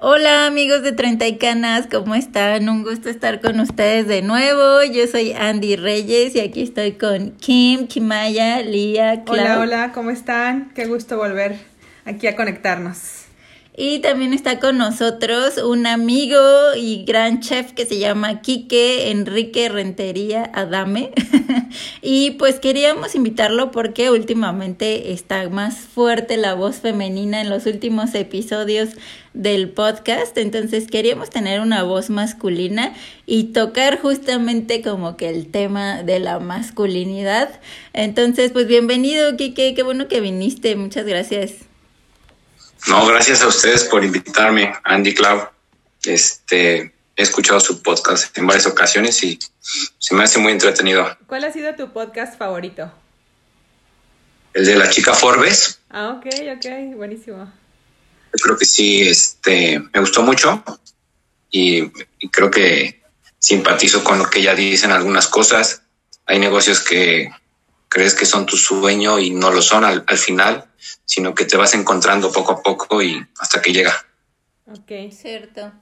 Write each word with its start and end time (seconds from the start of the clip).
Hola 0.00 0.46
amigos 0.46 0.82
de 0.82 0.90
Treinta 0.90 1.28
y 1.28 1.38
Canas, 1.38 1.86
¿cómo 1.88 2.16
están? 2.16 2.68
Un 2.68 2.82
gusto 2.82 3.08
estar 3.08 3.40
con 3.40 3.60
ustedes 3.60 4.08
de 4.08 4.22
nuevo. 4.22 4.82
Yo 4.82 5.06
soy 5.06 5.32
Andy 5.32 5.76
Reyes 5.76 6.34
y 6.34 6.40
aquí 6.40 6.62
estoy 6.62 6.92
con 6.92 7.30
Kim, 7.38 7.86
Kimaya, 7.86 8.60
Lía, 8.62 9.22
Clau. 9.22 9.38
Hola, 9.38 9.60
hola, 9.60 9.92
¿cómo 9.92 10.10
están? 10.10 10.72
Qué 10.74 10.86
gusto 10.86 11.16
volver 11.16 11.58
aquí 12.04 12.26
a 12.26 12.34
conectarnos. 12.34 13.23
Y 13.76 13.98
también 13.98 14.32
está 14.32 14.60
con 14.60 14.78
nosotros 14.78 15.58
un 15.58 15.88
amigo 15.88 16.38
y 16.76 17.04
gran 17.04 17.40
chef 17.40 17.72
que 17.72 17.84
se 17.84 17.98
llama 17.98 18.40
Quique 18.40 19.10
Enrique 19.10 19.68
Rentería 19.68 20.48
Adame. 20.54 21.10
y 22.00 22.32
pues 22.32 22.60
queríamos 22.60 23.16
invitarlo 23.16 23.72
porque 23.72 24.10
últimamente 24.10 25.12
está 25.12 25.48
más 25.48 25.76
fuerte 25.78 26.36
la 26.36 26.54
voz 26.54 26.76
femenina 26.76 27.40
en 27.40 27.50
los 27.50 27.66
últimos 27.66 28.14
episodios 28.14 28.90
del 29.32 29.70
podcast. 29.70 30.38
Entonces 30.38 30.86
queríamos 30.86 31.30
tener 31.30 31.58
una 31.58 31.82
voz 31.82 32.10
masculina 32.10 32.94
y 33.26 33.44
tocar 33.52 34.00
justamente 34.00 34.82
como 34.82 35.16
que 35.16 35.30
el 35.30 35.50
tema 35.50 36.04
de 36.04 36.20
la 36.20 36.38
masculinidad. 36.38 37.60
Entonces, 37.92 38.52
pues 38.52 38.68
bienvenido, 38.68 39.36
Quique. 39.36 39.74
Qué 39.74 39.82
bueno 39.82 40.06
que 40.06 40.20
viniste. 40.20 40.76
Muchas 40.76 41.06
gracias. 41.06 41.73
No, 42.86 43.06
gracias 43.06 43.42
a 43.42 43.48
ustedes 43.48 43.84
por 43.84 44.04
invitarme, 44.04 44.74
Andy 44.84 45.14
Clau. 45.14 45.48
Este, 46.04 46.94
he 47.16 47.22
escuchado 47.22 47.58
su 47.58 47.82
podcast 47.82 48.36
en 48.36 48.46
varias 48.46 48.66
ocasiones 48.66 49.22
y 49.22 49.38
se 49.98 50.14
me 50.14 50.24
hace 50.24 50.38
muy 50.38 50.52
entretenido. 50.52 51.16
¿Cuál 51.26 51.44
ha 51.44 51.52
sido 51.52 51.74
tu 51.74 51.92
podcast 51.92 52.36
favorito? 52.38 52.92
El 54.52 54.66
de 54.66 54.76
la 54.76 54.90
chica 54.90 55.14
Forbes. 55.14 55.80
Ah, 55.88 56.10
ok, 56.10 56.26
ok, 56.56 56.96
buenísimo. 56.96 57.50
Yo 58.32 58.42
creo 58.42 58.58
que 58.58 58.66
sí, 58.66 59.02
este, 59.02 59.78
me 59.78 60.00
gustó 60.00 60.22
mucho 60.22 60.62
y, 61.50 61.88
creo 62.30 62.50
que 62.50 63.02
simpatizo 63.38 64.04
con 64.04 64.18
lo 64.18 64.28
que 64.28 64.40
ella 64.40 64.54
dice 64.54 64.84
en 64.84 64.92
algunas 64.92 65.28
cosas. 65.28 65.82
Hay 66.26 66.38
negocios 66.38 66.80
que 66.80 67.30
crees 67.88 68.14
que 68.14 68.26
son 68.26 68.44
tu 68.44 68.56
sueño 68.56 69.18
y 69.18 69.30
no 69.30 69.50
lo 69.50 69.62
son 69.62 69.84
al, 69.84 70.04
al 70.06 70.18
final 70.18 70.66
sino 71.04 71.34
que 71.34 71.44
te 71.44 71.56
vas 71.56 71.74
encontrando 71.74 72.32
poco 72.32 72.52
a 72.52 72.62
poco 72.62 73.02
y 73.02 73.26
hasta 73.38 73.60
que 73.60 73.72
llega. 73.72 73.92
Ok, 74.66 75.12
cierto. 75.12 75.72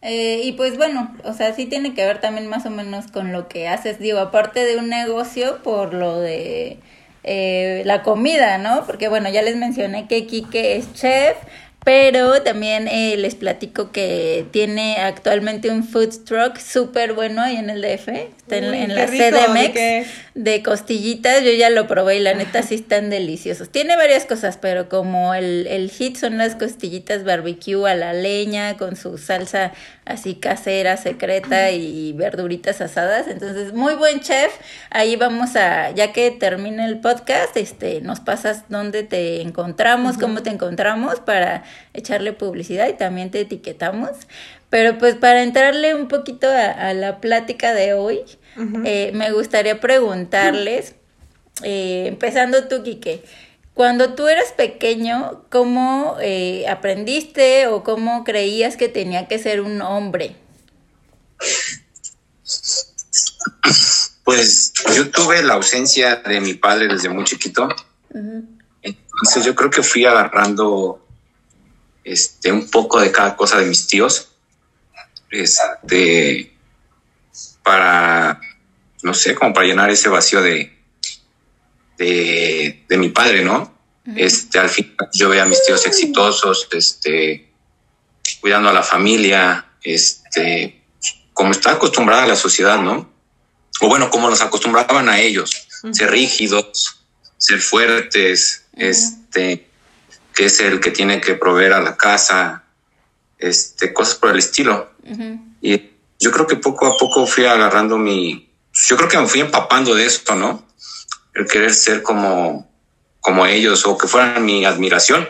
Eh, 0.00 0.40
y 0.44 0.52
pues 0.52 0.76
bueno, 0.76 1.14
o 1.24 1.32
sea, 1.32 1.54
sí 1.54 1.66
tiene 1.66 1.94
que 1.94 2.04
ver 2.04 2.20
también 2.20 2.48
más 2.48 2.66
o 2.66 2.70
menos 2.70 3.06
con 3.12 3.32
lo 3.32 3.48
que 3.48 3.68
haces, 3.68 4.00
digo, 4.00 4.18
aparte 4.18 4.64
de 4.64 4.76
un 4.76 4.88
negocio 4.88 5.62
por 5.62 5.94
lo 5.94 6.18
de 6.18 6.80
eh, 7.22 7.82
la 7.84 8.02
comida, 8.02 8.58
¿no? 8.58 8.84
Porque 8.84 9.08
bueno, 9.08 9.28
ya 9.30 9.42
les 9.42 9.56
mencioné 9.56 10.08
que 10.08 10.26
Kike 10.26 10.76
es 10.76 10.92
chef, 10.92 11.36
pero 11.84 12.42
también 12.42 12.86
eh, 12.86 13.16
les 13.16 13.34
platico 13.34 13.90
que 13.90 14.46
tiene 14.52 14.98
actualmente 14.98 15.70
un 15.70 15.82
food 15.82 16.24
truck 16.24 16.56
súper 16.58 17.12
bueno 17.12 17.42
ahí 17.42 17.56
en 17.56 17.70
el 17.70 17.82
DF. 17.82 18.08
Está 18.08 18.58
en, 18.58 18.94
la 18.94 19.06
CDMX 19.06 20.06
de, 20.34 20.62
costillitas. 20.62 21.42
Yo 21.42 21.52
ya 21.52 21.70
lo 21.70 21.88
probé 21.88 22.16
y 22.16 22.20
la 22.20 22.34
neta 22.34 22.62
sí 22.62 22.76
están 22.76 23.10
deliciosos. 23.10 23.68
Tiene 23.70 23.96
varias 23.96 24.26
cosas, 24.26 24.58
pero 24.58 24.88
como 24.88 25.34
el, 25.34 25.66
el 25.66 25.90
hit 25.90 26.16
son 26.16 26.38
las 26.38 26.54
costillitas 26.54 27.24
barbecue 27.24 27.90
a 27.90 27.94
la 27.96 28.12
leña 28.12 28.76
con 28.76 28.94
su 28.94 29.18
salsa 29.18 29.72
así 30.04 30.34
casera, 30.34 30.96
secreta 30.96 31.70
y 31.70 32.12
verduritas 32.12 32.80
asadas. 32.80 33.28
Entonces, 33.28 33.72
muy 33.72 33.94
buen 33.94 34.20
chef. 34.20 34.52
Ahí 34.90 35.16
vamos 35.16 35.56
a, 35.56 35.90
ya 35.92 36.12
que 36.12 36.30
termine 36.30 36.84
el 36.84 36.98
podcast, 36.98 37.56
este, 37.56 38.00
nos 38.00 38.20
pasas 38.20 38.64
dónde 38.68 39.02
te 39.02 39.40
encontramos, 39.42 40.18
cómo 40.18 40.42
te 40.42 40.50
encontramos 40.50 41.20
para 41.20 41.64
echarle 41.94 42.32
publicidad 42.32 42.88
y 42.88 42.94
también 42.94 43.30
te 43.30 43.40
etiquetamos. 43.40 44.10
Pero 44.70 44.96
pues 44.98 45.16
para 45.16 45.42
entrarle 45.42 45.94
un 45.94 46.08
poquito 46.08 46.48
a, 46.48 46.94
la 46.94 47.20
plática 47.20 47.74
de 47.74 47.92
hoy, 47.92 48.20
eh, 48.84 49.10
me 49.14 49.30
gustaría 49.30 49.80
preguntarles, 49.80 50.94
eh, 51.62 52.04
empezando 52.06 52.68
tú, 52.68 52.82
Quique, 52.82 53.22
cuando 53.74 54.14
tú 54.14 54.28
eras 54.28 54.52
pequeño, 54.52 55.44
¿cómo 55.50 56.16
eh, 56.20 56.66
aprendiste 56.68 57.66
o 57.66 57.82
cómo 57.82 58.22
creías 58.24 58.76
que 58.76 58.88
tenía 58.88 59.28
que 59.28 59.38
ser 59.38 59.60
un 59.60 59.80
hombre? 59.80 60.36
Pues 64.24 64.72
yo 64.94 65.10
tuve 65.10 65.42
la 65.42 65.54
ausencia 65.54 66.16
de 66.16 66.40
mi 66.40 66.54
padre 66.54 66.88
desde 66.88 67.08
muy 67.08 67.24
chiquito. 67.24 67.68
Entonces 68.82 69.44
yo 69.44 69.54
creo 69.54 69.70
que 69.70 69.82
fui 69.82 70.04
agarrando 70.04 71.01
este, 72.04 72.52
un 72.52 72.70
poco 72.70 73.00
de 73.00 73.12
cada 73.12 73.36
cosa 73.36 73.58
de 73.58 73.66
mis 73.66 73.86
tíos. 73.86 74.28
Este, 75.30 76.52
para, 77.62 78.40
no 79.02 79.14
sé, 79.14 79.34
como 79.34 79.54
para 79.54 79.66
llenar 79.66 79.90
ese 79.90 80.08
vacío 80.08 80.42
de, 80.42 80.76
de, 81.96 82.96
mi 82.98 83.08
padre, 83.08 83.44
¿no? 83.44 83.72
Este, 84.16 84.58
al 84.58 84.68
fin 84.68 84.94
yo 85.14 85.28
veía 85.28 85.44
a 85.44 85.46
mis 85.46 85.64
tíos 85.64 85.86
exitosos, 85.86 86.68
este, 86.72 87.52
cuidando 88.40 88.68
a 88.68 88.72
la 88.72 88.82
familia, 88.82 89.66
este, 89.82 90.82
como 91.32 91.52
está 91.52 91.72
acostumbrada 91.72 92.26
la 92.26 92.36
sociedad, 92.36 92.80
¿no? 92.80 93.10
O 93.80 93.88
bueno, 93.88 94.10
como 94.10 94.28
nos 94.28 94.42
acostumbraban 94.42 95.08
a 95.08 95.20
ellos, 95.20 95.68
ser 95.92 96.10
rígidos, 96.10 97.04
ser 97.38 97.60
fuertes, 97.60 98.66
este, 98.74 99.68
que 100.34 100.46
es 100.46 100.60
el 100.60 100.80
que 100.80 100.90
tiene 100.90 101.20
que 101.20 101.34
proveer 101.34 101.72
a 101.72 101.80
la 101.80 101.96
casa, 101.96 102.64
este, 103.38 103.92
cosas 103.92 104.16
por 104.16 104.30
el 104.30 104.38
estilo. 104.38 104.92
Y 105.60 105.90
yo 106.18 106.30
creo 106.30 106.46
que 106.46 106.56
poco 106.56 106.86
a 106.86 106.96
poco 106.96 107.26
fui 107.26 107.44
agarrando 107.44 107.98
mi, 107.98 108.50
yo 108.88 108.96
creo 108.96 109.08
que 109.08 109.18
me 109.18 109.26
fui 109.26 109.40
empapando 109.40 109.94
de 109.94 110.06
esto, 110.06 110.34
¿no? 110.34 110.66
el 111.34 111.46
querer 111.46 111.72
ser 111.72 112.02
como, 112.02 112.70
como 113.20 113.46
ellos 113.46 113.86
o 113.86 113.96
que 113.96 114.06
fueran 114.06 114.44
mi 114.44 114.64
admiración. 114.64 115.28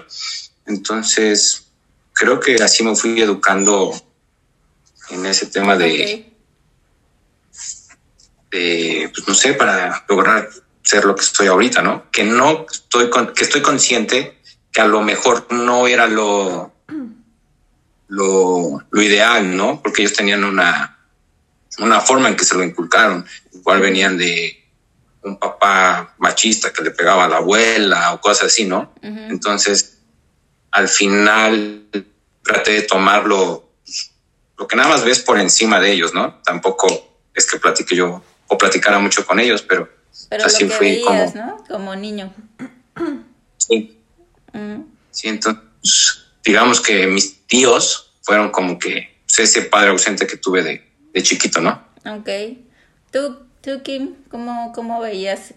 Entonces, 0.66 1.66
creo 2.12 2.40
que 2.40 2.56
así 2.56 2.82
me 2.82 2.96
fui 2.96 3.20
educando 3.20 3.94
en 5.10 5.26
ese 5.26 5.46
tema 5.46 5.76
de, 5.76 6.32
pues 8.50 9.28
no 9.28 9.34
sé, 9.34 9.54
para 9.54 10.04
lograr 10.08 10.48
ser 10.82 11.04
lo 11.04 11.14
que 11.14 11.22
estoy 11.22 11.46
ahorita, 11.46 11.82
¿no? 11.82 12.10
Que 12.10 12.24
no 12.24 12.66
estoy, 12.70 13.08
con, 13.08 13.32
que 13.34 13.44
estoy 13.44 13.62
consciente 13.62 14.41
que 14.72 14.80
a 14.80 14.86
lo 14.86 15.02
mejor 15.02 15.46
no 15.50 15.86
era 15.86 16.06
lo, 16.06 16.72
lo, 18.08 18.82
lo 18.90 19.02
ideal, 19.02 19.56
¿no? 19.56 19.82
Porque 19.82 20.02
ellos 20.02 20.14
tenían 20.14 20.44
una, 20.44 20.98
una 21.78 22.00
forma 22.00 22.28
en 22.28 22.36
que 22.36 22.44
se 22.44 22.54
lo 22.54 22.64
inculcaron, 22.64 23.26
igual 23.52 23.80
venían 23.80 24.16
de, 24.16 24.62
un 25.22 25.38
papá 25.38 26.14
machista 26.18 26.72
que 26.72 26.82
le 26.82 26.90
pegaba 26.90 27.24
a 27.24 27.28
la 27.28 27.36
abuela 27.36 28.12
o 28.12 28.20
cosas 28.20 28.48
así, 28.48 28.64
¿no? 28.64 28.92
Entonces, 29.02 29.98
al 30.70 30.88
final 30.88 31.86
traté 32.42 32.72
de 32.72 32.82
tomarlo, 32.82 33.70
lo 34.58 34.66
que 34.66 34.76
nada 34.76 34.88
más 34.88 35.04
ves 35.04 35.20
por 35.20 35.38
encima 35.38 35.78
de 35.80 35.92
ellos, 35.92 36.12
¿no? 36.12 36.40
Tampoco 36.44 37.18
es 37.34 37.46
que 37.46 37.58
platique 37.58 37.94
yo 37.94 38.22
o 38.48 38.58
platicara 38.58 38.98
mucho 38.98 39.24
con 39.24 39.38
ellos, 39.38 39.62
pero, 39.62 39.88
así 40.44 40.68
fui 40.68 41.02
como... 41.06 41.32
¿no? 41.34 41.64
Como 41.68 41.94
niño. 41.94 42.32
Sí. 43.56 44.01
Sí, 45.10 45.28
entonces, 45.28 46.24
digamos 46.44 46.80
que 46.80 47.06
mis 47.06 47.46
tíos 47.46 48.12
fueron 48.22 48.50
como 48.50 48.78
que 48.78 49.20
pues, 49.26 49.38
ese 49.40 49.62
padre 49.62 49.90
ausente 49.90 50.26
que 50.26 50.36
tuve 50.36 50.62
de, 50.62 50.90
de 51.12 51.22
chiquito, 51.22 51.60
¿no? 51.60 51.82
Ok. 52.04 52.28
¿Tú 53.10 53.46
Tú, 53.62 53.80
Kim, 53.84 54.16
¿cómo, 54.28 54.72
cómo 54.74 55.00
veías 55.00 55.54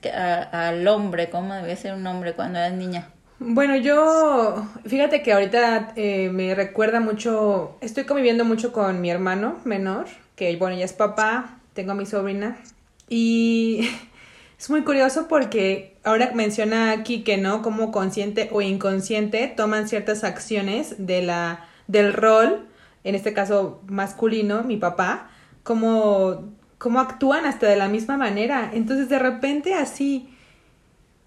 al 0.52 0.88
hombre? 0.88 1.32
¿Cómo 1.32 1.56
debía 1.56 1.76
ser 1.76 1.96
un 1.96 2.06
hombre 2.06 2.34
cuando 2.34 2.60
eras 2.60 2.74
niña? 2.74 3.10
Bueno, 3.40 3.76
yo, 3.78 4.68
fíjate 4.86 5.24
que 5.24 5.34
ahorita 5.34 5.94
eh, 5.96 6.30
me 6.30 6.54
recuerda 6.54 7.00
mucho, 7.00 7.80
estoy 7.82 8.04
conviviendo 8.04 8.46
mucho 8.46 8.72
con 8.72 9.02
mi 9.02 9.10
hermano 9.10 9.60
menor, 9.66 10.06
que 10.36 10.56
bueno, 10.56 10.78
ya 10.78 10.86
es 10.86 10.94
papá, 10.94 11.58
tengo 11.74 11.94
a 11.94 11.96
mi 11.96 12.06
sobrina, 12.06 12.58
y 13.10 13.90
es 14.60 14.70
muy 14.70 14.84
curioso 14.84 15.28
porque 15.28 15.95
ahora 16.06 16.32
menciona 16.34 16.92
aquí 16.92 17.24
que 17.24 17.38
no, 17.38 17.62
como 17.62 17.92
consciente 17.92 18.50
o 18.52 18.62
inconsciente 18.62 19.48
toman 19.48 19.88
ciertas 19.88 20.24
acciones 20.24 20.96
de 21.00 21.22
la, 21.22 21.66
del 21.88 22.14
rol, 22.14 22.68
en 23.04 23.16
este 23.16 23.34
caso 23.34 23.82
masculino, 23.88 24.64
mi 24.64 24.78
papá, 24.78 25.30
como 25.64 26.56
cómo 26.78 27.00
actúan 27.00 27.46
hasta 27.46 27.68
de 27.68 27.76
la 27.76 27.88
misma 27.88 28.18
manera. 28.18 28.70
Entonces 28.74 29.10
de 29.10 29.20
repente 29.20 29.74
así, 29.74 30.30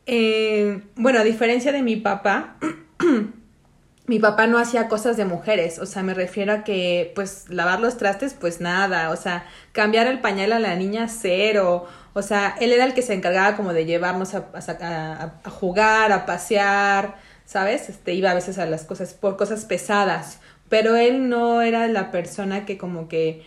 eh, 0.06 0.82
bueno, 0.96 1.18
a 1.18 1.24
diferencia 1.24 1.72
de 1.72 1.82
mi 1.82 1.96
papá, 1.96 2.56
mi 4.06 4.18
papá 4.18 4.46
no 4.46 4.58
hacía 4.58 4.88
cosas 4.88 5.16
de 5.16 5.24
mujeres, 5.24 5.78
o 5.78 5.86
sea, 5.86 6.02
me 6.02 6.14
refiero 6.14 6.52
a 6.52 6.64
que 6.64 7.12
pues 7.14 7.50
lavar 7.50 7.80
los 7.80 7.98
trastes, 7.98 8.34
pues 8.34 8.60
nada, 8.60 9.10
o 9.10 9.16
sea, 9.16 9.46
cambiar 9.72 10.06
el 10.06 10.20
pañal 10.20 10.52
a 10.52 10.58
la 10.58 10.76
niña 10.76 11.08
cero, 11.08 11.86
o 12.18 12.22
sea, 12.22 12.54
él 12.60 12.72
era 12.72 12.84
el 12.84 12.94
que 12.94 13.02
se 13.02 13.14
encargaba 13.14 13.56
como 13.56 13.72
de 13.72 13.84
llevarnos 13.86 14.34
a, 14.34 14.44
a 14.54 15.50
jugar, 15.50 16.12
a 16.12 16.26
pasear, 16.26 17.16
¿sabes? 17.46 17.88
Este, 17.88 18.12
iba 18.14 18.30
a 18.30 18.34
veces 18.34 18.58
a 18.58 18.66
las 18.66 18.84
cosas, 18.84 19.14
por 19.14 19.36
cosas 19.36 19.64
pesadas, 19.64 20.38
pero 20.68 20.96
él 20.96 21.28
no 21.28 21.62
era 21.62 21.86
la 21.88 22.10
persona 22.10 22.66
que 22.66 22.76
como 22.76 23.08
que 23.08 23.42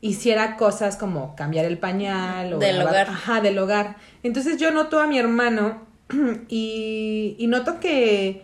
hiciera 0.00 0.56
cosas 0.56 0.96
como 0.96 1.36
cambiar 1.36 1.64
el 1.64 1.78
pañal 1.78 2.54
o 2.54 2.58
Del 2.58 2.76
lavar- 2.78 2.88
hogar. 2.88 3.08
Ajá, 3.10 3.40
del 3.40 3.58
hogar. 3.58 3.96
Entonces 4.22 4.56
yo 4.58 4.70
noto 4.70 4.98
a 5.00 5.06
mi 5.06 5.18
hermano 5.18 5.82
y, 6.48 7.36
y 7.38 7.46
noto 7.46 7.78
que, 7.80 8.42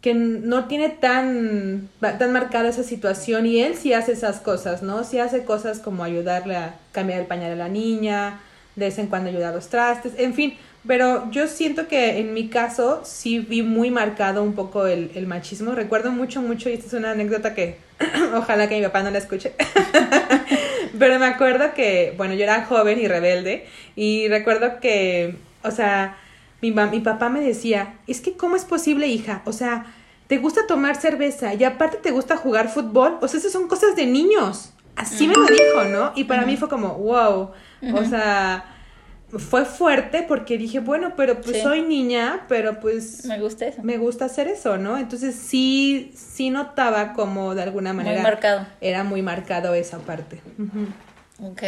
que 0.00 0.14
no 0.14 0.66
tiene 0.66 0.88
tan, 0.88 1.88
tan 2.00 2.32
marcada 2.32 2.68
esa 2.68 2.82
situación 2.82 3.46
y 3.46 3.60
él 3.60 3.76
sí 3.76 3.92
hace 3.92 4.12
esas 4.12 4.40
cosas, 4.40 4.82
¿no? 4.82 5.04
Sí 5.04 5.18
hace 5.18 5.44
cosas 5.44 5.78
como 5.80 6.04
ayudarle 6.04 6.56
a 6.56 6.74
cambiar 6.92 7.20
el 7.20 7.26
pañal 7.26 7.52
a 7.52 7.56
la 7.56 7.68
niña, 7.68 8.40
de 8.80 8.86
vez 8.86 8.98
en 8.98 9.06
cuando 9.06 9.28
ayudar 9.28 9.52
a 9.52 9.54
los 9.54 9.68
trastes, 9.68 10.14
en 10.16 10.34
fin. 10.34 10.58
Pero 10.86 11.30
yo 11.30 11.46
siento 11.46 11.86
que 11.86 12.18
en 12.18 12.32
mi 12.32 12.48
caso 12.48 13.02
sí 13.04 13.38
vi 13.38 13.62
muy 13.62 13.90
marcado 13.90 14.42
un 14.42 14.54
poco 14.54 14.86
el, 14.86 15.26
machismo. 15.26 15.72
Recuerdo 15.72 16.10
mucho, 16.10 16.40
mucho, 16.40 16.70
y 16.70 16.72
esta 16.72 16.86
es 16.86 16.94
una 16.94 17.10
anécdota 17.10 17.54
que 17.54 17.76
ojalá 18.34 18.68
que 18.68 18.76
mi 18.76 18.82
papá 18.82 19.02
no 19.02 19.10
la 19.10 19.18
escuche. 19.18 19.52
Pero 20.98 21.18
me 21.18 21.26
acuerdo 21.26 21.74
que, 21.74 22.14
bueno, 22.16 22.34
yo 22.34 22.44
era 22.44 22.64
joven 22.64 22.98
y 22.98 23.06
rebelde 23.06 23.66
y 23.94 24.28
recuerdo 24.28 24.80
que, 24.80 25.36
o 25.62 25.70
sea, 25.70 26.16
mi, 26.62 26.72
mi 26.72 27.00
papá 27.00 27.28
me 27.28 27.40
decía, 27.40 27.94
es 28.06 28.22
que 28.22 28.32
¿cómo 28.32 28.56
es 28.56 28.64
posible, 28.64 29.06
hija? 29.06 29.42
O 29.44 29.52
sea, 29.52 29.84
te 30.28 30.38
gusta 30.38 30.66
tomar 30.66 30.96
cerveza 30.96 31.52
y 31.52 31.64
aparte 31.64 31.98
te 31.98 32.10
gusta 32.10 32.38
jugar 32.38 32.70
fútbol. 32.70 33.18
O 33.20 33.28
sea, 33.28 33.38
esas 33.38 33.52
son 33.52 33.68
cosas 33.68 33.96
de 33.96 34.06
niños. 34.06 34.72
Así 35.00 35.26
me 35.28 35.34
lo 35.34 35.46
dijo, 35.46 35.84
¿no? 35.90 36.12
Y 36.14 36.24
para 36.24 36.44
mí 36.46 36.56
fue 36.56 36.68
como, 36.68 36.94
wow. 36.94 37.50
O 37.94 38.04
sea, 38.04 38.64
fue 39.36 39.64
fuerte 39.64 40.24
porque 40.26 40.58
dije, 40.58 40.80
bueno, 40.80 41.14
pero 41.16 41.40
pues 41.40 41.56
Sí. 41.56 41.62
soy 41.62 41.82
niña, 41.82 42.46
pero 42.48 42.80
pues 42.80 43.24
Me 43.26 43.38
gusta 43.38 43.66
eso. 43.66 43.82
me 43.82 43.96
gusta 43.96 44.24
hacer 44.24 44.48
eso, 44.48 44.76
¿no? 44.76 44.98
Entonces 44.98 45.34
sí, 45.36 46.12
sí 46.16 46.50
notaba 46.50 47.12
como 47.12 47.54
de 47.54 47.62
alguna 47.62 47.92
Muy 47.92 48.02
manera 48.04 48.22
marcado. 48.22 48.66
era 48.80 49.04
muy 49.04 49.22
marcado 49.22 49.72
esa 49.74 49.98
parte. 49.98 50.40
Ok. 51.42 51.62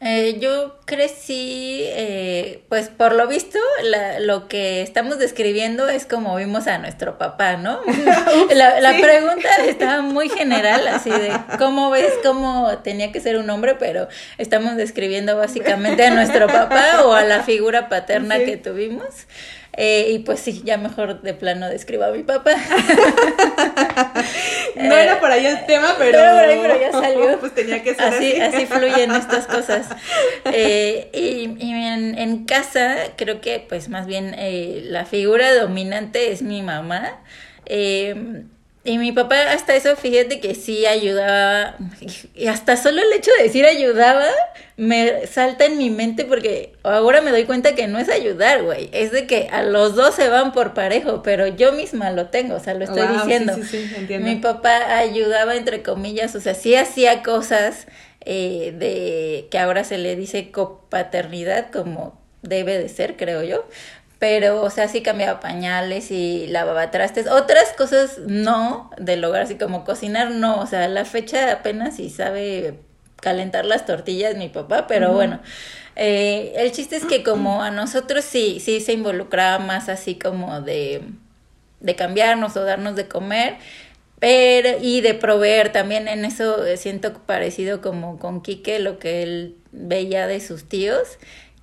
Eh, 0.00 0.38
yo 0.40 0.78
crecí, 0.84 1.80
eh, 1.82 2.62
pues 2.68 2.88
por 2.88 3.14
lo 3.16 3.26
visto, 3.26 3.58
la- 3.82 4.20
lo 4.20 4.46
que 4.46 4.80
estamos 4.82 5.18
describiendo 5.18 5.88
es 5.88 6.06
como 6.06 6.36
vimos 6.36 6.68
a 6.68 6.78
nuestro 6.78 7.18
papá, 7.18 7.56
¿no? 7.56 7.80
la 8.54 8.78
la 8.80 8.92
sí. 8.94 9.02
pregunta 9.02 9.48
estaba 9.66 10.02
muy 10.02 10.28
general, 10.28 10.86
así 10.86 11.10
de 11.10 11.32
cómo 11.58 11.90
ves 11.90 12.12
cómo 12.22 12.78
tenía 12.84 13.10
que 13.10 13.20
ser 13.20 13.38
un 13.38 13.50
hombre, 13.50 13.74
pero 13.74 14.06
estamos 14.38 14.76
describiendo 14.76 15.36
básicamente 15.36 16.06
a 16.06 16.10
nuestro 16.10 16.46
papá 16.46 17.02
o 17.04 17.12
a 17.12 17.24
la 17.24 17.42
figura 17.42 17.88
paterna 17.88 18.36
Sí. 18.36 18.44
que 18.44 18.56
tuvimos. 18.56 19.26
Eh, 19.80 20.10
y 20.10 20.18
pues 20.20 20.40
sí, 20.40 20.62
ya 20.64 20.76
mejor 20.76 21.22
de 21.22 21.34
plano 21.34 21.68
describo 21.68 22.02
a 22.04 22.10
mi 22.10 22.22
papá. 22.24 22.54
Ahí 25.38 25.46
el 25.46 25.66
tema, 25.66 25.94
pero, 25.98 26.18
pero 26.18 26.38
ahí, 26.38 26.58
pero 26.60 26.80
ya 26.80 26.92
salió. 26.92 27.38
pues 27.40 27.54
tenía 27.54 27.82
que 27.82 27.94
ser 27.94 28.04
así, 28.04 28.40
así. 28.40 28.56
así 28.56 28.66
fluyen 28.66 29.10
estas 29.14 29.46
cosas. 29.46 29.86
Eh, 30.46 31.10
y 31.12 31.64
y 31.64 31.72
en, 31.72 32.18
en 32.18 32.44
casa 32.44 32.96
creo 33.16 33.40
que 33.40 33.64
pues 33.68 33.88
más 33.88 34.06
bien 34.06 34.34
eh, 34.36 34.82
la 34.84 35.04
figura 35.04 35.54
dominante 35.54 36.32
es 36.32 36.42
mi 36.42 36.62
mamá. 36.62 37.20
Eh, 37.66 38.44
y 38.88 38.98
mi 38.98 39.12
papá 39.12 39.52
hasta 39.52 39.76
eso, 39.76 39.94
fíjate 39.96 40.40
que 40.40 40.54
sí 40.54 40.86
ayudaba, 40.86 41.76
y 42.34 42.46
hasta 42.46 42.76
solo 42.76 43.00
el 43.02 43.12
hecho 43.12 43.30
de 43.36 43.44
decir 43.44 43.66
ayudaba 43.66 44.26
me 44.76 45.26
salta 45.26 45.64
en 45.66 45.76
mi 45.76 45.90
mente 45.90 46.24
porque 46.24 46.72
ahora 46.84 47.20
me 47.20 47.30
doy 47.32 47.44
cuenta 47.44 47.74
que 47.74 47.86
no 47.88 47.98
es 47.98 48.08
ayudar, 48.08 48.62
güey, 48.62 48.88
es 48.92 49.10
de 49.12 49.26
que 49.26 49.48
a 49.52 49.62
los 49.62 49.94
dos 49.96 50.14
se 50.14 50.28
van 50.28 50.52
por 50.52 50.72
parejo, 50.74 51.22
pero 51.22 51.46
yo 51.48 51.72
misma 51.72 52.10
lo 52.12 52.26
tengo, 52.28 52.54
o 52.56 52.60
sea, 52.60 52.74
lo 52.74 52.84
estoy 52.84 53.02
Wow, 53.02 53.08
sí, 53.14 53.20
diciendo. 53.20 53.54
sí, 53.54 53.62
sí, 53.64 53.90
entiendo. 53.96 54.26
Mi 54.28 54.36
papá 54.36 54.96
ayudaba 54.98 55.56
entre 55.56 55.82
comillas, 55.82 56.34
o 56.34 56.40
sea, 56.40 56.54
sí 56.54 56.74
hacía 56.76 57.22
cosas 57.22 57.86
eh, 58.24 58.74
de 58.78 59.48
que 59.50 59.58
ahora 59.58 59.84
se 59.84 59.98
le 59.98 60.14
dice 60.16 60.50
copaternidad 60.50 61.70
como 61.70 62.20
debe 62.42 62.78
de 62.78 62.88
ser, 62.88 63.16
creo 63.16 63.42
yo. 63.42 63.66
Pero, 64.18 64.62
o 64.62 64.70
sea, 64.70 64.88
sí 64.88 65.02
cambiaba 65.02 65.38
pañales 65.40 66.10
y 66.10 66.48
lavaba 66.48 66.90
trastes. 66.90 67.28
Otras 67.28 67.72
cosas 67.76 68.18
no 68.26 68.90
del 68.98 69.24
hogar, 69.24 69.42
así 69.42 69.54
como 69.56 69.84
cocinar, 69.84 70.32
no. 70.32 70.60
O 70.60 70.66
sea, 70.66 70.84
a 70.84 70.88
la 70.88 71.04
fecha 71.04 71.52
apenas 71.52 71.96
si 71.96 72.10
sabe 72.10 72.80
calentar 73.20 73.64
las 73.64 73.86
tortillas 73.86 74.36
mi 74.36 74.48
papá, 74.48 74.86
pero 74.86 75.12
bueno. 75.12 75.40
Eh, 75.94 76.52
el 76.56 76.70
chiste 76.72 76.96
es 76.96 77.04
que 77.04 77.24
como 77.24 77.62
a 77.62 77.70
nosotros 77.70 78.24
sí, 78.24 78.60
sí 78.60 78.80
se 78.80 78.92
involucraba 78.92 79.58
más 79.58 79.88
así 79.88 80.16
como 80.16 80.60
de 80.60 81.02
de 81.80 81.94
cambiarnos 81.94 82.56
o 82.56 82.64
darnos 82.64 82.96
de 82.96 83.08
comer, 83.08 83.56
pero 84.18 84.70
y 84.80 85.00
de 85.00 85.14
proveer 85.14 85.70
también 85.70 86.08
en 86.08 86.24
eso 86.24 86.64
eh, 86.64 86.76
siento 86.76 87.12
parecido 87.14 87.80
como 87.80 88.18
con 88.18 88.42
Quique 88.42 88.78
lo 88.80 88.98
que 88.98 89.22
él 89.22 89.56
veía 89.70 90.26
de 90.26 90.40
sus 90.40 90.68
tíos, 90.68 91.18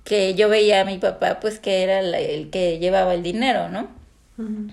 que 0.06 0.34
yo 0.36 0.48
veía 0.48 0.80
a 0.82 0.86
mi 0.86 0.98
papá 0.98 1.40
pues 1.40 1.60
que 1.60 1.82
era 1.84 2.02
la- 2.02 2.20
el 2.20 2.50
que 2.50 2.78
llevaba 2.80 3.14
el 3.14 3.22
dinero, 3.24 3.68
¿no? 3.70 3.90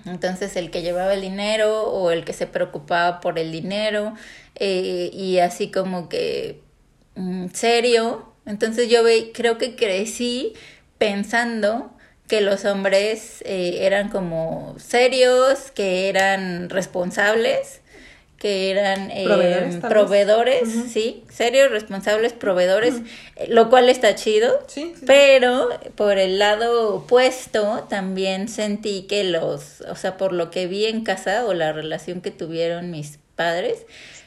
Entonces 0.06 0.56
el 0.56 0.70
que 0.70 0.82
llevaba 0.82 1.14
el 1.14 1.22
dinero 1.22 1.84
o 1.90 2.10
el 2.10 2.24
que 2.24 2.32
se 2.34 2.46
preocupaba 2.46 3.20
por 3.20 3.38
el 3.38 3.52
dinero 3.52 4.14
eh, 4.56 5.10
y 5.12 5.38
así 5.40 5.70
como 5.70 6.08
que 6.08 6.60
mm, 7.16 7.48
serio. 7.52 8.32
Entonces 8.46 8.88
yo 8.90 9.02
ve, 9.04 9.32
creo 9.34 9.58
que 9.58 9.76
crecí 9.76 10.54
pensando 10.98 11.90
que 12.28 12.40
los 12.42 12.64
hombres 12.66 13.42
eh, 13.46 13.78
eran 13.86 14.08
como 14.10 14.74
serios, 14.78 15.70
que 15.72 16.08
eran 16.10 16.70
responsables, 16.70 17.80
que 18.44 18.70
eran 18.70 19.10
eh, 19.10 19.80
Proveedores, 19.88 20.68
Ujú. 20.68 20.88
sí, 20.90 21.24
serios, 21.30 21.70
responsables, 21.70 22.34
proveedores, 22.34 22.96
eh, 23.36 23.46
lo 23.48 23.70
cual 23.70 23.88
está 23.88 24.14
chido. 24.16 24.62
Sí, 24.66 24.92
sí. 25.00 25.06
Pero 25.06 25.70
por 25.94 26.18
el 26.18 26.38
lado 26.38 26.96
opuesto 26.96 27.86
también 27.88 28.48
sentí 28.48 29.04
que 29.04 29.24
los, 29.24 29.80
o 29.88 29.96
sea, 29.96 30.18
por 30.18 30.34
lo 30.34 30.50
que 30.50 30.66
vi 30.66 30.84
en 30.84 31.04
casa 31.04 31.46
o 31.46 31.54
la 31.54 31.72
relación 31.72 32.20
que 32.20 32.30
tuvieron 32.30 32.90
mis 32.90 33.18
padres, 33.34 33.86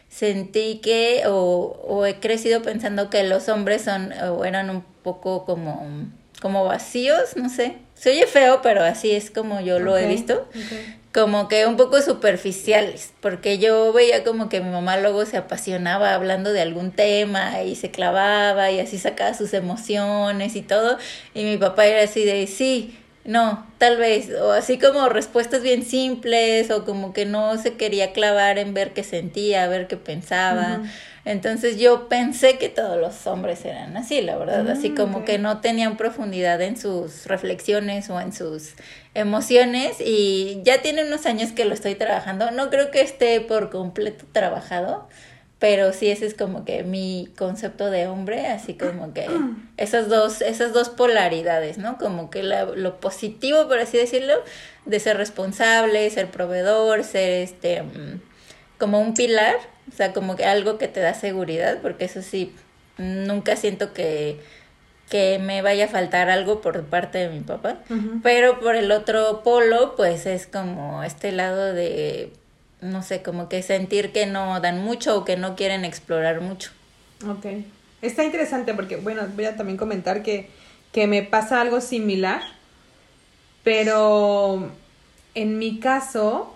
sentí 0.10 0.80
que 0.80 1.22
o, 1.28 1.80
o 1.88 2.04
he 2.08 2.19
crecido 2.19 2.64
pensando 2.64 3.12
que 3.12 3.24
los 3.24 3.50
hombres 3.50 3.84
son 3.84 4.14
o 4.14 4.46
eran 4.46 4.72
un 4.72 4.81
poco 5.04 5.46
como 5.46 6.08
como 6.42 6.66
vacíos, 6.66 7.36
no 7.36 7.50
sé. 7.50 7.75
Se 7.94 8.12
oye 8.12 8.25
feo, 8.25 8.62
pero 8.64 8.84
así 8.84 9.12
es 9.12 9.30
como 9.30 9.60
yo 9.62 9.78
lo 9.80 9.96
he 9.96 10.08
visto 10.08 10.48
ok. 10.50 10.97
Como 11.18 11.48
que 11.48 11.66
un 11.66 11.78
poco 11.78 12.00
superficiales, 12.00 13.12
porque 13.22 13.58
yo 13.58 13.92
veía 13.92 14.24
como 14.24 14.50
que 14.50 14.62
mi 14.62 14.69
mamá 14.69 14.98
luego 14.98 15.25
se 15.25 15.36
apasionaba 15.36 16.14
hablando 16.14 16.54
de 16.54 16.62
algún 16.62 16.92
tema 16.92 17.64
y 17.64 17.76
se 17.76 17.90
clavaba 17.90 18.69
y 18.69 18.80
así 18.80 19.00
sacaba 19.00 19.33
sus 19.33 19.56
emociones 19.56 20.56
y 20.56 20.62
todo, 20.62 21.00
y 21.33 21.44
mi 21.44 21.57
papá 21.57 21.88
era 21.88 22.04
así 22.04 22.24
de 22.24 22.45
sí, 22.45 22.95
no, 23.26 23.66
tal 23.80 23.97
vez, 23.97 24.30
o 24.40 24.52
así 24.52 24.78
como 24.78 25.09
respuestas 25.09 25.64
bien 25.64 25.83
simples, 25.83 26.69
o 26.69 26.86
como 26.86 27.14
que 27.14 27.26
no 27.26 27.57
se 27.57 27.74
quería 27.74 28.14
clavar 28.14 28.59
en 28.59 28.76
ver 28.76 28.94
qué 28.94 29.04
sentía, 29.04 29.68
ver 29.68 29.88
qué 29.88 29.97
pensaba. 29.97 30.83
Entonces 31.26 31.78
yo 31.78 32.07
pensé 32.07 32.57
que 32.57 32.69
todos 32.69 32.97
los 32.97 33.28
hombres 33.28 33.66
eran 33.66 33.97
así, 33.97 34.21
la 34.21 34.38
verdad, 34.38 34.69
así 34.69 34.92
Mm, 34.92 34.95
como 34.95 35.26
que 35.26 35.38
no 35.40 35.59
tenían 35.59 35.97
profundidad 35.97 36.62
en 36.62 36.78
sus 36.78 37.26
reflexiones 37.26 38.09
o 38.09 38.21
en 38.21 38.31
sus 38.31 38.76
emociones 39.18 39.97
y 40.00 40.62
ya 40.64 40.81
tiene 40.81 41.04
unos 41.04 41.26
años 41.26 41.52
que 41.52 41.66
lo 41.66 41.74
estoy 41.74 41.95
trabajando. 41.95 42.52
No 42.52 42.69
creo 42.69 42.92
que 42.92 43.02
esté 43.02 43.42
por 43.42 43.69
completo 43.69 44.26
trabajado, 44.31 45.07
pero 45.59 45.92
sí 45.92 46.09
ese 46.12 46.28
es 46.28 46.36
como 46.36 46.66
que 46.66 46.83
mi 46.83 47.30
concepto 47.36 47.90
de 47.90 48.06
hombre, 48.07 48.45
así 48.47 48.76
como 48.76 49.14
que 49.14 49.26
esas 49.78 50.07
dos 50.07 50.42
esas 50.42 50.71
dos 50.71 50.90
polaridades, 50.90 51.80
¿no? 51.80 51.97
Como 51.97 52.30
que 52.30 52.44
la- 52.44 52.66
lo 52.66 53.00
positivo, 53.00 53.68
por 53.68 53.80
así 53.80 53.97
decirlo, 53.97 54.36
de 54.86 55.00
ser 55.00 55.18
responsable, 55.18 56.07
ser 56.12 56.28
proveedor, 56.30 57.04
ser 57.04 57.42
este 57.42 57.81
mm, 57.81 58.21
como 58.78 59.02
un 59.02 59.16
pilar, 59.16 59.56
o 59.92 59.95
sea, 59.95 60.14
como 60.14 60.36
que 60.36 60.45
algo 60.45 60.78
que 60.78 60.88
te 60.88 61.00
da 61.00 61.16
seguridad, 61.16 61.80
porque 61.81 62.06
eso 62.06 62.21
sí, 62.21 62.54
nunca 63.00 63.56
siento 63.56 63.94
que, 63.94 64.40
que 65.09 65.40
me 65.40 65.61
vaya 65.61 65.85
a 65.85 65.87
faltar 65.87 66.30
algo 66.30 66.61
por 66.61 66.83
parte 66.85 67.18
de 67.19 67.30
mi 67.30 67.40
papá. 67.40 67.78
Pero 68.23 68.59
por 68.59 68.76
el 68.76 68.92
otro 68.92 69.42
polo, 69.44 69.95
pues 69.95 70.26
es 70.26 70.47
como 70.47 71.04
este 71.04 71.31
lado 71.31 71.73
de, 71.73 72.33
no 72.81 73.02
sé, 73.04 73.21
como 73.21 73.47
que 73.47 73.64
sentir 73.64 74.11
que 74.11 74.26
no 74.26 74.59
dan 74.59 74.83
mucho 74.83 75.18
o 75.18 75.26
que 75.26 75.37
no 75.37 75.56
quieren 75.56 75.85
explorar 75.85 76.42
mucho. 76.42 76.71
Ok. 77.28 77.45
Está 78.02 78.23
interesante 78.26 78.73
porque, 78.73 78.97
bueno, 78.97 79.23
voy 79.35 79.45
a 79.45 79.56
también 79.56 79.78
comentar 79.78 80.23
que, 80.23 80.49
que 80.92 81.07
me 81.07 81.23
pasa 81.23 81.61
algo 81.61 81.81
similar, 81.81 82.42
pero 83.64 84.71
en 85.35 85.57
mi 85.57 85.80
caso, 85.80 86.54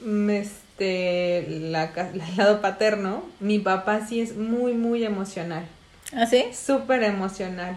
mm, 0.00 0.30
este, 0.30 1.46
la, 1.48 1.84
el 2.14 2.36
lado 2.36 2.62
paterno, 2.62 3.24
mi 3.40 3.58
papá 3.58 4.06
sí 4.06 4.20
es 4.20 4.36
muy, 4.36 4.72
muy 4.72 5.04
emocional. 5.04 5.66
¿Ah, 6.14 6.26
sí? 6.26 6.46
Súper 6.52 7.02
emocional. 7.02 7.76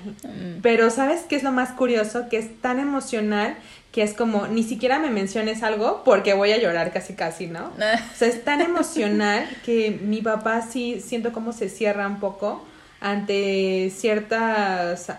Pero 0.61 0.89
¿sabes 0.89 1.23
qué 1.27 1.35
es 1.35 1.43
lo 1.43 1.51
más 1.51 1.71
curioso? 1.71 2.29
Que 2.29 2.37
es 2.37 2.61
tan 2.61 2.79
emocional 2.79 3.57
que 3.91 4.03
es 4.03 4.13
como, 4.13 4.47
ni 4.47 4.63
siquiera 4.63 4.99
me 4.99 5.09
menciones 5.09 5.63
algo 5.63 6.03
porque 6.05 6.33
voy 6.33 6.51
a 6.53 6.57
llorar 6.57 6.93
casi 6.93 7.13
casi, 7.13 7.47
¿no? 7.47 7.65
o 7.75 8.15
sea, 8.15 8.29
es 8.29 8.43
tan 8.43 8.61
emocional 8.61 9.49
que 9.65 9.99
mi 10.01 10.21
papá 10.21 10.61
sí 10.61 11.01
siento 11.01 11.33
como 11.33 11.51
se 11.51 11.67
cierra 11.67 12.07
un 12.07 12.19
poco 12.19 12.65
ante 13.01 13.91
ciertas 13.93 15.11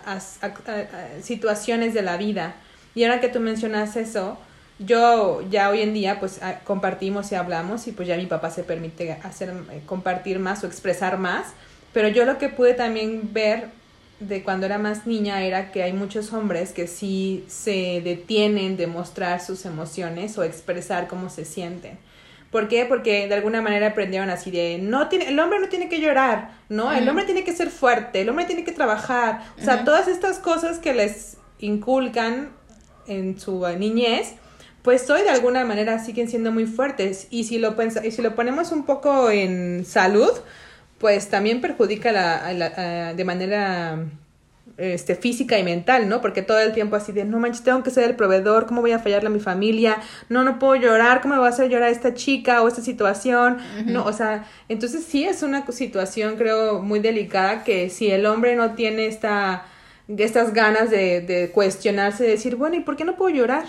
situaciones 1.21 1.93
de 1.93 2.01
la 2.01 2.17
vida. 2.17 2.55
Y 2.95 3.03
ahora 3.03 3.19
que 3.19 3.27
tú 3.27 3.39
mencionas 3.39 3.95
eso, 3.95 4.37
yo 4.79 5.41
ya 5.49 5.69
hoy 5.69 5.81
en 5.81 5.93
día 5.93 6.19
pues 6.19 6.39
compartimos 6.63 7.31
y 7.31 7.35
hablamos 7.35 7.87
y 7.87 7.91
pues 7.91 8.07
ya 8.07 8.17
mi 8.17 8.25
papá 8.25 8.49
se 8.49 8.63
permite 8.63 9.11
hacer 9.23 9.53
eh, 9.71 9.81
compartir 9.85 10.39
más 10.39 10.63
o 10.63 10.67
expresar 10.67 11.17
más, 11.17 11.47
pero 11.93 12.07
yo 12.07 12.25
lo 12.25 12.37
que 12.37 12.49
pude 12.49 12.73
también 12.73 13.29
ver 13.33 13.69
de 14.19 14.43
cuando 14.43 14.65
era 14.65 14.77
más 14.77 15.05
niña 15.05 15.43
era 15.43 15.71
que 15.71 15.83
hay 15.83 15.93
muchos 15.93 16.33
hombres 16.33 16.71
que 16.71 16.87
sí 16.87 17.43
se 17.47 18.01
detienen 18.03 18.77
de 18.77 18.87
mostrar 18.87 19.41
sus 19.41 19.65
emociones 19.65 20.37
o 20.37 20.43
expresar 20.43 21.07
cómo 21.07 21.29
se 21.29 21.45
sienten. 21.45 21.97
¿Por 22.51 22.67
qué? 22.67 22.85
Porque 22.85 23.27
de 23.27 23.33
alguna 23.33 23.61
manera 23.61 23.87
aprendieron 23.87 24.29
así 24.29 24.51
de, 24.51 24.77
no 24.77 25.09
tiene, 25.09 25.27
el 25.29 25.39
hombre 25.39 25.59
no 25.59 25.69
tiene 25.69 25.89
que 25.89 25.99
llorar, 25.99 26.51
¿no? 26.69 26.93
El 26.93 27.09
hombre 27.09 27.25
tiene 27.25 27.43
que 27.43 27.51
ser 27.51 27.71
fuerte, 27.71 28.21
el 28.21 28.29
hombre 28.29 28.45
tiene 28.45 28.63
que 28.63 28.71
trabajar. 28.71 29.41
O 29.59 29.63
sea, 29.63 29.83
todas 29.83 30.07
estas 30.07 30.37
cosas 30.37 30.77
que 30.77 30.93
les 30.93 31.37
inculcan 31.57 32.51
en 33.07 33.39
su 33.39 33.65
niñez, 33.79 34.35
pues 34.83 35.09
hoy 35.09 35.23
de 35.23 35.29
alguna 35.29 35.65
manera 35.65 35.97
siguen 35.97 36.29
siendo 36.29 36.51
muy 36.51 36.67
fuertes. 36.67 37.27
Y 37.31 37.45
si 37.45 37.57
lo, 37.57 37.75
y 38.03 38.11
si 38.11 38.21
lo 38.21 38.35
ponemos 38.35 38.71
un 38.71 38.85
poco 38.85 39.31
en 39.31 39.83
salud, 39.83 40.31
pues 41.03 41.27
también 41.27 41.59
perjudica 41.59 42.13
la, 42.13 43.13
de 43.13 43.25
manera 43.25 44.05
este, 44.77 45.15
física 45.15 45.59
y 45.59 45.63
mental, 45.65 46.07
¿no? 46.07 46.21
Porque 46.21 46.43
todo 46.43 46.59
el 46.61 46.71
tiempo 46.71 46.95
así 46.95 47.11
de, 47.11 47.25
no 47.25 47.39
manches, 47.39 47.61
tengo 47.61 47.83
que 47.83 47.91
ser 47.91 48.05
el 48.09 48.15
proveedor, 48.15 48.67
¿cómo 48.67 48.79
voy 48.79 48.93
a 48.93 48.99
fallarle 48.99 49.27
a 49.27 49.29
mi 49.29 49.41
familia? 49.41 49.97
No, 50.29 50.45
no 50.45 50.59
puedo 50.59 50.75
llorar, 50.75 51.19
¿cómo 51.19 51.33
me 51.33 51.41
va 51.41 51.47
a 51.47 51.49
hacer 51.49 51.67
llorar 51.67 51.89
esta 51.89 52.13
chica 52.13 52.61
o 52.61 52.69
esta 52.69 52.81
situación? 52.81 53.57
No, 53.85 54.05
o 54.05 54.13
sea, 54.13 54.45
entonces 54.69 55.03
sí 55.03 55.25
es 55.25 55.43
una 55.43 55.69
situación, 55.69 56.37
creo, 56.37 56.81
muy 56.81 57.01
delicada 57.01 57.65
que 57.65 57.89
si 57.89 58.09
el 58.09 58.25
hombre 58.25 58.55
no 58.55 58.71
tiene 58.71 59.07
esta, 59.07 59.65
estas 60.07 60.53
ganas 60.53 60.89
de, 60.89 61.19
de 61.19 61.51
cuestionarse, 61.51 62.23
de 62.23 62.29
decir, 62.29 62.55
bueno, 62.55 62.77
¿y 62.77 62.79
por 62.79 62.95
qué 62.95 63.03
no 63.03 63.17
puedo 63.17 63.35
llorar? 63.35 63.65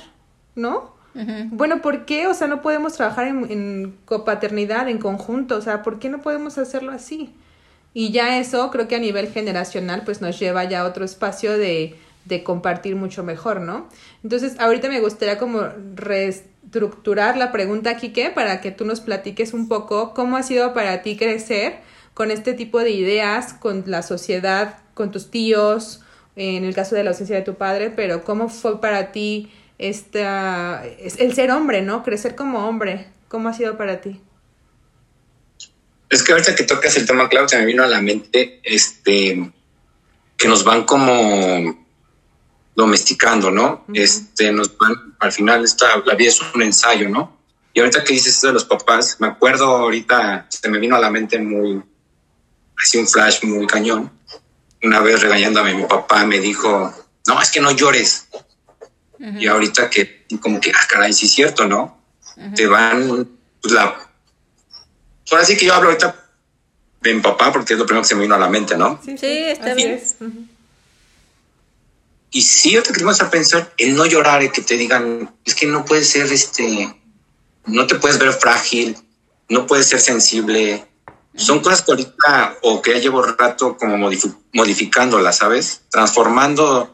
¿No? 0.55 0.94
Bueno, 1.15 1.81
¿por 1.81 2.07
qué? 2.07 2.27
O 2.27 2.35
sea, 2.35 2.49
no 2.49 2.61
podemos 2.61 2.95
trabajar 2.95 3.29
en, 3.29 3.97
copaternidad, 4.05 4.89
en 4.89 4.99
conjunto, 4.99 5.57
o 5.57 5.61
sea, 5.61 5.83
¿por 5.83 5.99
qué 5.99 6.09
no 6.09 6.21
podemos 6.21 6.59
hacerlo 6.59 6.93
así? 6.93 7.33
Y 7.93 8.11
ya 8.11 8.39
eso 8.39 8.71
creo 8.71 8.89
que 8.89 8.97
a 8.97 8.99
nivel 8.99 9.29
generacional 9.29 10.03
pues 10.05 10.21
nos 10.21 10.39
lleva 10.39 10.65
ya 10.65 10.81
a 10.81 10.85
otro 10.85 11.05
espacio 11.05 11.57
de, 11.57 11.95
de 12.25 12.43
compartir 12.43 12.97
mucho 12.97 13.23
mejor, 13.23 13.61
¿no? 13.61 13.89
Entonces, 14.25 14.59
ahorita 14.59 14.89
me 14.89 15.01
gustaría 15.01 15.39
como 15.39 15.61
reestructurar 15.95 17.37
la 17.37 17.53
pregunta, 17.53 17.97
Kike, 17.97 18.31
para 18.31 18.61
que 18.61 18.73
tú 18.73 18.85
nos 18.85 19.01
platiques 19.01 19.55
un 19.55 19.69
poco 19.69 20.13
cómo 20.15 20.37
ha 20.37 20.43
sido 20.43 20.75
para 20.75 21.03
ti 21.03 21.17
crecer 21.17 21.77
con 22.15 22.33
este 22.33 22.55
tipo 22.55 22.81
de 22.81 22.91
ideas, 22.91 23.53
con 23.53 23.85
la 23.87 24.03
sociedad, 24.03 24.79
con 24.95 25.13
tus 25.13 25.31
tíos, 25.31 26.01
en 26.37 26.65
el 26.65 26.75
caso 26.75 26.95
de 26.97 27.05
la 27.05 27.11
ausencia 27.11 27.37
de 27.37 27.43
tu 27.43 27.55
padre, 27.55 27.91
pero 27.91 28.25
cómo 28.25 28.49
fue 28.49 28.81
para 28.81 29.13
ti 29.13 29.51
esta, 29.79 30.85
el 30.85 31.35
ser 31.35 31.51
hombre, 31.51 31.83
¿no? 31.83 32.03
Crecer 32.03 32.35
como 32.35 32.69
hombre. 32.69 33.09
¿Cómo 33.29 33.49
ha 33.49 33.55
sido 33.55 33.77
para 33.77 34.01
ti? 34.01 34.21
Es 36.09 36.23
que 36.23 36.33
ahorita 36.33 36.55
que 36.55 36.65
tocas 36.65 36.97
el 36.97 37.07
tema, 37.07 37.29
Claudia, 37.29 37.49
se 37.49 37.59
me 37.59 37.67
vino 37.67 37.83
a 37.83 37.89
la 37.89 38.01
mente 38.01 38.61
este 38.63 39.53
que 40.37 40.49
nos 40.49 40.65
van 40.65 40.85
como 40.85 41.85
domesticando, 42.75 43.51
¿no? 43.51 43.85
Este, 43.93 44.53
nos 44.53 44.77
van, 44.77 45.17
al 45.21 45.33
final 45.33 45.65
esta, 45.65 45.97
la 46.05 46.15
vida 46.15 46.31
es 46.31 46.41
un 46.55 46.63
ensayo, 46.63 47.09
¿no? 47.09 47.39
Y 47.73 47.81
ahorita 47.81 48.05
que 48.05 48.13
dices 48.13 48.37
eso 48.37 48.49
de 48.49 48.53
los 48.53 48.65
papás, 48.65 49.17
me 49.21 49.27
acuerdo 49.27 49.65
ahorita, 49.65 50.47
se 50.49 50.69
me 50.69 50.79
vino 50.79 50.97
a 50.97 51.01
la 51.01 51.11
mente 51.11 51.39
muy, 51.39 51.83
así 52.81 52.99
un 52.99 53.09
flash 53.09 53.45
muy 53.45 53.67
cañón. 53.67 54.11
Una 54.83 55.01
vez 55.01 55.23
regañándome, 55.23 55.75
mi 55.75 55.85
papá 55.85 56.25
me 56.27 56.41
dijo, 56.41 56.93
no, 57.27 57.41
es 57.41 57.51
que 57.51 57.61
no 57.61 57.71
llores. 57.71 58.29
Y 59.19 59.47
ahorita 59.47 59.89
que 59.89 60.27
como 60.41 60.61
que, 60.61 60.71
ah, 60.71 60.87
caray, 60.89 61.13
sí 61.13 61.27
es 61.27 61.33
cierto, 61.33 61.67
¿no? 61.67 62.03
Te 62.55 62.67
van, 62.67 63.29
pues 63.61 63.73
la... 63.73 63.97
Ahora 65.31 65.45
sí 65.45 65.57
que 65.57 65.67
yo 65.67 65.75
hablo 65.75 65.89
ahorita 65.89 66.25
de 67.01 67.15
mi 67.15 67.21
papá 67.21 67.53
porque 67.53 67.75
es 67.75 67.79
lo 67.79 67.87
primero 67.87 68.03
que 68.03 68.09
se 68.09 68.15
me 68.15 68.23
vino 68.23 68.35
a 68.35 68.39
la 68.39 68.49
mente, 68.49 68.77
¿no? 68.77 69.01
Sí, 69.05 69.17
está 69.23 69.75
bien. 69.75 70.03
Y 72.31 72.43
sí, 72.43 72.73
que 72.73 72.93
te 72.93 73.05
vas 73.05 73.21
a 73.21 73.31
pensar, 73.31 73.73
el 73.79 73.95
no 73.95 74.07
llorar, 74.07 74.43
el 74.43 74.51
que 74.51 74.63
te 74.63 74.77
digan, 74.77 75.33
es 75.45 75.55
que 75.55 75.67
no 75.67 75.85
puedes 75.85 76.09
ser, 76.09 76.33
este, 76.33 76.93
no 77.67 77.87
te 77.87 77.95
puedes 77.95 78.19
ver 78.19 78.33
frágil, 78.33 78.97
no 79.49 79.67
puedes 79.67 79.87
ser 79.87 80.01
sensible. 80.01 80.85
Son 81.37 81.61
cosas 81.61 81.83
que 81.83 81.93
ahorita, 81.93 82.59
o 82.63 82.83
que 82.83 82.95
ya 82.95 82.99
llevo 82.99 83.23
rato 83.23 83.77
como 83.77 83.97
modificándolas, 84.53 85.37
¿sabes? 85.37 85.83
Transformando 85.91 86.93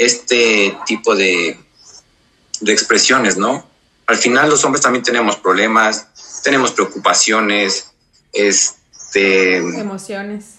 este 0.00 0.74
tipo 0.86 1.14
de, 1.14 1.58
de 2.60 2.72
expresiones, 2.72 3.36
¿no? 3.36 3.68
Al 4.06 4.16
final 4.16 4.48
los 4.48 4.64
hombres 4.64 4.82
también 4.82 5.04
tenemos 5.04 5.36
problemas, 5.36 6.40
tenemos 6.42 6.72
preocupaciones, 6.72 7.92
este... 8.32 9.58
Emociones. 9.58 10.54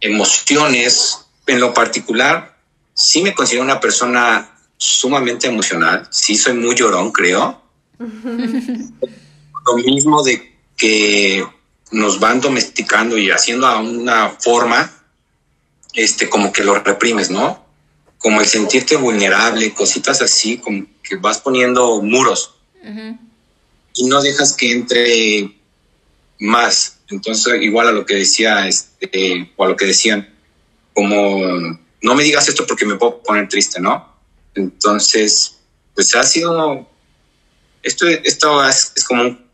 Emociones. 0.00 1.18
En 1.46 1.60
lo 1.60 1.74
particular, 1.74 2.56
sí 2.94 3.20
me 3.20 3.34
considero 3.34 3.62
una 3.62 3.78
persona 3.78 4.56
sumamente 4.78 5.46
emocional, 5.46 6.08
sí 6.10 6.36
soy 6.36 6.54
muy 6.54 6.74
llorón, 6.74 7.12
creo. 7.12 7.60
lo 7.98 9.76
mismo 9.76 10.22
de 10.22 10.56
que 10.78 11.46
nos 11.90 12.20
van 12.20 12.40
domesticando 12.40 13.18
y 13.18 13.30
haciendo 13.30 13.66
a 13.66 13.80
una 13.80 14.30
forma, 14.30 14.90
este, 15.92 16.30
como 16.30 16.54
que 16.54 16.64
lo 16.64 16.74
reprimes, 16.80 17.30
¿no? 17.30 17.63
Como 18.24 18.40
el 18.40 18.46
sentirte 18.46 18.96
vulnerable, 18.96 19.74
cositas 19.74 20.22
así, 20.22 20.56
como 20.56 20.86
que 21.02 21.16
vas 21.16 21.42
poniendo 21.42 22.00
muros 22.00 22.54
y 23.92 24.06
no 24.06 24.22
dejas 24.22 24.54
que 24.54 24.72
entre 24.72 25.54
más. 26.40 27.00
Entonces, 27.10 27.60
igual 27.60 27.88
a 27.88 27.92
lo 27.92 28.06
que 28.06 28.14
decía, 28.14 28.66
este, 28.66 29.52
o 29.56 29.64
a 29.66 29.68
lo 29.68 29.76
que 29.76 29.84
decían, 29.84 30.34
como 30.94 31.78
no 32.00 32.14
me 32.14 32.22
digas 32.22 32.48
esto 32.48 32.66
porque 32.66 32.86
me 32.86 32.94
puedo 32.94 33.22
poner 33.22 33.46
triste, 33.46 33.78
¿no? 33.78 34.16
Entonces, 34.54 35.58
pues 35.94 36.14
ha 36.14 36.22
sido, 36.22 36.88
esto, 37.82 38.06
esto 38.06 38.66
es, 38.66 38.92
es 38.96 39.04
como 39.04 39.20
un 39.20 39.46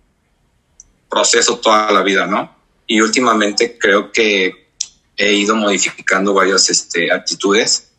proceso 1.09 1.59
toda 1.59 1.91
la 1.91 2.05
vida, 2.05 2.25
¿no? 2.29 2.55
Y 2.87 3.01
últimamente 3.01 3.77
creo 3.77 4.13
que 4.13 4.69
he 5.17 5.33
ido 5.33 5.57
modificando 5.57 6.33
varias 6.33 6.71
este, 6.71 7.11
actitudes 7.13 7.90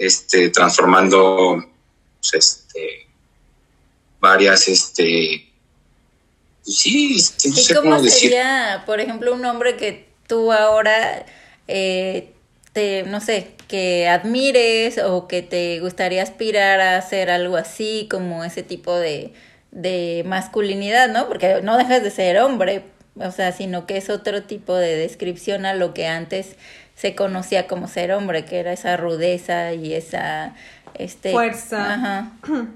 este, 0.00 0.48
transformando 0.48 1.62
pues, 2.20 2.34
este, 2.34 3.06
varias, 4.18 4.66
este, 4.66 5.46
pues 6.64 6.76
sí, 6.76 7.16
no 7.48 7.56
sé 7.56 7.74
cómo, 7.74 7.98
sería, 8.00 8.82
por 8.86 9.00
ejemplo, 9.00 9.34
un 9.34 9.44
hombre 9.44 9.76
que 9.76 10.08
tú 10.26 10.52
ahora, 10.52 11.26
eh, 11.68 12.32
te, 12.72 13.02
no 13.02 13.20
sé, 13.20 13.48
que 13.68 14.08
admires 14.08 14.98
o 14.98 15.28
que 15.28 15.42
te 15.42 15.80
gustaría 15.80 16.22
aspirar 16.22 16.80
a 16.80 16.96
hacer 16.96 17.28
algo 17.30 17.56
así, 17.56 18.08
como 18.10 18.42
ese 18.42 18.62
tipo 18.62 18.96
de, 18.96 19.34
de 19.70 20.22
masculinidad, 20.26 21.10
¿no? 21.10 21.28
Porque 21.28 21.60
no 21.62 21.76
dejas 21.76 22.02
de 22.02 22.10
ser 22.10 22.38
hombre, 22.38 22.84
o 23.16 23.30
sea, 23.32 23.52
sino 23.52 23.86
que 23.86 23.98
es 23.98 24.08
otro 24.08 24.44
tipo 24.44 24.74
de 24.76 24.96
descripción 24.96 25.66
a 25.66 25.74
lo 25.74 25.92
que 25.92 26.06
antes 26.06 26.56
se 27.00 27.14
conocía 27.14 27.66
como 27.66 27.88
ser 27.88 28.12
hombre, 28.12 28.44
que 28.44 28.58
era 28.58 28.72
esa 28.72 28.96
rudeza 28.96 29.72
y 29.72 29.94
esa 29.94 30.54
este 30.94 31.32
fuerza. 31.32 31.94
Ajá. 31.94 32.32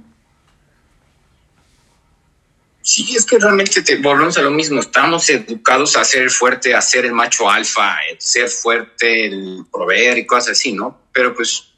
Sí, 2.87 3.16
es 3.16 3.25
que 3.25 3.38
realmente 3.38 3.81
te, 3.81 3.97
volvemos 3.97 4.37
a 4.37 4.43
lo 4.43 4.50
mismo. 4.50 4.78
Estamos 4.78 5.31
educados 5.31 5.97
a 5.97 6.04
ser 6.04 6.28
fuerte, 6.28 6.75
a 6.75 6.83
ser 6.83 7.07
el 7.07 7.14
macho 7.14 7.49
alfa, 7.49 7.97
ser 8.19 8.50
fuerte, 8.50 9.25
el 9.25 9.64
proveer 9.73 10.19
y 10.19 10.26
cosas 10.26 10.50
así, 10.50 10.75
¿no? 10.75 11.00
Pero 11.11 11.35
pues 11.35 11.73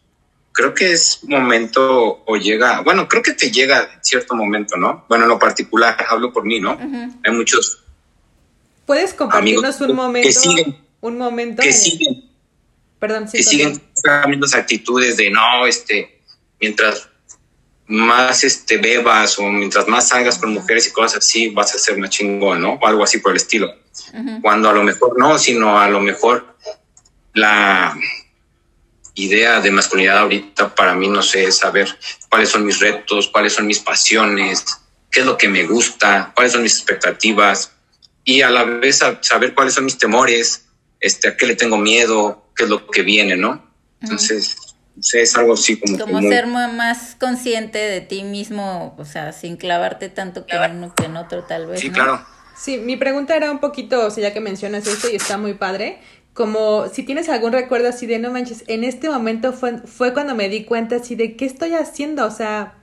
creo 0.50 0.74
que 0.74 0.90
es 0.90 1.20
momento 1.22 2.24
o 2.26 2.36
llega, 2.36 2.80
bueno, 2.80 3.06
creo 3.06 3.22
que 3.22 3.34
te 3.34 3.52
llega 3.52 3.88
en 3.94 4.02
cierto 4.02 4.34
momento, 4.34 4.76
¿no? 4.76 5.04
Bueno, 5.08 5.26
en 5.26 5.28
lo 5.28 5.38
particular, 5.38 5.96
hablo 6.08 6.32
por 6.32 6.44
mí, 6.44 6.58
¿no? 6.58 6.76
Hay 7.22 7.32
muchos. 7.32 7.84
¿Puedes 8.84 9.14
compartirnos 9.14 9.80
un 9.82 9.94
momento? 9.94 10.26
Que 10.26 10.34
siguen. 10.34 10.76
Un 11.02 11.18
momento. 11.18 11.62
Que 11.62 11.72
siguen 11.72 12.25
Perdón, 12.98 13.28
que 13.30 13.42
siguen 13.42 13.80
cambiando 14.02 14.46
actitudes 14.52 15.16
de 15.16 15.30
no, 15.30 15.66
este, 15.66 16.22
mientras 16.60 17.08
más 17.88 18.42
este 18.42 18.78
bebas 18.78 19.38
o 19.38 19.44
mientras 19.44 19.86
más 19.86 20.08
salgas 20.08 20.38
con 20.38 20.52
mujeres 20.52 20.88
y 20.88 20.92
cosas 20.92 21.18
así, 21.18 21.50
vas 21.50 21.74
a 21.74 21.78
ser 21.78 21.98
más 21.98 22.10
chingón, 22.10 22.60
¿no? 22.60 22.74
O 22.74 22.86
algo 22.86 23.04
así 23.04 23.18
por 23.18 23.32
el 23.32 23.36
estilo. 23.36 23.74
Cuando 24.42 24.68
a 24.68 24.72
lo 24.72 24.82
mejor 24.82 25.18
no, 25.18 25.38
sino 25.38 25.78
a 25.78 25.88
lo 25.88 26.00
mejor 26.00 26.56
la 27.34 27.96
idea 29.14 29.60
de 29.60 29.70
masculinidad 29.70 30.18
ahorita 30.18 30.74
para 30.74 30.94
mí, 30.94 31.08
no 31.08 31.22
sé, 31.22 31.44
es 31.44 31.58
saber 31.58 31.88
cuáles 32.28 32.50
son 32.50 32.66
mis 32.66 32.80
retos, 32.80 33.28
cuáles 33.28 33.54
son 33.54 33.66
mis 33.66 33.78
pasiones, 33.78 34.64
qué 35.10 35.20
es 35.20 35.26
lo 35.26 35.38
que 35.38 35.48
me 35.48 35.64
gusta, 35.64 36.32
cuáles 36.34 36.52
son 36.52 36.62
mis 36.62 36.74
expectativas 36.74 37.72
y 38.24 38.42
a 38.42 38.50
la 38.50 38.64
vez 38.64 39.00
saber 39.20 39.54
cuáles 39.54 39.74
son 39.74 39.84
mis 39.84 39.96
temores, 39.96 40.66
este, 41.00 41.28
a 41.28 41.36
qué 41.36 41.46
le 41.46 41.54
tengo 41.54 41.78
miedo, 41.78 42.45
qué 42.56 42.64
es 42.64 42.70
lo 42.70 42.86
que 42.86 43.02
viene, 43.02 43.36
¿no? 43.36 43.64
Entonces, 44.00 44.56
es 45.12 45.36
algo 45.36 45.54
así 45.54 45.78
como... 45.78 45.98
Como 45.98 46.20
ser 46.22 46.46
más 46.46 47.16
consciente 47.18 47.78
de 47.78 48.00
ti 48.00 48.22
mismo, 48.24 48.94
o 48.98 49.04
sea, 49.04 49.32
sin 49.32 49.56
clavarte 49.56 50.08
tanto 50.08 50.46
que 50.46 50.56
en 50.56 50.76
uno 50.76 50.94
que 50.94 51.04
en 51.04 51.16
otro 51.16 51.44
tal 51.44 51.66
vez. 51.66 51.80
Sí, 51.80 51.90
claro. 51.90 52.24
Sí, 52.56 52.78
mi 52.78 52.96
pregunta 52.96 53.36
era 53.36 53.50
un 53.50 53.58
poquito, 53.58 54.06
o 54.06 54.10
sea, 54.10 54.28
ya 54.28 54.32
que 54.32 54.40
mencionas 54.40 54.86
esto 54.86 55.08
y 55.10 55.16
está 55.16 55.36
muy 55.36 55.54
padre, 55.54 55.98
como 56.32 56.88
si 56.88 57.02
tienes 57.02 57.28
algún 57.28 57.52
recuerdo 57.52 57.88
así 57.88 58.06
de 58.06 58.18
no 58.18 58.30
manches, 58.30 58.64
en 58.66 58.84
este 58.84 59.10
momento 59.10 59.52
fue, 59.52 59.78
fue 59.78 60.14
cuando 60.14 60.34
me 60.34 60.48
di 60.48 60.64
cuenta 60.64 60.96
así 60.96 61.14
de 61.14 61.36
qué 61.36 61.44
estoy 61.44 61.74
haciendo, 61.74 62.26
o 62.26 62.30
sea, 62.30 62.74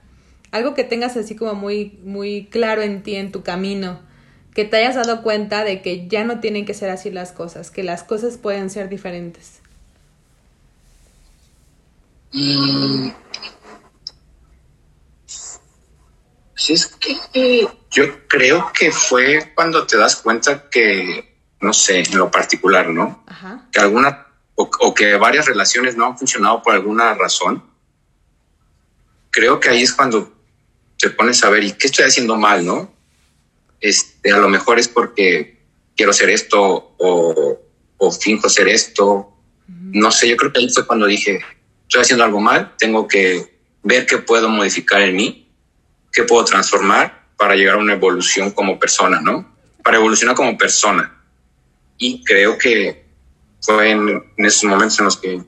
algo 0.52 0.74
que 0.74 0.84
tengas 0.84 1.16
así 1.16 1.34
como 1.34 1.54
muy, 1.54 1.98
muy 2.04 2.46
claro 2.46 2.82
en 2.82 3.02
ti, 3.02 3.16
en 3.16 3.32
tu 3.32 3.42
camino, 3.42 4.00
que 4.54 4.64
te 4.64 4.76
hayas 4.76 4.94
dado 4.94 5.22
cuenta 5.22 5.64
de 5.64 5.82
que 5.82 6.06
ya 6.06 6.22
no 6.22 6.38
tienen 6.38 6.64
que 6.64 6.74
ser 6.74 6.90
así 6.90 7.10
las 7.10 7.32
cosas, 7.32 7.72
que 7.72 7.82
las 7.82 8.04
cosas 8.04 8.36
pueden 8.36 8.70
ser 8.70 8.88
diferentes. 8.88 9.60
Mm. 12.34 13.10
Sí, 16.56 16.72
es 16.72 16.86
que 16.86 17.68
yo 17.90 18.26
creo 18.26 18.72
que 18.72 18.90
fue 18.90 19.52
cuando 19.54 19.86
te 19.86 19.96
das 19.96 20.16
cuenta 20.16 20.68
que, 20.68 21.36
no 21.60 21.72
sé, 21.72 22.00
en 22.00 22.18
lo 22.18 22.30
particular, 22.30 22.88
¿no? 22.88 23.24
Que 23.70 23.78
alguna, 23.78 24.26
o, 24.56 24.94
que 24.94 25.14
varias 25.16 25.46
relaciones 25.46 25.96
no 25.96 26.06
han 26.06 26.18
funcionado 26.18 26.60
por 26.60 26.74
alguna 26.74 27.14
razón. 27.14 27.62
Creo 29.30 29.60
que 29.60 29.68
ahí 29.68 29.82
es 29.82 29.92
cuando 29.92 30.32
te 30.98 31.10
pones 31.10 31.44
a 31.44 31.50
ver, 31.50 31.62
¿y 31.62 31.72
qué 31.72 31.86
estoy 31.86 32.06
haciendo 32.06 32.36
mal, 32.36 32.66
no? 32.66 32.92
Este, 33.80 34.32
a 34.32 34.38
lo 34.38 34.48
mejor 34.48 34.80
es 34.80 34.88
porque 34.88 35.62
quiero 35.96 36.12
ser 36.12 36.30
esto 36.30 36.96
o, 36.98 37.60
o 37.98 38.10
finjo 38.10 38.48
ser 38.48 38.68
esto. 38.68 39.36
No 39.68 40.10
sé, 40.10 40.28
yo 40.28 40.36
creo 40.36 40.52
que 40.52 40.60
ahí 40.60 40.68
fue 40.70 40.86
cuando 40.86 41.06
dije, 41.06 41.40
estoy 41.88 42.02
haciendo 42.02 42.24
algo 42.24 42.40
mal, 42.40 42.74
tengo 42.78 43.06
que 43.08 43.58
ver 43.82 44.06
qué 44.06 44.18
puedo 44.18 44.48
modificar 44.48 45.02
en 45.02 45.16
mí, 45.16 45.48
qué 46.12 46.24
puedo 46.24 46.44
transformar 46.44 47.24
para 47.36 47.54
llegar 47.54 47.76
a 47.76 47.78
una 47.78 47.94
evolución 47.94 48.50
como 48.50 48.78
persona, 48.78 49.20
¿no? 49.20 49.54
Para 49.82 49.98
evolucionar 49.98 50.34
como 50.34 50.56
persona. 50.56 51.22
Y 51.98 52.24
creo 52.24 52.58
que 52.58 53.04
fue 53.60 53.90
en, 53.90 54.22
esos 54.38 54.64
momentos 54.64 54.98
en 54.98 55.04
los 55.04 55.16
que 55.16 55.42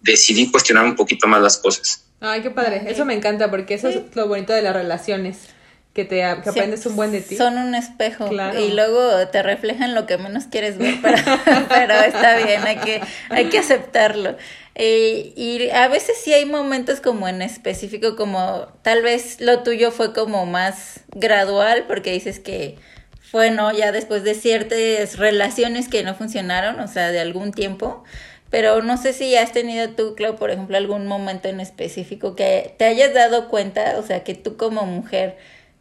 decidí 0.00 0.50
cuestionar 0.50 0.84
un 0.84 0.96
poquito 0.96 1.26
más 1.26 1.42
las 1.42 1.58
cosas. 1.58 2.06
Ay, 2.20 2.42
qué 2.42 2.50
padre. 2.50 2.84
Eso 2.86 3.04
me 3.04 3.14
encanta 3.14 3.50
porque 3.50 3.74
eso 3.74 3.88
es 3.88 4.14
lo 4.14 4.28
bonito 4.28 4.52
de 4.52 4.62
las 4.62 4.74
relaciones 4.74 5.48
que 5.92 6.04
te 6.04 6.16
que 6.16 6.50
aprendes 6.50 6.86
un 6.86 6.96
buen 6.96 7.10
de 7.10 7.20
ti. 7.20 7.36
Son 7.36 7.58
un 7.58 7.74
espejo 7.74 8.28
y 8.58 8.72
luego 8.72 9.28
te 9.28 9.42
reflejan 9.42 9.94
lo 9.94 10.06
que 10.06 10.18
menos 10.18 10.44
quieres 10.44 10.78
ver, 10.78 10.94
pero, 11.68 11.94
está 11.94 12.36
bien, 12.36 12.62
hay 12.64 12.76
que, 12.76 13.00
hay 13.28 13.46
que 13.46 13.58
aceptarlo. 13.58 14.36
Eh, 14.76 15.32
y 15.36 15.68
a 15.70 15.88
veces 15.88 16.16
sí 16.22 16.32
hay 16.32 16.46
momentos 16.46 17.00
como 17.00 17.26
en 17.26 17.42
específico, 17.42 18.14
como 18.14 18.68
tal 18.82 19.02
vez 19.02 19.40
lo 19.40 19.62
tuyo 19.62 19.90
fue 19.90 20.12
como 20.12 20.46
más 20.46 21.00
gradual, 21.08 21.84
porque 21.88 22.12
dices 22.12 22.38
que 22.38 22.76
fue, 23.20 23.50
¿no? 23.50 23.72
Ya 23.72 23.90
después 23.90 24.22
de 24.22 24.34
ciertas 24.34 25.18
relaciones 25.18 25.88
que 25.88 26.04
no 26.04 26.14
funcionaron, 26.14 26.78
o 26.80 26.88
sea, 26.88 27.10
de 27.10 27.20
algún 27.20 27.52
tiempo. 27.52 28.04
Pero 28.48 28.82
no 28.82 28.96
sé 28.96 29.12
si 29.12 29.36
has 29.36 29.52
tenido 29.52 29.90
tú, 29.90 30.14
Clau, 30.16 30.36
por 30.36 30.50
ejemplo, 30.50 30.76
algún 30.76 31.06
momento 31.06 31.48
en 31.48 31.60
específico 31.60 32.34
que 32.34 32.74
te 32.78 32.84
hayas 32.84 33.14
dado 33.14 33.48
cuenta, 33.48 33.96
o 33.98 34.02
sea, 34.02 34.24
que 34.24 34.34
tú 34.34 34.56
como 34.56 34.86
mujer 34.86 35.36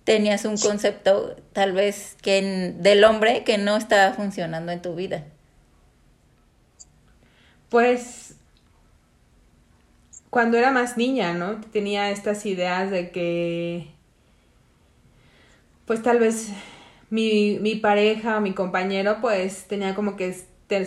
tenías 0.10 0.44
un 0.46 0.58
concepto 0.58 1.36
tal 1.54 1.72
vez 1.72 2.18
que 2.24 2.74
del 2.80 3.04
hombre 3.04 3.44
que 3.44 3.60
no 3.60 3.78
estaba 3.78 4.12
funcionando 4.14 4.72
en 4.72 4.82
tu 4.82 4.96
vida? 4.96 5.26
Pues 7.70 8.34
cuando 10.32 10.58
era 10.58 10.72
más 10.72 10.98
niña, 10.98 11.36
¿no? 11.36 11.62
Tenía 11.62 12.10
estas 12.10 12.48
ideas 12.48 12.90
de 12.90 13.12
que 13.12 13.92
pues 15.86 16.02
tal 16.02 16.18
vez 16.18 16.54
mi, 17.12 17.60
mi 17.62 17.76
pareja 17.76 18.40
o 18.40 18.42
mi 18.42 18.56
compañero 18.56 19.18
pues 19.22 19.68
tenía 19.68 19.94
como 19.94 20.16
que 20.16 20.36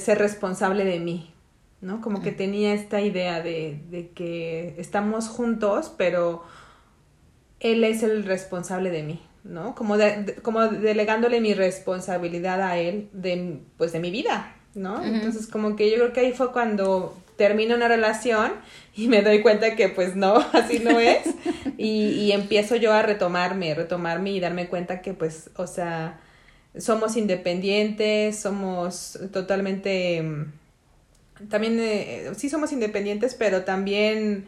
ser 0.00 0.18
responsable 0.18 0.84
de 0.84 0.98
mí, 0.98 1.32
¿no? 1.80 2.00
Como 2.00 2.22
que 2.22 2.32
tenía 2.32 2.74
esta 2.74 3.00
idea 3.00 3.40
de, 3.40 3.82
de 3.88 4.10
que 4.10 4.74
estamos 4.78 5.28
juntos, 5.28 5.94
pero 5.96 6.42
él 7.62 7.84
es 7.84 8.02
el 8.02 8.24
responsable 8.24 8.90
de 8.90 9.02
mí, 9.04 9.22
¿no? 9.44 9.74
Como, 9.74 9.96
como 10.42 10.66
delegándole 10.68 11.40
mi 11.40 11.54
responsabilidad 11.54 12.60
a 12.60 12.76
él 12.76 13.08
de, 13.12 13.60
pues, 13.78 13.92
de 13.92 14.00
mi 14.00 14.10
vida, 14.10 14.54
¿no? 14.74 15.02
Entonces, 15.04 15.46
como 15.46 15.76
que 15.76 15.90
yo 15.90 15.96
creo 15.96 16.12
que 16.12 16.20
ahí 16.20 16.32
fue 16.32 16.52
cuando 16.52 17.16
termino 17.36 17.74
una 17.74 17.88
relación 17.88 18.52
y 18.96 19.08
me 19.08 19.22
doy 19.22 19.40
cuenta 19.40 19.76
que 19.76 19.88
pues 19.88 20.16
no, 20.16 20.34
así 20.52 20.80
no 20.80 20.98
es. 20.98 21.22
y, 21.78 22.10
y 22.10 22.32
empiezo 22.32 22.76
yo 22.76 22.92
a 22.92 23.02
retomarme, 23.02 23.74
retomarme 23.74 24.32
y 24.32 24.40
darme 24.40 24.68
cuenta 24.68 25.00
que 25.00 25.14
pues, 25.14 25.50
o 25.56 25.66
sea, 25.66 26.20
somos 26.76 27.16
independientes, 27.16 28.38
somos 28.38 29.18
totalmente... 29.32 30.24
También, 31.48 31.78
eh, 31.80 32.30
sí 32.36 32.48
somos 32.48 32.72
independientes, 32.72 33.34
pero 33.34 33.64
también 33.64 34.46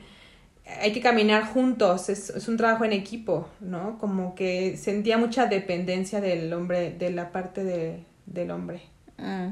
hay 0.67 0.93
que 0.93 1.01
caminar 1.01 1.45
juntos, 1.45 2.09
es, 2.09 2.31
es, 2.31 2.49
un 2.49 2.57
trabajo 2.57 2.85
en 2.85 2.93
equipo, 2.93 3.49
¿no? 3.61 3.99
Como 3.99 4.35
que 4.35 4.77
sentía 4.77 5.19
mucha 5.19 5.47
dependencia 5.47 6.21
del 6.21 6.53
hombre, 6.53 6.91
de 6.91 7.11
la 7.11 7.33
parte 7.33 7.65
de, 7.65 8.05
del 8.27 8.51
hombre. 8.51 8.83
Mm. 9.19 9.49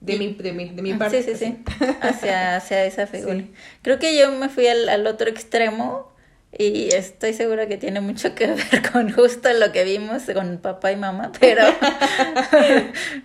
De, 0.00 0.18
mi, 0.18 0.34
de, 0.34 0.52
mi, 0.52 0.68
de 0.70 0.82
mi 0.82 0.94
parte. 0.94 1.22
Sí, 1.22 1.34
sí, 1.34 1.46
sí. 1.46 1.84
Hacia, 2.00 2.56
hacia 2.56 2.84
esa 2.84 3.06
figura. 3.08 3.44
Creo 3.82 3.98
que 3.98 4.18
yo 4.18 4.32
me 4.32 4.48
fui 4.48 4.66
al, 4.66 4.88
al 4.88 5.06
otro 5.06 5.28
extremo 5.28 6.10
y 6.56 6.92
estoy 6.92 7.32
segura 7.32 7.68
que 7.68 7.76
tiene 7.76 8.00
mucho 8.00 8.34
que 8.34 8.48
ver 8.48 8.90
con 8.92 9.12
justo 9.12 9.52
lo 9.52 9.70
que 9.72 9.84
vimos 9.84 10.24
con 10.34 10.58
papá 10.58 10.90
y 10.90 10.96
mamá, 10.96 11.30
pero 11.38 11.62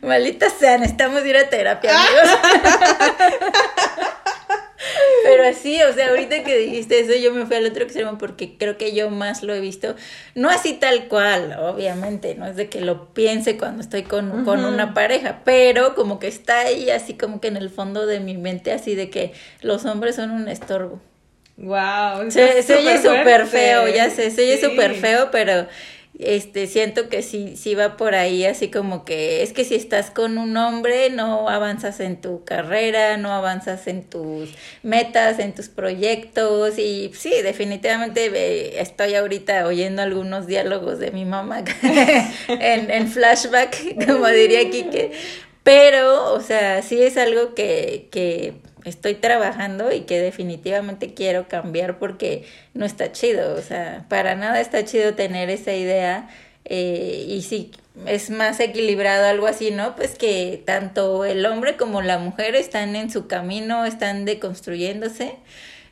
malditas 0.02 0.54
sean, 0.54 0.84
estamos 0.84 1.26
ir 1.26 1.36
a 1.36 1.50
terapia, 1.50 1.92
amigos. 1.92 2.30
Pero 5.26 5.44
sí, 5.58 5.82
o 5.82 5.92
sea, 5.92 6.10
ahorita 6.10 6.44
que 6.44 6.56
dijiste 6.56 7.00
eso, 7.00 7.14
yo 7.16 7.34
me 7.34 7.48
fui 7.48 7.56
al 7.56 7.66
otro 7.66 7.84
extremo 7.84 8.20
porque 8.20 8.58
creo 8.60 8.78
que 8.78 8.94
yo 8.94 9.10
más 9.10 9.42
lo 9.42 9.56
he 9.56 9.60
visto, 9.60 9.96
no 10.36 10.52
así 10.52 10.74
tal 10.74 11.08
cual, 11.08 11.58
obviamente, 11.60 12.36
no 12.36 12.46
es 12.46 12.56
de 12.56 12.70
que 12.70 12.80
lo 12.80 13.12
piense 13.14 13.58
cuando 13.58 13.82
estoy 13.82 14.04
con, 14.04 14.46
con 14.46 14.64
una 14.64 14.94
pareja, 14.94 15.42
pero 15.44 15.96
como 15.96 16.20
que 16.20 16.28
está 16.28 16.60
ahí 16.60 16.92
así 16.92 17.16
como 17.16 17.42
que 17.42 17.48
en 17.48 17.58
el 17.58 17.72
fondo 17.72 18.06
de 18.06 18.20
mi 18.20 18.38
mente, 18.38 18.72
así 18.72 18.94
de 18.94 19.10
que 19.10 19.34
los 19.62 19.86
hombres 19.86 20.16
son 20.16 20.30
un 20.30 20.48
estorbo. 20.48 21.02
Wow, 21.58 22.30
se, 22.30 22.62
se 22.64 22.76
oye 22.76 22.98
súper 22.98 23.48
feo, 23.48 23.88
ya 23.88 24.10
sé, 24.10 24.30
se 24.30 24.42
oye 24.42 24.62
súper 24.62 24.94
feo, 24.94 25.30
pero 25.32 25.68
este 26.20 26.68
siento 26.68 27.10
que 27.10 27.22
sí 27.22 27.58
sí 27.58 27.76
va 27.76 27.98
por 27.98 28.16
ahí 28.16 28.46
así 28.46 28.70
como 28.70 29.04
que 29.04 29.44
es 29.44 29.52
que 29.52 29.66
si 29.66 29.76
estás 29.76 30.12
con 30.12 30.38
un 30.38 30.56
hombre 30.56 31.10
no 31.10 31.50
avanzas 31.50 32.00
en 32.00 32.22
tu 32.22 32.44
carrera 32.46 33.18
no 33.18 33.34
avanzas 33.34 33.88
en 33.88 34.04
tus 34.04 34.50
metas 34.82 35.40
en 35.40 35.54
tus 35.54 35.68
proyectos 35.68 36.80
y 36.80 37.12
sí 37.14 37.34
definitivamente 37.44 38.82
estoy 38.82 39.16
ahorita 39.16 39.66
oyendo 39.68 40.02
algunos 40.02 40.48
diálogos 40.48 41.00
de 41.00 41.12
mi 41.12 41.26
mamá 41.26 41.64
en, 42.48 42.92
en 42.92 43.08
flashback 43.10 44.06
como 44.06 44.28
diría 44.28 44.70
Kike 44.70 45.12
pero 45.64 46.34
o 46.34 46.42
sea 46.42 46.82
sí 46.82 47.02
es 47.02 47.18
algo 47.18 47.56
que 47.56 48.08
que 48.12 48.54
estoy 48.86 49.16
trabajando 49.16 49.92
y 49.92 50.02
que 50.02 50.22
definitivamente 50.22 51.14
quiero 51.14 51.48
cambiar 51.48 52.00
porque 52.00 52.46
no 52.74 52.86
está 52.86 53.12
chido, 53.12 53.56
o 53.56 53.62
sea, 53.62 54.06
para 54.08 54.36
nada 54.36 54.62
está 54.62 54.86
chido 54.86 55.16
tener 55.16 55.50
esa 55.50 55.74
idea 55.74 56.30
eh, 56.66 57.26
y 57.28 57.42
si 57.42 57.72
es 58.06 58.30
más 58.30 58.60
equilibrado 58.60 59.28
algo 59.28 59.48
así, 59.48 59.72
¿no? 59.72 59.96
Pues 59.96 60.16
que 60.16 60.62
tanto 60.66 61.26
el 61.26 61.46
hombre 61.46 61.78
como 61.78 62.02
la 62.02 62.18
mujer 62.20 62.56
están 62.56 62.96
en 62.96 63.10
su 63.10 63.28
camino, 63.28 63.86
están 63.86 64.26
deconstruyéndose, 64.26 65.36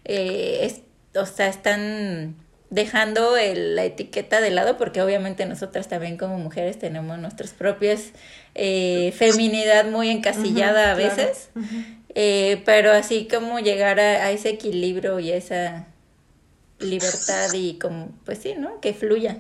eh, 0.05 0.81
o 1.15 1.25
sea, 1.25 1.47
están 1.47 2.35
dejando 2.69 3.35
la 3.35 3.85
etiqueta 3.85 4.41
de 4.41 4.49
lado 4.49 4.77
porque 4.77 5.01
obviamente 5.01 5.45
nosotras 5.45 5.87
también 5.87 6.17
como 6.17 6.39
mujeres 6.39 6.79
tenemos 6.79 7.19
nuestras 7.19 7.51
propias 7.51 8.13
eh, 8.55 9.13
feminidad 9.15 9.85
muy 9.85 10.09
encasillada 10.09 10.91
a 10.91 10.95
veces 10.95 11.51
eh, 12.15 12.61
pero 12.65 12.91
así 12.91 13.27
como 13.27 13.59
llegar 13.59 13.99
a, 13.99 14.31
ese 14.31 14.49
equilibrio 14.49 15.19
y 15.19 15.31
esa 15.31 15.87
libertad 16.79 17.51
y 17.53 17.79
como, 17.79 18.09
pues 18.25 18.39
sí, 18.39 18.55
¿no? 18.57 18.79
Que 18.81 18.93
fluya. 18.93 19.37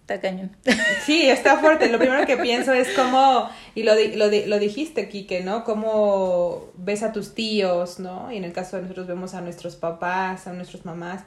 Está 0.00 0.20
cañón. 0.20 0.54
Sí, 1.06 1.30
está 1.30 1.58
fuerte. 1.58 1.88
Lo 1.88 1.98
primero 1.98 2.26
que 2.26 2.36
pienso 2.36 2.74
es 2.74 2.88
como 2.90 3.48
Y 3.74 3.84
lo, 3.84 3.94
lo, 3.94 4.30
lo 4.46 4.58
dijiste, 4.58 5.08
Kike, 5.08 5.42
¿no? 5.42 5.64
Cómo 5.64 6.70
ves 6.76 7.02
a 7.02 7.12
tus 7.12 7.34
tíos, 7.34 7.98
¿no? 7.98 8.30
Y 8.30 8.36
en 8.36 8.44
el 8.44 8.52
caso 8.52 8.76
de 8.76 8.82
nosotros 8.82 9.06
vemos 9.06 9.34
a 9.34 9.40
nuestros 9.40 9.76
papás, 9.76 10.46
a 10.46 10.52
nuestras 10.52 10.84
mamás. 10.84 11.22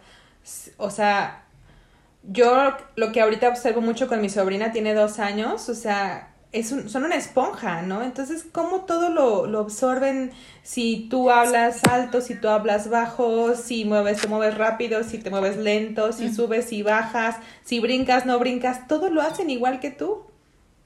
O 0.78 0.92
sea, 0.92 1.44
yo 2.24 2.76
lo 2.96 3.12
que 3.12 3.22
ahorita 3.22 3.50
observo 3.50 3.82
mucho 3.82 4.08
con 4.08 4.22
mi 4.22 4.30
sobrina, 4.30 4.72
tiene 4.72 4.94
dos 4.94 5.18
años, 5.20 5.70
o 5.70 5.76
sea, 5.76 6.34
es 6.60 6.72
un, 6.72 6.90
son 6.90 7.04
una 7.04 7.16
esponja, 7.16 7.82
¿no? 7.82 8.04
Entonces, 8.04 8.46
¿cómo 8.52 8.82
todo 8.82 9.10
lo, 9.10 9.46
lo, 9.46 9.60
absorben 9.60 10.32
si 10.64 11.08
tú 11.10 11.30
hablas 11.30 11.84
alto, 11.90 12.22
si 12.22 12.36
tú 12.36 12.50
hablas 12.50 12.90
bajo, 12.90 13.56
si 13.56 13.86
mueves, 13.86 14.22
te 14.22 14.28
mueves 14.28 14.58
rápido, 14.58 15.04
si 15.04 15.20
te 15.20 15.30
mueves 15.30 15.58
lento, 15.58 16.12
si 16.14 16.34
subes 16.34 16.72
y 16.74 16.84
bajas, 16.84 17.38
si 17.64 17.80
brincas, 17.80 18.26
no 18.26 18.40
brincas, 18.40 18.88
todo 18.88 19.10
lo 19.10 19.22
hacen 19.22 19.50
igual 19.50 19.80
que 19.80 19.92
tú. 19.92 20.24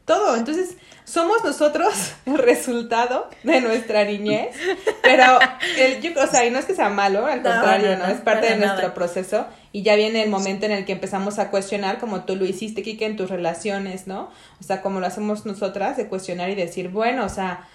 Todo. 0.06 0.36
Entonces, 0.36 0.78
somos 1.04 1.44
nosotros 1.44 1.94
el 2.26 2.38
resultado 2.38 3.30
de 3.44 3.62
nuestra 3.62 4.04
niñez, 4.04 4.56
pero 5.02 5.40
el, 5.78 6.02
yo, 6.02 6.12
o 6.22 6.28
sea, 6.28 6.46
y 6.46 6.52
no 6.52 6.60
es 6.60 6.66
que 6.66 6.76
sea 6.76 6.90
malo, 6.90 7.26
al 7.26 7.42
contrario, 7.42 7.98
no, 7.98 8.08
es 8.08 8.20
parte 8.20 8.48
de 8.48 8.58
nuestro 8.58 8.94
proceso 8.94 9.46
y 9.74 9.84
ya 9.84 9.96
viene 9.96 10.24
el 10.24 10.30
momento 10.30 10.66
en 10.66 10.72
el 10.74 10.86
que 10.86 10.92
empezamos 10.92 11.40
a 11.40 11.50
cuestionar, 11.50 12.00
como 12.00 12.26
tú 12.26 12.36
lo 12.36 12.46
hiciste, 12.46 12.84
Kike, 12.84 13.06
en 13.06 13.16
tus 13.16 13.30
relaciones, 13.30 14.08
¿no? 14.08 14.30
O 14.60 14.64
sea, 14.64 14.82
como 14.82 15.00
lo 15.00 15.08
hacemos 15.08 15.46
nosotras, 15.46 15.98
de 15.98 16.08
cuestionar 16.08 16.50
y 16.50 16.56
decir, 16.56 16.90
bueno, 16.90 17.26
o 17.26 17.30
sea, 17.30 17.68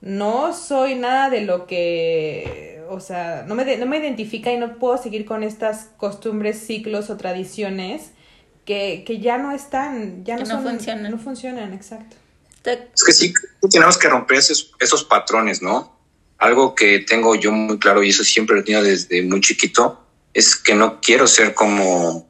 no 0.00 0.52
soy 0.52 0.94
nada 0.94 1.30
de 1.30 1.42
lo 1.42 1.66
que, 1.66 2.84
o 2.88 3.00
sea, 3.00 3.44
no 3.46 3.54
me, 3.54 3.76
no 3.76 3.86
me 3.86 3.98
identifica 3.98 4.52
y 4.52 4.58
no 4.58 4.78
puedo 4.78 4.98
seguir 4.98 5.24
con 5.24 5.42
estas 5.42 5.88
costumbres, 5.96 6.58
ciclos 6.58 7.10
o 7.10 7.16
tradiciones 7.16 8.10
que, 8.64 9.02
que 9.06 9.18
ya 9.18 9.38
no 9.38 9.52
están, 9.52 10.24
ya 10.24 10.36
no, 10.36 10.44
son, 10.44 10.62
funcionan. 10.62 11.10
No 11.10 11.18
funcionan, 11.18 11.72
exacto. 11.72 12.16
Es 12.64 13.04
que 13.04 13.12
sí, 13.12 13.32
tenemos 13.70 13.96
que 13.96 14.08
romper 14.08 14.38
esos, 14.38 14.72
esos 14.78 15.04
patrones, 15.04 15.62
¿no? 15.62 15.96
Algo 16.36 16.74
que 16.74 17.00
tengo 17.00 17.34
yo 17.34 17.50
muy 17.50 17.78
claro 17.78 18.02
y 18.02 18.10
eso 18.10 18.22
siempre 18.22 18.54
lo 18.54 18.60
he 18.60 18.64
tenido 18.64 18.82
desde 18.82 19.22
muy 19.22 19.40
chiquito, 19.40 20.04
es 20.34 20.56
que 20.56 20.74
no 20.74 21.00
quiero 21.00 21.26
ser 21.26 21.54
como, 21.54 22.28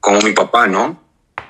como 0.00 0.20
mi 0.20 0.32
papá, 0.32 0.66
¿no? 0.66 1.02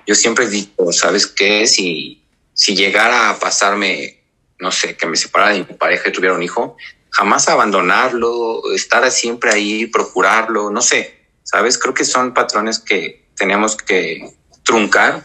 Yo 0.06 0.14
siempre 0.14 0.48
digo, 0.48 0.92
¿sabes 0.92 1.26
qué? 1.26 1.66
Si, 1.66 2.24
si 2.52 2.74
llegara 2.74 3.30
a 3.30 3.38
pasarme, 3.38 4.24
no 4.58 4.72
sé, 4.72 4.96
que 4.96 5.06
me 5.06 5.16
separara 5.16 5.52
de 5.52 5.60
mi 5.60 5.74
pareja 5.74 6.08
y 6.08 6.12
tuviera 6.12 6.34
un 6.34 6.42
hijo, 6.42 6.76
jamás 7.10 7.48
abandonarlo, 7.48 8.72
estar 8.74 9.08
siempre 9.10 9.50
ahí, 9.50 9.86
procurarlo, 9.86 10.70
no 10.70 10.80
sé, 10.80 11.26
¿sabes? 11.42 11.78
Creo 11.78 11.94
que 11.94 12.04
son 12.04 12.34
patrones 12.34 12.78
que, 12.78 13.20
tenemos 13.40 13.74
que 13.74 14.36
truncar 14.62 15.24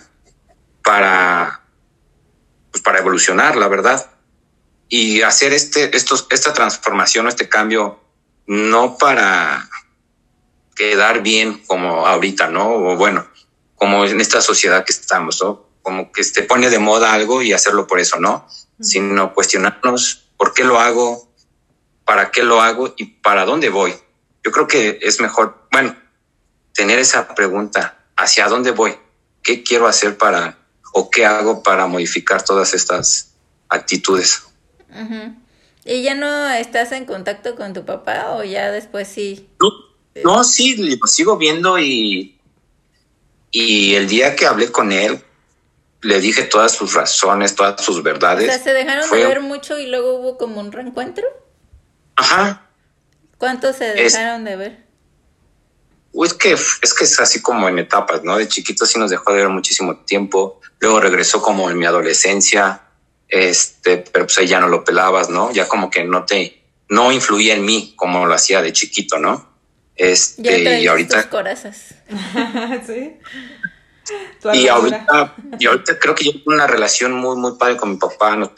para, 0.81 1.61
pues 2.71 2.81
para 2.81 2.99
evolucionar, 2.99 3.57
la 3.57 3.67
verdad. 3.67 4.09
Y 4.87 5.21
hacer 5.21 5.51
este, 5.51 5.95
estos, 5.97 6.25
esta 6.29 6.53
transformación, 6.53 7.27
este 7.27 7.49
cambio, 7.49 7.99
no 8.47 8.97
para 8.97 9.69
quedar 10.75 11.21
bien 11.21 11.63
como 11.65 12.05
ahorita, 12.05 12.49
¿no? 12.49 12.69
O 12.69 12.95
bueno, 12.97 13.27
como 13.75 14.05
en 14.05 14.19
esta 14.21 14.41
sociedad 14.41 14.85
que 14.85 14.91
estamos, 14.91 15.41
¿no? 15.41 15.65
Como 15.81 16.11
que 16.11 16.23
se 16.23 16.43
pone 16.43 16.69
de 16.69 16.79
moda 16.79 17.13
algo 17.13 17.41
y 17.41 17.53
hacerlo 17.53 17.87
por 17.87 17.99
eso, 17.99 18.19
¿no? 18.19 18.47
Sino 18.79 19.33
cuestionarnos 19.33 20.25
por 20.37 20.53
qué 20.53 20.63
lo 20.63 20.79
hago, 20.79 21.29
para 22.03 22.31
qué 22.31 22.43
lo 22.43 22.61
hago 22.61 22.93
y 22.97 23.05
para 23.05 23.45
dónde 23.45 23.69
voy. 23.69 23.93
Yo 24.43 24.51
creo 24.51 24.67
que 24.67 24.99
es 25.01 25.19
mejor, 25.21 25.67
bueno, 25.71 25.95
tener 26.73 26.99
esa 26.99 27.33
pregunta 27.33 27.97
hacia 28.15 28.47
dónde 28.47 28.71
voy, 28.71 28.95
qué 29.41 29.63
quiero 29.63 29.87
hacer 29.87 30.17
para 30.17 30.57
o 30.93 31.09
qué 31.09 31.25
hago 31.25 31.63
para 31.63 31.87
modificar 31.87 32.43
todas 32.43 32.73
estas 32.73 33.33
actitudes. 33.69 34.43
¿Y 35.83 36.03
ya 36.03 36.15
no 36.15 36.47
estás 36.47 36.91
en 36.91 37.05
contacto 37.05 37.55
con 37.55 37.73
tu 37.73 37.85
papá 37.85 38.35
o 38.35 38.43
ya 38.43 38.71
después 38.71 39.07
sí? 39.07 39.49
No, 39.59 39.71
sí, 40.43 40.75
lo 40.77 41.07
sigo 41.07 41.37
viendo 41.37 41.77
y, 41.77 42.39
y 43.51 43.95
el 43.95 44.07
día 44.07 44.35
que 44.35 44.45
hablé 44.45 44.71
con 44.71 44.91
él, 44.91 45.21
le 46.01 46.19
dije 46.19 46.43
todas 46.43 46.71
sus 46.71 46.93
razones, 46.93 47.55
todas 47.55 47.81
sus 47.83 48.03
verdades. 48.03 48.47
O 48.49 48.51
sea, 48.51 48.63
¿se 48.63 48.73
dejaron 48.73 49.09
de 49.09 49.25
ver 49.25 49.41
mucho 49.41 49.77
y 49.79 49.87
luego 49.87 50.15
hubo 50.15 50.37
como 50.37 50.59
un 50.59 50.71
reencuentro? 50.71 51.25
Ajá. 52.15 52.69
¿Cuántos 53.37 53.75
se 53.75 53.85
dejaron 53.85 54.45
de 54.45 54.55
ver? 54.55 54.85
es 56.23 56.33
que, 56.33 56.53
es 56.53 56.93
que 56.93 57.03
es 57.03 57.19
así 57.19 57.41
como 57.41 57.67
en 57.67 57.79
etapas, 57.79 58.23
¿no? 58.23 58.37
De 58.37 58.47
chiquito 58.47 58.85
sí 58.85 58.97
nos 58.97 59.11
dejó 59.11 59.33
de 59.33 59.39
ver 59.39 59.49
muchísimo 59.49 59.97
tiempo, 59.97 60.61
luego 60.79 61.01
regresó 61.01 61.41
como 61.41 61.69
en 61.69 61.77
mi 61.77 61.85
adolescencia, 61.85 62.83
este, 63.27 63.97
pero 63.97 64.25
pues 64.25 64.37
ahí 64.37 64.47
ya 64.47 64.61
no 64.61 64.69
lo 64.69 64.85
pelabas, 64.85 65.29
¿no? 65.29 65.51
Ya 65.51 65.67
como 65.67 65.89
que 65.89 66.05
no 66.05 66.23
te, 66.23 66.63
no 66.87 67.11
influía 67.11 67.55
en 67.55 67.65
mí 67.65 67.93
como 67.97 68.25
lo 68.25 68.33
hacía 68.33 68.61
de 68.61 68.71
chiquito, 68.71 69.19
¿no? 69.19 69.54
Este, 69.95 70.81
y 70.81 70.87
ahorita. 70.87 71.29
sí. 72.85 73.17
Y 74.53 74.67
ahorita, 74.67 75.35
y 75.57 75.65
ahorita 75.65 75.97
creo 75.99 76.13
que 76.13 76.25
yo 76.25 76.31
tengo 76.33 76.51
una 76.51 76.67
relación 76.67 77.13
muy, 77.13 77.35
muy 77.37 77.57
padre 77.57 77.77
con 77.77 77.91
mi 77.91 77.97
papá, 77.97 78.35
nos, 78.35 78.51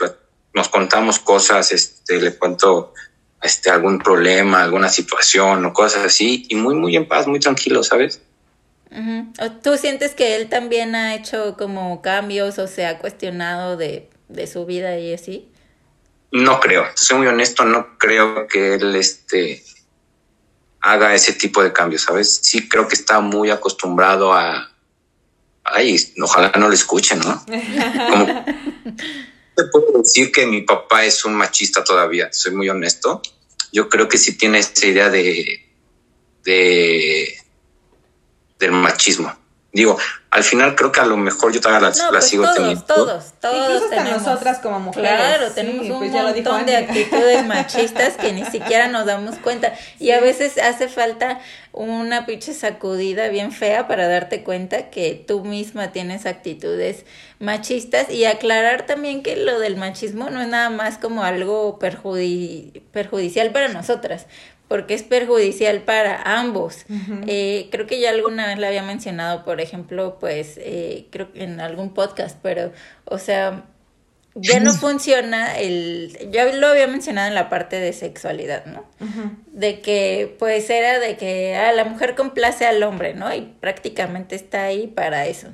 nos 0.54 0.68
contamos 0.68 1.20
cosas, 1.20 1.72
este, 1.72 2.20
le 2.20 2.36
cuento 2.36 2.94
este, 3.42 3.70
algún 3.70 4.00
problema, 4.00 4.64
alguna 4.64 4.90
situación 4.90 5.64
o 5.66 5.74
cosas 5.74 6.04
así, 6.04 6.46
y 6.50 6.56
muy, 6.56 6.76
muy 6.76 6.96
en 6.96 7.08
paz, 7.08 7.28
muy 7.28 7.40
tranquilo, 7.40 7.84
¿sabes? 7.84 8.22
¿Tú 9.64 9.78
sientes 9.78 10.14
que 10.14 10.36
él 10.36 10.50
también 10.50 10.96
ha 10.96 11.16
hecho 11.16 11.56
como 11.58 12.02
cambios 12.02 12.58
o 12.58 12.68
se 12.68 12.86
ha 12.86 13.00
cuestionado 13.00 13.78
de, 13.78 14.10
su 14.52 14.66
vida 14.66 14.98
y 14.98 15.14
así? 15.14 15.52
No 16.32 16.60
creo, 16.60 16.86
soy 16.96 17.20
muy 17.20 17.28
honesto, 17.28 17.64
no 17.64 17.98
creo 17.98 18.48
que 18.48 18.76
él 18.76 18.96
este, 18.96 19.64
haga 20.82 21.14
ese 21.14 21.34
tipo 21.34 21.64
de 21.64 21.74
cambios, 21.74 22.04
¿sabes? 22.04 22.40
Sí 22.42 22.68
creo 22.68 22.88
que 22.88 22.96
está 22.96 23.20
muy 23.20 23.50
acostumbrado 23.50 24.34
a... 24.34 24.72
Ay, 25.64 25.98
ojalá 26.22 26.52
no 26.58 26.68
lo 26.68 26.74
escuchen, 26.74 27.20
¿no? 27.20 27.44
Como, 28.10 28.46
te 29.56 29.64
puedo 29.72 30.00
decir 30.00 30.32
que 30.32 30.46
mi 30.46 30.62
papá 30.62 31.04
es 31.04 31.26
un 31.26 31.34
machista 31.34 31.84
todavía, 31.84 32.30
soy 32.32 32.54
muy 32.56 32.70
honesto. 32.70 33.22
Yo 33.74 33.90
creo 33.90 34.08
que 34.08 34.18
sí 34.18 34.38
tiene 34.38 34.60
esa 34.60 34.86
idea 34.86 35.10
de, 35.10 35.68
de 36.44 37.38
del 38.60 38.72
machismo. 38.72 39.36
Digo, 39.78 39.96
al 40.32 40.44
final 40.44 40.74
creo 40.74 40.92
que 40.92 41.00
a 41.02 41.06
lo 41.06 41.18
mejor 41.18 41.54
yo 41.54 41.62
todavía 41.62 41.90
la, 41.90 42.10
pues 42.10 42.26
sigo 42.26 42.52
teniendo. 42.52 42.84
Todos, 42.84 43.34
todos, 43.40 43.84
Incluso 43.84 44.10
nosotras 44.10 44.58
como 44.58 44.80
mujeres. 44.80 45.12
Claro, 45.12 45.52
tenemos 45.52 45.88
un 45.88 46.00
pues 46.00 46.12
montón 46.12 46.66
de 46.66 46.78
actitudes 46.78 47.46
machistas 47.46 48.16
que 48.18 48.34
ni 48.34 48.44
siquiera 48.52 48.88
nos 48.88 49.06
damos 49.06 49.36
cuenta. 49.36 49.74
Y 50.00 50.10
a 50.10 50.20
veces 50.20 50.58
hace 50.58 50.90
falta 50.90 51.42
una 51.74 52.26
pinche 52.26 52.56
sacudida 52.56 53.28
bien 53.28 53.52
fea 53.52 53.88
para 53.88 54.08
darte 54.08 54.44
cuenta 54.44 54.90
que 54.90 55.24
tú 55.28 55.46
misma 55.46 55.92
tienes 55.92 56.26
actitudes 56.26 57.06
machistas 57.38 58.10
y 58.10 58.26
aclarar 58.26 58.88
también 58.88 59.22
que 59.22 59.36
lo 59.36 59.60
del 59.60 59.78
machismo 59.78 60.32
no 60.32 60.42
es 60.42 60.48
nada 60.48 60.72
más 60.72 60.98
como 60.98 61.24
algo 61.24 61.78
perjudicial 61.78 63.52
para 63.52 63.68
nosotras, 63.68 64.26
porque 64.68 64.94
es 64.94 65.04
perjudicial 65.04 65.82
para 65.82 66.22
ambos. 66.40 66.86
eh, 67.28 67.68
creo 67.72 67.88
que 67.88 68.00
ya 68.00 68.10
alguna 68.10 68.48
vez 68.48 68.58
le 68.58 68.68
había 68.68 68.84
mencionado, 68.84 69.44
por 69.44 69.62
ejemplo, 69.62 70.18
pues 70.20 70.58
eh, 70.58 71.08
creo 71.10 71.32
que 71.32 71.44
en 71.44 71.60
algún 71.60 71.94
podcast, 71.94 72.38
pero, 72.42 72.72
o 73.06 73.18
sea, 73.18 73.66
ya 74.40 74.60
no 74.60 74.74
funciona 74.74 75.58
el, 75.58 76.30
ya 76.32 76.46
lo 76.54 76.68
había 76.68 76.88
mencionado 76.88 77.28
en 77.28 77.36
la 77.36 77.50
parte 77.50 77.80
de 77.80 77.94
sexualidad, 77.94 78.66
¿no? 78.66 78.86
De 79.52 79.82
que 79.82 80.36
pues 80.40 80.70
era 80.70 81.00
de 81.00 81.18
que 81.18 81.56
ah, 81.56 81.72
la 81.72 81.86
mujer 81.86 82.16
complace 82.16 82.66
al 82.66 82.82
hombre, 82.84 83.14
¿no? 83.14 83.34
Y 83.34 83.42
prácticamente 83.60 84.36
está 84.36 84.64
ahí 84.64 84.88
para 84.88 85.26
eso. 85.26 85.50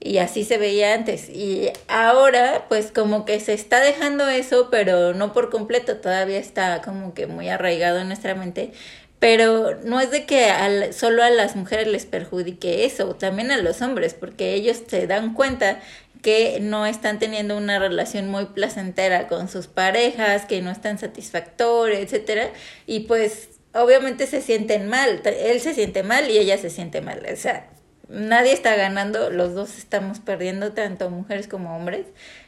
Y 0.00 0.18
así 0.18 0.44
se 0.44 0.58
veía 0.58 0.94
antes. 0.94 1.28
Y 1.28 1.70
ahora 1.88 2.66
pues 2.68 2.92
como 2.92 3.24
que 3.24 3.40
se 3.40 3.54
está 3.54 3.80
dejando 3.80 4.28
eso, 4.28 4.68
pero 4.70 5.14
no 5.14 5.32
por 5.32 5.50
completo, 5.50 5.96
todavía 5.96 6.38
está 6.38 6.82
como 6.82 7.14
que 7.14 7.26
muy 7.26 7.48
arraigado 7.48 8.00
en 8.00 8.08
nuestra 8.08 8.34
mente. 8.34 8.72
Pero 9.18 9.76
no 9.82 10.00
es 10.00 10.12
de 10.12 10.26
que 10.26 10.50
al, 10.50 10.94
solo 10.94 11.24
a 11.24 11.30
las 11.30 11.56
mujeres 11.56 11.88
les 11.88 12.06
perjudique 12.06 12.84
eso, 12.84 13.16
también 13.16 13.50
a 13.50 13.56
los 13.56 13.82
hombres, 13.82 14.14
porque 14.14 14.54
ellos 14.54 14.80
se 14.86 15.08
dan 15.08 15.34
cuenta 15.34 15.80
que 16.22 16.58
no 16.60 16.86
están 16.86 17.18
teniendo 17.18 17.56
una 17.56 17.78
relación 17.78 18.28
muy 18.28 18.46
placentera 18.46 19.28
con 19.28 19.48
sus 19.48 19.66
parejas, 19.66 20.46
que 20.46 20.60
no 20.62 20.70
están 20.70 20.98
satisfactorios, 20.98 22.00
etcétera, 22.00 22.50
y 22.86 23.00
pues 23.00 23.50
obviamente 23.74 24.26
se 24.26 24.40
sienten 24.40 24.88
mal, 24.88 25.22
él 25.24 25.60
se 25.60 25.74
siente 25.74 26.02
mal 26.02 26.30
y 26.30 26.38
ella 26.38 26.58
se 26.58 26.70
siente 26.70 27.00
mal, 27.00 27.24
o 27.32 27.36
sea, 27.36 27.70
nadie 28.08 28.52
está 28.52 28.74
ganando, 28.74 29.30
los 29.30 29.54
dos 29.54 29.78
estamos 29.78 30.18
perdiendo, 30.18 30.72
tanto 30.72 31.10
mujeres 31.10 31.46
como 31.46 31.76
hombres, 31.76 32.06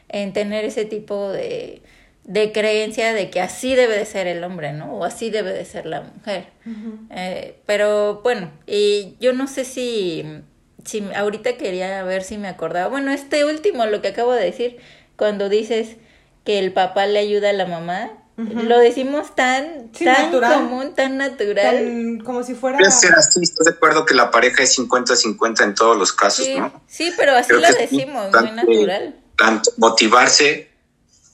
en 0.08 0.32
tener 0.32 0.64
ese 0.64 0.84
tipo 0.84 1.30
de, 1.30 1.82
de 2.24 2.52
creencia 2.52 3.12
de 3.12 3.30
que 3.30 3.40
así 3.40 3.74
debe 3.74 3.96
de 3.96 4.04
ser 4.04 4.26
el 4.26 4.42
hombre, 4.44 4.72
¿no? 4.72 4.96
O 4.96 5.04
así 5.04 5.30
debe 5.30 5.52
de 5.52 5.64
ser 5.64 5.86
la 5.86 6.02
mujer. 6.02 6.46
Eh, 7.10 7.56
pero 7.66 8.20
bueno, 8.22 8.50
y 8.66 9.16
yo 9.20 9.32
no 9.32 9.46
sé 9.46 9.64
si 9.64 10.24
si 10.84 11.04
ahorita 11.14 11.56
quería 11.56 12.02
ver 12.04 12.22
si 12.22 12.38
me 12.38 12.48
acordaba. 12.48 12.88
Bueno, 12.88 13.12
este 13.12 13.44
último, 13.44 13.86
lo 13.86 14.00
que 14.02 14.08
acabo 14.08 14.32
de 14.32 14.44
decir, 14.44 14.78
cuando 15.16 15.48
dices 15.48 15.96
que 16.44 16.58
el 16.58 16.72
papá 16.72 17.06
le 17.06 17.18
ayuda 17.18 17.50
a 17.50 17.52
la 17.52 17.66
mamá. 17.66 18.12
Lo 18.36 18.78
decimos 18.78 19.34
tan, 19.34 19.90
Sí, 19.92 20.06
tan 20.06 20.26
natural. 20.26 20.54
común, 20.54 20.94
tan 20.94 21.18
natural. 21.18 21.76
Tan- 21.76 22.20
como 22.20 22.42
si 22.42 22.54
fuera... 22.54 22.78
Debe 22.78 22.90
ser 22.90 23.12
así, 23.14 23.40
estoy 23.42 23.66
de 23.66 23.72
acuerdo 23.72 24.06
que 24.06 24.14
la 24.14 24.30
pareja 24.30 24.62
es 24.62 24.78
50-50 24.78 25.62
en 25.62 25.74
todos 25.74 25.94
los 25.94 26.14
casos, 26.14 26.46
Sí, 26.46 26.54
¿no? 26.58 26.72
sí, 26.86 27.12
pero 27.18 27.36
así 27.36 27.48
Creo 27.48 27.60
lo 27.60 27.68
decimos, 27.68 28.30
muy 28.40 28.50
natural. 28.52 29.14
Tanto 29.36 29.70
motivarse 29.76 30.70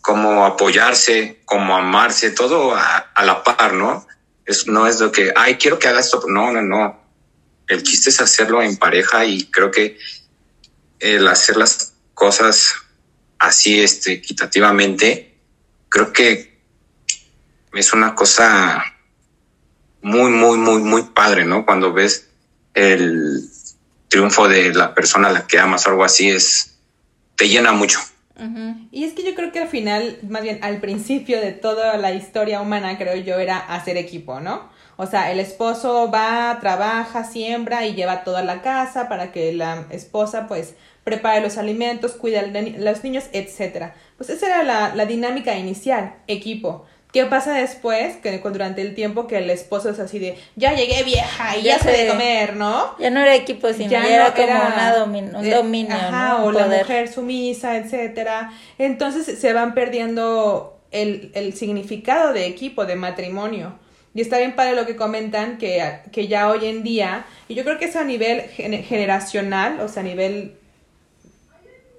como 0.00 0.44
apoyarse, 0.46 1.40
como 1.44 1.76
amarse, 1.76 2.32
todo 2.32 2.74
a, 2.74 2.96
a 3.14 3.24
la 3.24 3.44
par, 3.44 3.74
¿no? 3.74 4.04
Es, 4.44 4.66
no 4.66 4.88
es 4.88 4.98
lo 4.98 5.12
que, 5.12 5.32
ay, 5.36 5.56
quiero 5.56 5.78
que 5.78 5.86
hagas 5.86 6.06
esto. 6.06 6.22
No, 6.26 6.50
no, 6.50 6.62
no. 6.62 7.00
El 7.68 7.82
chiste 7.82 8.10
es 8.10 8.20
hacerlo 8.20 8.62
en 8.62 8.76
pareja 8.76 9.24
y 9.24 9.44
creo 9.46 9.70
que 9.70 9.98
el 10.98 11.26
hacer 11.28 11.56
las 11.56 11.94
cosas 12.14 12.74
así, 13.38 13.80
este, 13.80 14.12
equitativamente, 14.12 15.36
creo 15.88 16.12
que 16.12 16.56
es 17.72 17.92
una 17.92 18.14
cosa 18.14 18.82
muy, 20.02 20.30
muy, 20.30 20.58
muy, 20.58 20.80
muy 20.80 21.02
padre, 21.02 21.44
¿no? 21.44 21.66
Cuando 21.66 21.92
ves 21.92 22.28
el 22.74 23.42
triunfo 24.08 24.48
de 24.48 24.72
la 24.72 24.94
persona 24.94 25.28
a 25.28 25.32
la 25.32 25.46
que 25.46 25.58
amas 25.58 25.86
o 25.86 25.90
algo 25.90 26.04
así, 26.04 26.30
es, 26.30 26.78
te 27.36 27.48
llena 27.48 27.72
mucho. 27.72 27.98
Y 28.90 29.04
es 29.04 29.14
que 29.14 29.24
yo 29.24 29.34
creo 29.34 29.50
que 29.50 29.60
al 29.60 29.68
final, 29.68 30.18
más 30.28 30.42
bien 30.42 30.58
al 30.62 30.78
principio 30.80 31.40
de 31.40 31.52
toda 31.52 31.96
la 31.96 32.12
historia 32.12 32.60
humana, 32.60 32.98
creo 32.98 33.16
yo, 33.16 33.38
era 33.38 33.58
hacer 33.58 33.96
equipo, 33.96 34.40
¿no? 34.40 34.70
O 34.98 35.06
sea, 35.06 35.30
el 35.30 35.40
esposo 35.40 36.10
va, 36.10 36.56
trabaja, 36.60 37.24
siembra 37.24 37.84
y 37.86 37.94
lleva 37.94 38.24
toda 38.24 38.42
la 38.42 38.62
casa 38.62 39.08
para 39.08 39.30
que 39.32 39.52
la 39.52 39.84
esposa, 39.90 40.46
pues, 40.48 40.74
prepare 41.04 41.40
los 41.40 41.58
alimentos, 41.58 42.12
cuida 42.12 42.40
a 42.40 42.46
los 42.46 43.04
niños, 43.04 43.24
etcétera. 43.32 43.94
Pues 44.16 44.30
esa 44.30 44.46
era 44.46 44.62
la, 44.62 44.94
la 44.94 45.06
dinámica 45.06 45.54
inicial, 45.56 46.14
equipo. 46.26 46.86
¿Qué 47.12 47.24
pasa 47.24 47.54
después? 47.54 48.16
Que 48.16 48.38
durante 48.38 48.82
el 48.82 48.94
tiempo 48.94 49.26
que 49.26 49.38
el 49.38 49.48
esposo 49.48 49.88
es 49.90 49.98
así 50.00 50.18
de, 50.18 50.36
ya 50.56 50.74
llegué 50.74 51.02
vieja 51.04 51.56
y 51.56 51.62
ya, 51.62 51.78
sé 51.78 51.90
de 51.92 52.08
comer, 52.08 52.56
¿no? 52.56 52.94
Ya 52.98 53.10
no 53.10 53.20
era 53.20 53.34
equipo, 53.34 53.72
sino 53.72 53.90
ya, 53.90 54.00
no 54.02 54.08
era 54.08 54.34
como 54.34 54.48
una 54.74 54.96
domin- 54.96 55.38
un 55.38 55.50
dominio, 55.50 55.94
ajá, 55.94 56.38
¿no? 56.38 56.44
o 56.46 56.52
la 56.52 56.66
mujer 56.80 57.08
sumisa, 57.12 57.76
etcétera. 57.76 58.52
Entonces 58.76 59.38
se 59.38 59.52
van 59.52 59.72
perdiendo 59.72 60.78
el, 60.90 61.30
el 61.34 61.54
significado 61.54 62.32
de 62.32 62.46
equipo, 62.46 62.84
de 62.86 62.96
matrimonio. 62.96 63.78
Y 64.16 64.22
está 64.22 64.38
bien 64.38 64.56
padre 64.56 64.74
lo 64.74 64.86
que 64.86 64.96
comentan, 64.96 65.58
que, 65.58 65.98
que 66.10 66.26
ya 66.26 66.48
hoy 66.50 66.64
en 66.66 66.82
día, 66.82 67.26
y 67.48 67.54
yo 67.54 67.64
creo 67.64 67.78
que 67.78 67.84
es 67.84 67.96
a 67.96 68.02
nivel 68.04 68.40
gene- 68.48 68.82
generacional, 68.82 69.78
o 69.80 69.88
sea, 69.88 70.00
a 70.00 70.06
nivel 70.06 70.54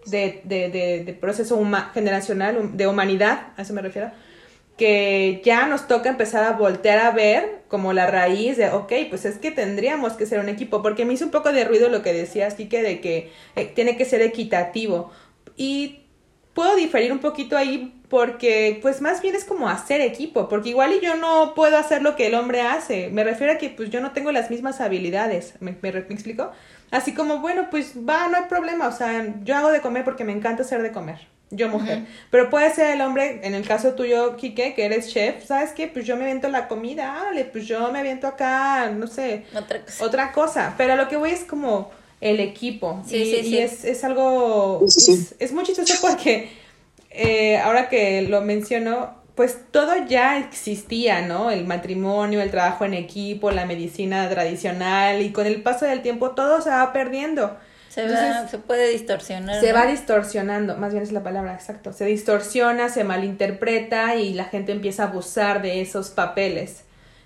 de, 0.07 0.41
de, 0.43 1.03
de, 1.05 1.13
proceso 1.13 1.57
huma- 1.59 1.91
generacional, 1.93 2.75
de 2.75 2.87
humanidad, 2.87 3.49
a 3.55 3.61
eso 3.61 3.73
me 3.73 3.83
refiero, 3.83 4.09
que 4.77 5.41
ya 5.45 5.67
nos 5.67 5.87
toca 5.87 6.09
empezar 6.09 6.43
a 6.43 6.53
voltear 6.53 6.97
a 6.99 7.11
ver 7.11 7.61
como 7.67 7.93
la 7.93 8.07
raíz 8.07 8.57
de, 8.57 8.69
ok, 8.71 8.93
pues 9.09 9.25
es 9.25 9.37
que 9.37 9.51
tendríamos 9.51 10.13
que 10.13 10.25
ser 10.25 10.39
un 10.39 10.49
equipo, 10.49 10.81
porque 10.81 11.05
me 11.05 11.13
hizo 11.13 11.25
un 11.25 11.31
poco 11.31 11.51
de 11.51 11.65
ruido 11.65 11.87
lo 11.89 12.01
que 12.01 12.13
decías, 12.13 12.55
Kike, 12.55 12.81
de 12.81 12.99
que 12.99 13.31
eh, 13.55 13.65
tiene 13.65 13.95
que 13.95 14.05
ser 14.05 14.23
equitativo. 14.23 15.11
Y 15.55 15.99
puedo 16.57 16.75
diferir 16.75 17.11
un 17.11 17.19
poquito 17.19 17.55
ahí 17.55 17.93
porque 18.09 18.79
pues 18.81 18.99
más 18.99 19.21
bien 19.21 19.35
es 19.35 19.45
como 19.45 19.69
hacer 19.69 20.01
equipo, 20.01 20.49
porque 20.49 20.69
igual 20.69 20.91
y 20.91 21.05
yo 21.05 21.15
no 21.15 21.53
puedo 21.53 21.77
hacer 21.77 22.01
lo 22.01 22.15
que 22.15 22.25
el 22.25 22.33
hombre 22.33 22.61
hace, 22.61 23.09
me 23.09 23.23
refiero 23.23 23.53
a 23.53 23.57
que 23.59 23.69
pues 23.69 23.91
yo 23.91 24.01
no 24.01 24.09
tengo 24.11 24.31
las 24.31 24.49
mismas 24.49 24.81
habilidades, 24.81 25.53
¿me, 25.59 25.77
me, 25.83 25.91
me 25.91 25.99
explico? 25.99 26.51
Así 26.89 27.13
como, 27.13 27.41
bueno, 27.41 27.67
pues 27.69 27.93
va, 27.97 28.27
no 28.27 28.37
hay 28.37 28.45
problema, 28.49 28.87
o 28.87 28.91
sea, 28.91 29.23
yo 29.43 29.55
hago 29.55 29.69
de 29.69 29.81
comer 29.81 30.03
porque 30.03 30.23
me 30.23 30.31
encanta 30.31 30.63
hacer 30.63 30.81
de 30.81 30.91
comer, 30.91 31.27
yo 31.51 31.69
mujer, 31.69 32.07
pero 32.31 32.49
puede 32.49 32.73
ser 32.73 32.95
el 32.95 33.01
hombre, 33.01 33.41
en 33.43 33.53
el 33.53 33.67
caso 33.67 33.93
tuyo, 33.93 34.35
Quique, 34.35 34.73
que 34.73 34.85
eres 34.85 35.13
chef, 35.13 35.45
¿sabes 35.45 35.73
qué? 35.73 35.87
Pues 35.87 36.07
yo 36.07 36.15
me 36.17 36.23
aviento 36.23 36.49
la 36.49 36.67
comida, 36.67 37.21
dale, 37.23 37.45
pues 37.45 37.67
yo 37.67 37.91
me 37.91 37.99
aviento 37.99 38.25
acá, 38.25 38.89
no 38.89 39.05
sé, 39.05 39.45
Otra 39.53 39.81
cosa. 39.83 40.05
otra 40.05 40.31
cosa, 40.31 40.73
pero 40.75 40.93
a 40.93 40.95
lo 40.95 41.07
que 41.07 41.17
voy 41.17 41.29
es 41.29 41.43
como 41.43 41.91
el 42.21 42.39
equipo. 42.39 43.01
Sí, 43.07 43.17
y, 43.17 43.25
sí, 43.25 43.37
y 43.37 43.49
sí. 43.51 43.57
es, 43.59 43.85
es 43.85 44.03
algo. 44.03 44.81
Es, 44.85 45.35
es 45.39 45.51
muy 45.51 45.63
chistoso 45.63 45.93
porque 46.01 46.49
eh, 47.11 47.57
ahora 47.57 47.89
que 47.89 48.23
lo 48.23 48.41
menciono, 48.41 49.15
pues 49.35 49.57
todo 49.71 49.93
ya 50.07 50.39
existía, 50.39 51.21
¿no? 51.21 51.51
El 51.51 51.65
matrimonio, 51.65 52.41
el 52.41 52.49
trabajo 52.51 52.85
en 52.85 52.93
equipo, 52.95 53.51
la 53.51 53.65
medicina 53.65 54.27
tradicional 54.29 55.21
y 55.21 55.31
con 55.31 55.45
el 55.45 55.61
paso 55.61 55.85
del 55.85 56.01
tiempo 56.01 56.31
todo 56.31 56.61
se 56.61 56.69
va 56.71 56.91
perdiendo. 56.91 57.55
Se, 57.89 58.07
va- 58.07 58.47
se 58.47 58.59
puede 58.59 58.89
distorsionar. 58.91 59.59
se 59.59 59.69
¿no? 59.69 59.75
va 59.79 59.87
distorsionando, 59.87 60.77
más 60.77 60.91
bien 60.91 61.01
es 61.03 61.11
la 61.11 61.23
palabra, 61.23 61.55
exacto. 61.55 61.93
Se 61.93 62.05
distorsiona, 62.05 62.89
se 62.89 63.03
malinterpreta 63.03 64.15
y 64.15 64.33
la 64.35 64.45
gente 64.45 64.71
empieza 64.71 65.03
a 65.03 65.07
abusar 65.07 65.61
de 65.63 65.81
esos 65.81 66.09
papeles. 66.09 66.83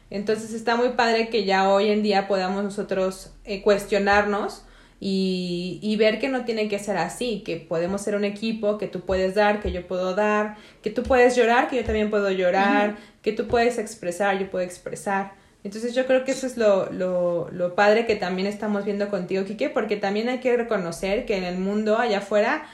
Entonces 0.09 0.53
está 0.53 0.75
muy 0.77 0.89
padre 0.89 1.29
que 1.29 1.43
ya 1.45 1.69
hoy 1.69 1.89
en 1.89 2.03
día 2.03 2.27
podamos 2.27 2.63
nosotros 2.63 3.31
eh, 3.43 3.61
cuestionarnos 3.61 4.63
y, 5.03 5.79
y 5.81 5.95
ver 5.95 6.19
que 6.19 6.29
no 6.29 6.45
tiene 6.45 6.69
que 6.69 6.77
ser 6.77 6.95
así, 6.95 7.41
que 7.43 7.57
podemos 7.57 8.01
ser 8.01 8.15
un 8.15 8.23
equipo, 8.23 8.77
que 8.77 8.87
tú 8.87 9.01
puedes 9.01 9.33
dar, 9.33 9.59
que 9.59 9.71
yo 9.71 9.87
puedo 9.87 10.13
dar, 10.13 10.57
que 10.83 10.91
tú 10.91 11.01
puedes 11.01 11.35
llorar, 11.35 11.67
que 11.67 11.77
yo 11.77 11.83
también 11.83 12.11
puedo 12.11 12.29
llorar, 12.29 12.97
que 13.23 13.33
tú 13.33 13.47
puedes 13.47 13.79
expresar, 13.79 14.37
yo 14.37 14.51
puedo 14.51 14.63
expresar. 14.63 15.33
Entonces 15.63 15.95
yo 15.95 16.05
creo 16.05 16.23
que 16.23 16.31
eso 16.31 16.45
es 16.45 16.55
lo, 16.55 16.91
lo, 16.91 17.49
lo 17.51 17.73
padre 17.73 18.05
que 18.05 18.15
también 18.15 18.47
estamos 18.47 18.85
viendo 18.85 19.09
contigo, 19.09 19.43
Quique, 19.43 19.69
porque 19.69 19.97
también 19.97 20.29
hay 20.29 20.39
que 20.39 20.55
reconocer 20.55 21.25
que 21.25 21.35
en 21.35 21.45
el 21.45 21.57
mundo 21.57 21.97
allá 21.97 22.19
afuera 22.19 22.65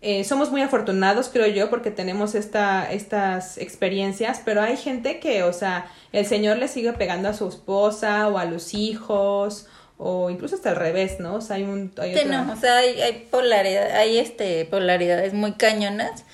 eh, 0.00 0.24
somos 0.24 0.50
muy 0.50 0.62
afortunados, 0.62 1.28
creo 1.30 1.46
yo, 1.46 1.68
porque 1.68 1.90
tenemos 1.90 2.34
esta, 2.34 2.90
estas 2.90 3.58
experiencias, 3.58 4.40
pero 4.44 4.62
hay 4.62 4.78
gente 4.78 5.20
que, 5.20 5.42
o 5.42 5.52
sea, 5.52 5.90
el 6.12 6.24
Señor 6.24 6.56
le 6.56 6.68
sigue 6.68 6.94
pegando 6.94 7.28
a 7.28 7.34
su 7.34 7.46
esposa 7.48 8.28
o 8.28 8.38
a 8.38 8.46
los 8.46 8.72
hijos, 8.72 9.66
o 9.98 10.28
incluso 10.30 10.56
hasta 10.56 10.70
al 10.70 10.76
revés, 10.76 11.20
¿no? 11.20 11.34
O 11.36 11.40
sea, 11.40 11.56
hay 11.56 11.62
un... 11.64 11.92
Hay 11.98 12.14
Sí, 12.14 12.20
otra- 12.24 12.42
no, 12.44 12.52
o 12.52 12.56
sea, 12.56 12.76
hay, 12.78 13.00
hay 13.00 13.26
polaridad, 13.30 13.90
hay 13.92 14.18
este 14.18 14.64
polaridades 14.66 15.32
muy 15.32 15.52
cañonas, 15.52 16.24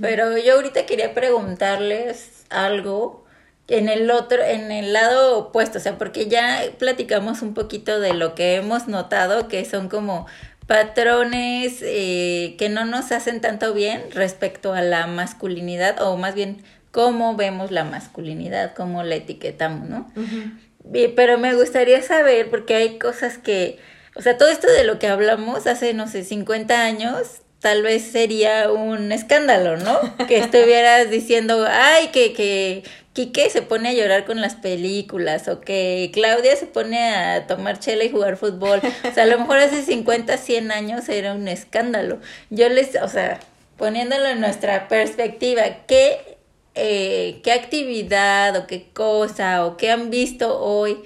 pero 0.00 0.36
yo 0.38 0.54
ahorita 0.54 0.86
quería 0.86 1.14
preguntarles 1.14 2.44
algo 2.50 3.24
en 3.68 3.88
el 3.88 4.10
otro, 4.10 4.42
en 4.42 4.70
el 4.72 4.92
lado 4.92 5.38
opuesto, 5.38 5.78
o 5.78 5.80
sea, 5.80 5.98
porque 5.98 6.26
ya 6.28 6.60
platicamos 6.78 7.42
un 7.42 7.54
poquito 7.54 8.00
de 8.00 8.14
lo 8.14 8.34
que 8.34 8.54
hemos 8.56 8.88
notado 8.88 9.48
que 9.48 9.64
son 9.64 9.88
como 9.88 10.26
patrones 10.66 11.78
eh, 11.82 12.54
que 12.58 12.68
no 12.68 12.84
nos 12.84 13.10
hacen 13.12 13.40
tanto 13.40 13.74
bien 13.74 14.02
respecto 14.12 14.72
a 14.74 14.80
la 14.82 15.06
masculinidad, 15.06 16.00
o 16.02 16.16
más 16.16 16.34
bien 16.34 16.62
cómo 16.92 17.36
vemos 17.36 17.70
la 17.70 17.84
masculinidad, 17.84 18.74
cómo 18.74 19.02
la 19.02 19.16
etiquetamos, 19.16 19.88
¿no? 19.88 20.10
Y- 20.16 20.52
Pero 20.92 21.38
me 21.38 21.54
gustaría 21.54 22.02
saber, 22.02 22.50
porque 22.50 22.74
hay 22.74 22.98
cosas 22.98 23.38
que, 23.38 23.78
o 24.14 24.22
sea, 24.22 24.38
todo 24.38 24.48
esto 24.48 24.70
de 24.70 24.84
lo 24.84 24.98
que 24.98 25.08
hablamos 25.08 25.66
hace, 25.66 25.92
no 25.94 26.08
sé, 26.08 26.24
50 26.24 26.82
años, 26.82 27.42
tal 27.60 27.82
vez 27.82 28.02
sería 28.02 28.70
un 28.70 29.12
escándalo, 29.12 29.76
¿no? 29.76 29.98
Que 30.26 30.38
estuvieras 30.38 31.10
diciendo, 31.10 31.66
ay, 31.68 32.08
que, 32.08 32.32
que 32.32 32.84
Quique 33.12 33.50
se 33.50 33.62
pone 33.62 33.88
a 33.88 33.92
llorar 33.94 34.24
con 34.24 34.40
las 34.40 34.54
películas, 34.54 35.48
o 35.48 35.60
que 35.60 36.10
Claudia 36.14 36.54
se 36.54 36.66
pone 36.66 37.14
a 37.14 37.46
tomar 37.48 37.80
chela 37.80 38.04
y 38.04 38.10
jugar 38.10 38.36
fútbol. 38.36 38.80
O 39.02 39.12
sea, 39.12 39.24
a 39.24 39.26
lo 39.26 39.40
mejor 39.40 39.58
hace 39.58 39.82
50, 39.82 40.36
100 40.36 40.70
años 40.70 41.08
era 41.08 41.34
un 41.34 41.48
escándalo. 41.48 42.20
Yo 42.50 42.68
les, 42.68 42.94
o 43.02 43.08
sea, 43.08 43.40
poniéndolo 43.76 44.26
en 44.26 44.40
nuestra 44.40 44.86
perspectiva, 44.86 45.64
¿qué 45.88 46.37
eh, 46.78 47.40
qué 47.42 47.52
actividad 47.52 48.56
o 48.56 48.66
qué 48.66 48.88
cosa 48.92 49.66
o 49.66 49.76
qué 49.76 49.90
han 49.90 50.10
visto 50.10 50.60
hoy 50.60 50.98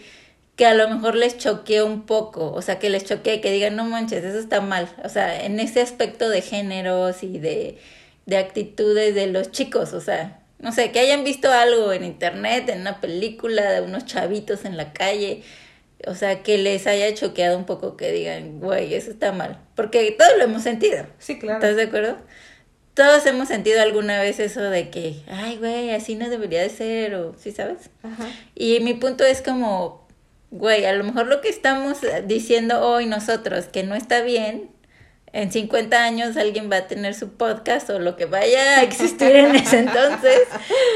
que 0.57 0.67
a 0.67 0.75
lo 0.75 0.89
mejor 0.89 1.15
les 1.15 1.39
choquee 1.39 1.83
un 1.83 2.05
poco, 2.05 2.53
o 2.53 2.63
sea, 2.63 2.79
que 2.79 2.91
les 2.91 3.05
choquee, 3.05 3.41
que 3.41 3.51
digan, 3.51 3.75
no 3.75 3.85
manches, 3.85 4.23
eso 4.23 4.39
está 4.39 4.61
mal, 4.61 4.89
o 5.03 5.09
sea, 5.09 5.45
en 5.45 5.59
ese 5.61 5.81
aspecto 5.81 6.29
de 6.29 6.43
géneros 6.43 7.23
y 7.23 7.39
de, 7.39 7.79
de 8.27 8.37
actitudes 8.37 9.15
de 9.15 9.29
los 9.29 9.51
chicos, 9.51 9.93
o 9.95 10.01
sea, 10.01 10.41
no 10.59 10.71
sé, 10.73 10.93
que 10.93 11.01
hayan 11.01 11.25
visto 11.25 11.51
algo 11.51 11.93
en 11.93 12.05
internet, 12.05 12.69
en 12.69 12.83
una 12.83 13.01
película 13.01 13.71
de 13.73 13.81
unos 13.81 14.05
chavitos 14.05 14.65
en 14.65 14.77
la 14.77 14.93
calle, 14.93 15.43
o 16.07 16.15
sea, 16.15 16.43
que 16.43 16.59
les 16.59 16.87
haya 16.87 17.13
choqueado 17.15 17.57
un 17.57 17.65
poco, 17.65 17.97
que 17.97 18.13
digan, 18.13 18.61
güey, 18.61 18.95
eso 18.95 19.11
está 19.11 19.33
mal, 19.33 19.59
porque 19.75 20.15
todos 20.17 20.33
lo 20.37 20.45
hemos 20.45 20.63
sentido. 20.63 21.07
Sí, 21.19 21.39
claro. 21.39 21.61
¿Estás 21.61 21.77
de 21.77 21.85
acuerdo? 21.85 22.19
Todos 22.95 23.25
hemos 23.27 23.49
sentido 23.49 23.81
alguna 23.81 24.21
vez 24.21 24.39
eso 24.39 24.61
de 24.61 24.91
que, 24.91 25.23
ay, 25.31 25.57
güey, 25.57 25.91
así 25.95 26.15
no 26.15 26.29
debería 26.29 26.61
de 26.63 26.69
ser, 26.69 27.15
o 27.15 27.35
sí, 27.39 27.51
¿sabes? 27.51 27.89
Ajá. 28.03 28.27
Y 28.55 28.81
mi 28.81 28.93
punto 28.95 29.25
es 29.25 29.41
como, 29.41 30.07
güey, 30.51 30.85
a 30.85 30.93
lo 30.93 31.03
mejor 31.03 31.27
lo 31.27 31.41
que 31.41 31.49
estamos 31.49 31.99
diciendo 32.27 32.87
hoy 32.87 33.07
nosotros 33.07 33.65
que 33.67 33.83
no 33.83 33.95
está 33.95 34.21
bien, 34.21 34.71
en 35.33 35.51
50 35.51 36.05
años 36.05 36.37
alguien 36.37 36.71
va 36.71 36.77
a 36.77 36.87
tener 36.87 37.15
su 37.15 37.31
podcast 37.39 37.89
o 37.89 37.99
lo 37.99 38.17
que 38.17 38.27
vaya 38.27 38.81
a 38.81 38.83
existir 38.83 39.35
en 39.35 39.57
ese 39.57 39.79
entonces 39.79 40.41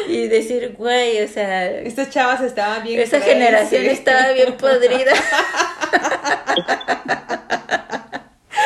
y 0.09 0.29
decir, 0.29 0.75
güey, 0.77 1.23
o 1.23 1.29
sea, 1.29 1.71
Estas 1.71 2.11
chavas 2.11 2.43
estaban 2.43 2.85
bien. 2.85 3.01
esa 3.01 3.17
crazy. 3.17 3.33
generación 3.33 3.87
estaba 3.87 4.33
bien 4.33 4.55
podrida. 4.59 5.15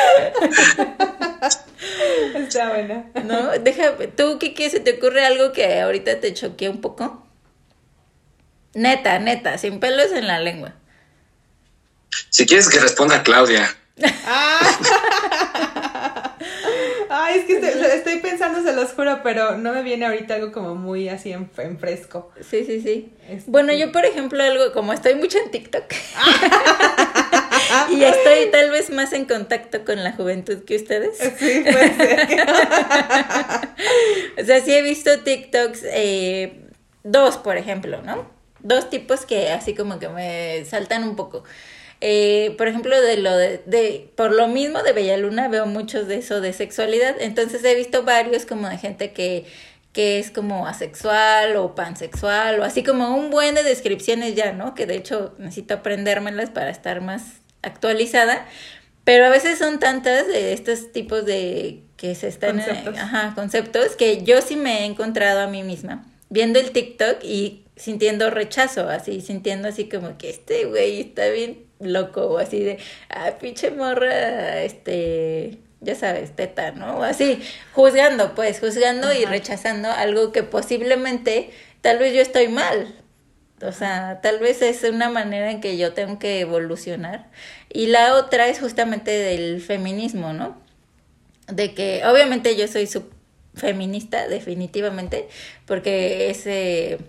Está 2.35 2.69
buena, 2.69 3.05
buena. 3.13 3.23
¿No? 3.23 3.51
Deja, 3.59 3.95
¿tú, 4.15 4.39
qué 4.39 4.69
se 4.69 4.79
te 4.79 4.93
ocurre 4.93 5.25
algo 5.25 5.51
que 5.51 5.81
ahorita 5.81 6.19
te 6.19 6.33
choquea 6.33 6.69
un 6.69 6.81
poco? 6.81 7.25
Neta, 8.73 9.19
neta, 9.19 9.57
sin 9.57 9.79
pelos 9.79 10.11
en 10.11 10.27
la 10.27 10.39
lengua. 10.39 10.73
Si 12.29 12.45
quieres 12.45 12.69
que 12.69 12.79
responda 12.79 13.23
Claudia. 13.23 13.75
Ah. 14.25 14.59
Ay, 17.09 17.39
es 17.39 17.45
que 17.45 17.57
estoy, 17.95 18.19
pensando, 18.19 18.63
se 18.63 18.73
los 18.73 18.93
juro, 18.93 19.19
pero 19.21 19.57
no 19.57 19.73
me 19.73 19.83
viene 19.83 20.05
ahorita 20.05 20.35
algo 20.35 20.53
como 20.53 20.75
muy 20.75 21.09
así 21.09 21.33
en, 21.33 21.49
fresco. 21.77 22.31
Sí, 22.39 22.63
sí, 22.65 22.81
sí. 22.81 23.13
Este, 23.27 23.51
bueno, 23.51 23.73
yo 23.73 23.91
por 23.91 24.05
ejemplo, 24.05 24.41
algo 24.41 24.71
como 24.71 24.93
estoy 24.93 25.15
mucho 25.15 25.37
en 25.37 25.51
TikTok. 25.51 25.83
y 27.91 28.03
estoy 28.03 28.51
tal 28.51 28.71
vez 28.71 28.89
más 28.89 29.13
en 29.13 29.25
contacto 29.25 29.83
con 29.85 30.03
la 30.03 30.11
juventud 30.13 30.63
que 30.63 30.75
ustedes. 30.75 31.17
Sí, 31.17 31.63
puede 31.63 31.95
ser. 31.95 32.47
o 34.41 34.45
sea, 34.45 34.61
sí 34.61 34.73
he 34.73 34.81
visto 34.81 35.19
TikToks, 35.19 35.83
eh, 35.85 36.69
dos, 37.03 37.37
por 37.37 37.57
ejemplo, 37.57 38.01
¿no? 38.01 38.29
Dos 38.59 38.89
tipos 38.89 39.25
que 39.25 39.49
así 39.49 39.73
como 39.73 39.99
que 39.99 40.09
me 40.09 40.63
saltan 40.65 41.03
un 41.03 41.15
poco. 41.15 41.43
Eh, 42.03 42.55
por 42.57 42.67
ejemplo, 42.67 42.99
de 42.99 43.17
lo 43.17 43.35
de, 43.37 44.11
por 44.15 44.31
lo 44.31 44.47
mismo 44.47 44.81
de 44.81 44.91
Bella 44.91 45.17
Luna 45.17 45.47
veo 45.47 45.67
muchos 45.67 46.07
de 46.07 46.17
eso 46.17 46.41
de 46.41 46.51
sexualidad, 46.51 47.15
entonces 47.19 47.63
he 47.63 47.75
visto 47.75 48.03
varios 48.03 48.47
como 48.47 48.67
de 48.67 48.79
gente 48.79 49.13
que, 49.13 49.45
que 49.93 50.17
es 50.17 50.31
como 50.31 50.65
asexual 50.65 51.55
o 51.57 51.75
pansexual 51.75 52.59
o 52.59 52.63
así 52.63 52.83
como 52.83 53.15
un 53.15 53.29
buen 53.29 53.53
de 53.53 53.61
descripciones 53.61 54.33
ya, 54.33 54.51
¿no? 54.51 54.73
Que 54.73 54.87
de 54.87 54.95
hecho 54.95 55.35
necesito 55.37 55.75
aprendérmelas 55.75 56.49
para 56.49 56.71
estar 56.71 57.01
más 57.01 57.40
actualizada, 57.61 58.45
pero 59.03 59.25
a 59.25 59.29
veces 59.29 59.57
son 59.57 59.79
tantas 59.79 60.27
de 60.27 60.53
estos 60.53 60.91
tipos 60.91 61.25
de 61.25 61.83
que 61.97 62.15
se 62.15 62.27
están 62.27 62.57
conceptos. 62.57 62.97
ajá, 62.97 63.33
conceptos 63.35 63.95
que 63.95 64.23
yo 64.23 64.41
sí 64.41 64.55
me 64.55 64.81
he 64.81 64.85
encontrado 64.85 65.41
a 65.41 65.47
mí 65.47 65.63
misma 65.63 66.05
viendo 66.31 66.59
el 66.59 66.71
TikTok 66.71 67.23
y 67.23 67.65
sintiendo 67.75 68.29
rechazo, 68.29 68.87
así 68.89 69.21
sintiendo 69.21 69.67
así 69.67 69.89
como 69.89 70.17
que 70.17 70.29
este 70.29 70.65
güey 70.65 71.01
está 71.01 71.27
bien 71.27 71.65
loco 71.79 72.21
o 72.27 72.37
así 72.37 72.59
de, 72.61 72.79
ah, 73.09 73.31
pinche 73.39 73.69
morra, 73.69 74.61
este, 74.61 75.57
ya 75.81 75.95
sabes, 75.95 76.35
teta, 76.35 76.71
¿no? 76.71 77.03
Así, 77.03 77.41
juzgando, 77.73 78.33
pues, 78.33 78.59
juzgando 78.59 79.11
y 79.13 79.25
rechazando 79.25 79.89
algo 79.91 80.31
que 80.31 80.43
posiblemente, 80.43 81.49
tal 81.81 81.97
vez 81.97 82.13
yo 82.13 82.21
estoy 82.21 82.47
mal. 82.47 82.95
O 83.63 83.71
sea, 83.71 84.19
tal 84.21 84.39
vez 84.39 84.61
es 84.61 84.83
una 84.83 85.09
manera 85.09 85.51
en 85.51 85.61
que 85.61 85.77
yo 85.77 85.93
tengo 85.93 86.19
que 86.19 86.39
evolucionar. 86.39 87.29
Y 87.71 87.87
la 87.87 88.15
otra 88.15 88.47
es 88.47 88.59
justamente 88.59 89.11
del 89.11 89.61
feminismo, 89.61 90.33
¿no? 90.33 90.57
De 91.47 91.73
que 91.73 92.03
obviamente 92.05 92.55
yo 92.55 92.67
soy 92.67 92.87
su 92.87 93.09
feminista, 93.55 94.27
definitivamente, 94.27 95.27
porque 95.65 96.29
ese 96.29 96.99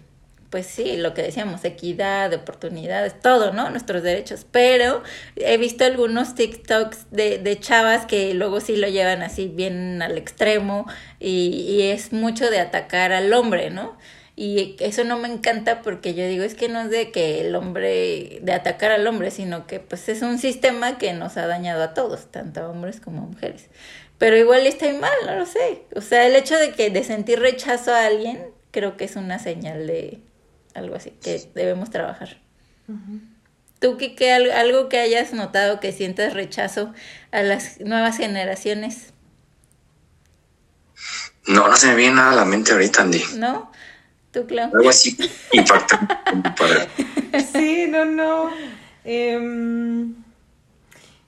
pues 0.52 0.66
sí, 0.66 0.98
lo 0.98 1.14
que 1.14 1.22
decíamos, 1.22 1.64
equidad, 1.64 2.34
oportunidades, 2.34 3.18
todo, 3.18 3.54
¿no? 3.54 3.70
Nuestros 3.70 4.02
derechos. 4.02 4.44
Pero 4.50 5.02
he 5.36 5.56
visto 5.56 5.86
algunos 5.86 6.34
TikToks 6.34 7.06
de, 7.10 7.38
de 7.38 7.58
chavas 7.58 8.04
que 8.04 8.34
luego 8.34 8.60
sí 8.60 8.76
lo 8.76 8.86
llevan 8.86 9.22
así 9.22 9.48
bien 9.48 10.02
al 10.02 10.18
extremo 10.18 10.86
y, 11.18 11.64
y 11.66 11.82
es 11.84 12.12
mucho 12.12 12.50
de 12.50 12.60
atacar 12.60 13.12
al 13.12 13.32
hombre, 13.32 13.70
¿no? 13.70 13.96
Y 14.42 14.74
eso 14.81 15.05
no 15.05 15.20
me 15.20 15.28
encanta 15.28 15.83
porque 15.83 16.14
yo 16.14 16.26
digo, 16.26 16.42
es 16.42 16.57
que 16.57 16.68
no 16.68 16.81
es 16.81 16.90
de 16.90 17.12
que 17.12 17.42
el 17.42 17.55
hombre, 17.55 18.40
de 18.42 18.52
atacar 18.52 18.90
al 18.90 19.07
hombre, 19.07 19.31
sino 19.31 19.68
que 19.68 19.78
pues 19.78 20.09
es 20.09 20.20
un 20.22 20.40
sistema 20.40 20.98
que 20.98 21.12
nos 21.12 21.37
ha 21.37 21.46
dañado 21.46 21.81
a 21.81 21.94
todos, 21.94 22.28
tanto 22.33 22.61
a 22.61 22.68
hombres 22.68 22.98
como 22.98 23.22
a 23.22 23.26
mujeres. 23.26 23.66
Pero 24.18 24.37
igual 24.37 24.66
estoy 24.66 24.94
mal, 24.94 25.12
no 25.26 25.37
lo 25.37 25.46
sé. 25.46 25.85
O 25.94 26.00
sea, 26.00 26.26
el 26.26 26.35
hecho 26.35 26.59
de 26.59 26.72
que 26.72 26.90
de 26.90 27.05
sentir 27.05 27.38
rechazo 27.38 27.94
a 27.94 28.05
alguien, 28.05 28.44
creo 28.72 28.96
que 28.96 29.05
es 29.05 29.14
una 29.14 29.38
señal 29.38 29.87
de, 29.87 30.18
algo 30.74 30.96
así, 30.96 31.11
que 31.22 31.40
debemos 31.55 31.90
trabajar. 31.90 32.38
¿Tú, 33.78 33.96
qué 33.96 34.33
algo 34.33 34.88
que 34.88 34.98
hayas 34.98 35.33
notado 35.35 35.78
que 35.78 35.92
sientas 35.92 36.35
rechazo 36.35 36.92
a 37.31 37.44
las 37.44 37.78
nuevas 37.78 38.16
generaciones? 38.16 39.12
No, 41.46 41.68
no 41.68 41.76
se 41.76 41.87
me 41.87 41.94
viene 41.94 42.16
nada 42.16 42.33
a 42.33 42.35
la 42.35 42.44
mente 42.44 42.72
ahorita, 42.72 43.02
Andy. 43.02 43.22
¿No? 43.37 43.71
¿Tú, 44.32 44.46
Clau? 44.46 44.70
Algo 44.74 44.88
así 44.88 45.16
impactante. 45.52 46.14
sí, 47.52 47.86
no, 47.88 48.06
no. 48.06 48.50
Em, 49.04 50.14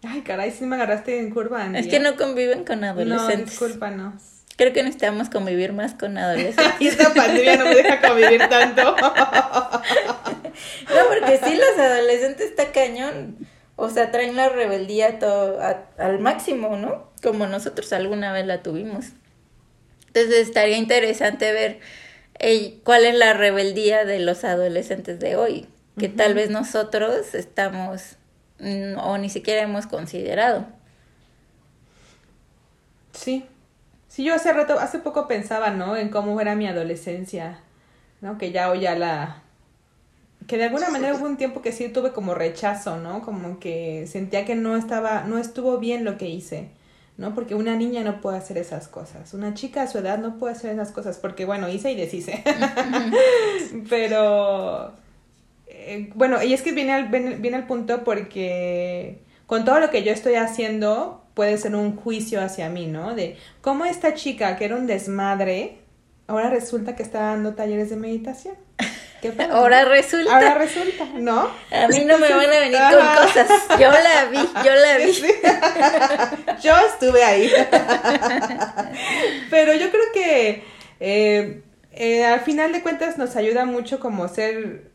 ay, 0.03 0.23
caray, 0.23 0.51
sí 0.51 0.65
me 0.65 0.77
agarraste 0.77 1.19
en 1.21 1.31
curva, 1.31 1.65
Andy. 1.65 1.81
Es 1.81 1.89
que 1.89 1.97
¿eh? 1.97 2.01
no 2.01 2.17
conviven 2.17 2.65
con 2.65 2.83
adolescentes. 2.83 3.39
No, 3.39 3.45
discúlpanos. 3.45 4.15
Creo 4.57 4.73
que 4.73 4.83
necesitamos 4.83 5.29
convivir 5.29 5.75
más 5.75 5.93
con 5.95 6.17
adolescentes. 6.17 6.81
y 6.81 6.89
esta 6.89 7.13
pandemia 7.13 7.57
no 7.59 7.65
me 7.65 7.75
deja 7.75 8.01
convivir 8.01 8.41
tanto. 8.49 8.97
no, 8.97 9.01
porque 11.09 11.41
sí, 11.45 11.57
los 11.57 11.79
adolescentes 11.79 12.47
está 12.47 12.73
cañón. 12.73 13.37
O 13.77 13.91
sea, 13.91 14.11
traen 14.13 14.37
la 14.37 14.49
rebeldía 14.49 15.19
todo 15.19 15.59
al 15.99 16.21
máximo, 16.21 16.77
¿no? 16.77 17.11
Como 17.23 17.47
nosotros 17.49 17.93
alguna 17.93 18.33
vez 18.33 18.47
la 18.47 18.63
tuvimos. 18.63 19.07
Entonces 20.07 20.47
estaría 20.47 20.79
interesante 20.79 21.53
ver 21.53 21.81
cuál 22.83 23.05
es 23.05 23.15
la 23.15 23.33
rebeldía 23.33 24.05
de 24.05 24.19
los 24.21 24.45
adolescentes 24.45 25.21
de 25.21 25.37
hoy, 25.37 25.67
que 25.99 26.09
tal 26.09 26.35
vez 26.35 26.51
nosotros 26.51 27.35
estamos 27.35 28.17
mm, 28.59 28.99
o 28.99 29.19
ni 29.19 29.31
siquiera 29.31 29.63
hemos 29.63 29.87
considerado. 29.87 30.67
Sí, 33.13 33.47
Sí, 34.15 34.23
yo 34.23 34.33
hace 34.33 34.53
rato, 34.53 34.79
hace 34.79 35.01
poco 35.01 35.27
pensaba, 35.27 35.71
¿no? 35.71 35.97
En 35.97 36.09
cómo 36.09 36.41
era 36.41 36.55
mi 36.55 36.69
adolescencia, 36.69 37.59
¿no? 38.21 38.39
Que 38.39 38.53
ya 38.53 38.71
hoy 38.71 38.79
ya 38.79 38.95
la... 38.95 39.43
Que 40.47 40.57
de 40.57 40.67
alguna 40.67 40.89
manera 40.91 41.17
hubo 41.17 41.27
un 41.27 41.37
tiempo 41.37 41.63
que 41.63 41.73
sí 41.73 41.89
tuve 41.89 42.13
como 42.13 42.33
rechazo, 42.33 42.97
¿no? 42.99 43.23
Como 43.23 43.59
que 43.59 44.07
sentía 44.07 44.45
que 44.45 44.55
no 44.55 44.77
estaba, 44.77 45.25
no 45.25 45.37
estuvo 45.37 45.79
bien 45.79 46.05
lo 46.05 46.17
que 46.17 46.29
hice, 46.29 46.69
¿no? 47.17 47.35
Porque 47.35 47.55
una 47.55 47.77
niña 47.77 48.03
no 48.03 48.21
puede 48.21 48.39
hacer 48.39 48.59
esas 48.59 48.89
cosas. 48.89 49.35
Una 49.35 49.55
chica 49.55 49.83
a 49.83 49.87
su 49.87 49.99
edad 49.99 50.19
no 50.19 50.39
puede 50.39 50.55
hacer 50.55 50.73
esas 50.73 50.91
cosas 50.91 51.19
porque, 51.19 51.45
bueno, 51.45 51.69
hice 51.69 51.93
y 51.93 51.97
deshice. 51.97 52.43
Pero, 53.89 54.93
eh, 55.69 56.11
bueno, 56.15 56.43
y 56.43 56.53
es 56.53 56.63
que 56.63 56.73
viene 56.73 56.93
al, 56.93 57.09
viene, 57.09 57.57
al 57.57 57.67
punto 57.67 58.03
porque 58.05 59.19
con 59.47 59.65
todo 59.65 59.79
lo 59.79 59.91
que 59.91 60.03
yo 60.03 60.13
estoy 60.13 60.35
haciendo, 60.35 61.23
puede 61.35 61.57
ser 61.59 61.77
un 61.77 61.97
juicio 61.97 62.41
hacia 62.41 62.69
mí, 62.69 62.87
¿no? 62.87 63.15
De 63.15 63.37
cómo 63.61 63.85
esta 63.85 64.15
chica 64.15 64.57
que 64.57 64.65
era 64.65 64.77
un 64.77 64.87
desmadre, 64.87 65.79
ahora 66.27 66.51
resulta 66.51 66.97
que 66.97 67.03
está 67.03 67.21
dando 67.21 67.55
talleres 67.55 67.91
de 67.91 67.97
meditación. 67.97 68.57
¿Qué 69.33 69.43
ahora 69.51 69.87
resulta. 69.87 70.35
Ahora 70.35 70.55
resulta, 70.57 71.07
¿no? 71.17 71.49
A 71.71 71.89
mí 71.89 72.05
no 72.05 72.19
me 72.19 72.29
van 72.29 72.45
a 72.45 72.59
venir 72.59 72.79
con 72.79 73.25
cosas. 73.25 73.49
Yo 73.81 73.91
la 73.91 74.27
vi, 74.27 74.39
yo 74.63 74.75
la 74.75 74.99
vi. 74.99 76.63
yo 76.63 76.75
estuve 76.93 77.25
ahí. 77.25 77.51
Pero 79.49 79.73
yo 79.73 79.91
creo 79.91 80.05
que 80.13 80.65
eh, 81.01 81.63
eh, 81.93 82.25
al 82.27 82.41
final 82.41 82.73
de 82.73 82.83
cuentas 82.83 83.17
nos 83.17 83.35
ayuda 83.37 83.65
mucho 83.65 83.99
como 83.99 84.29
ser 84.29 84.93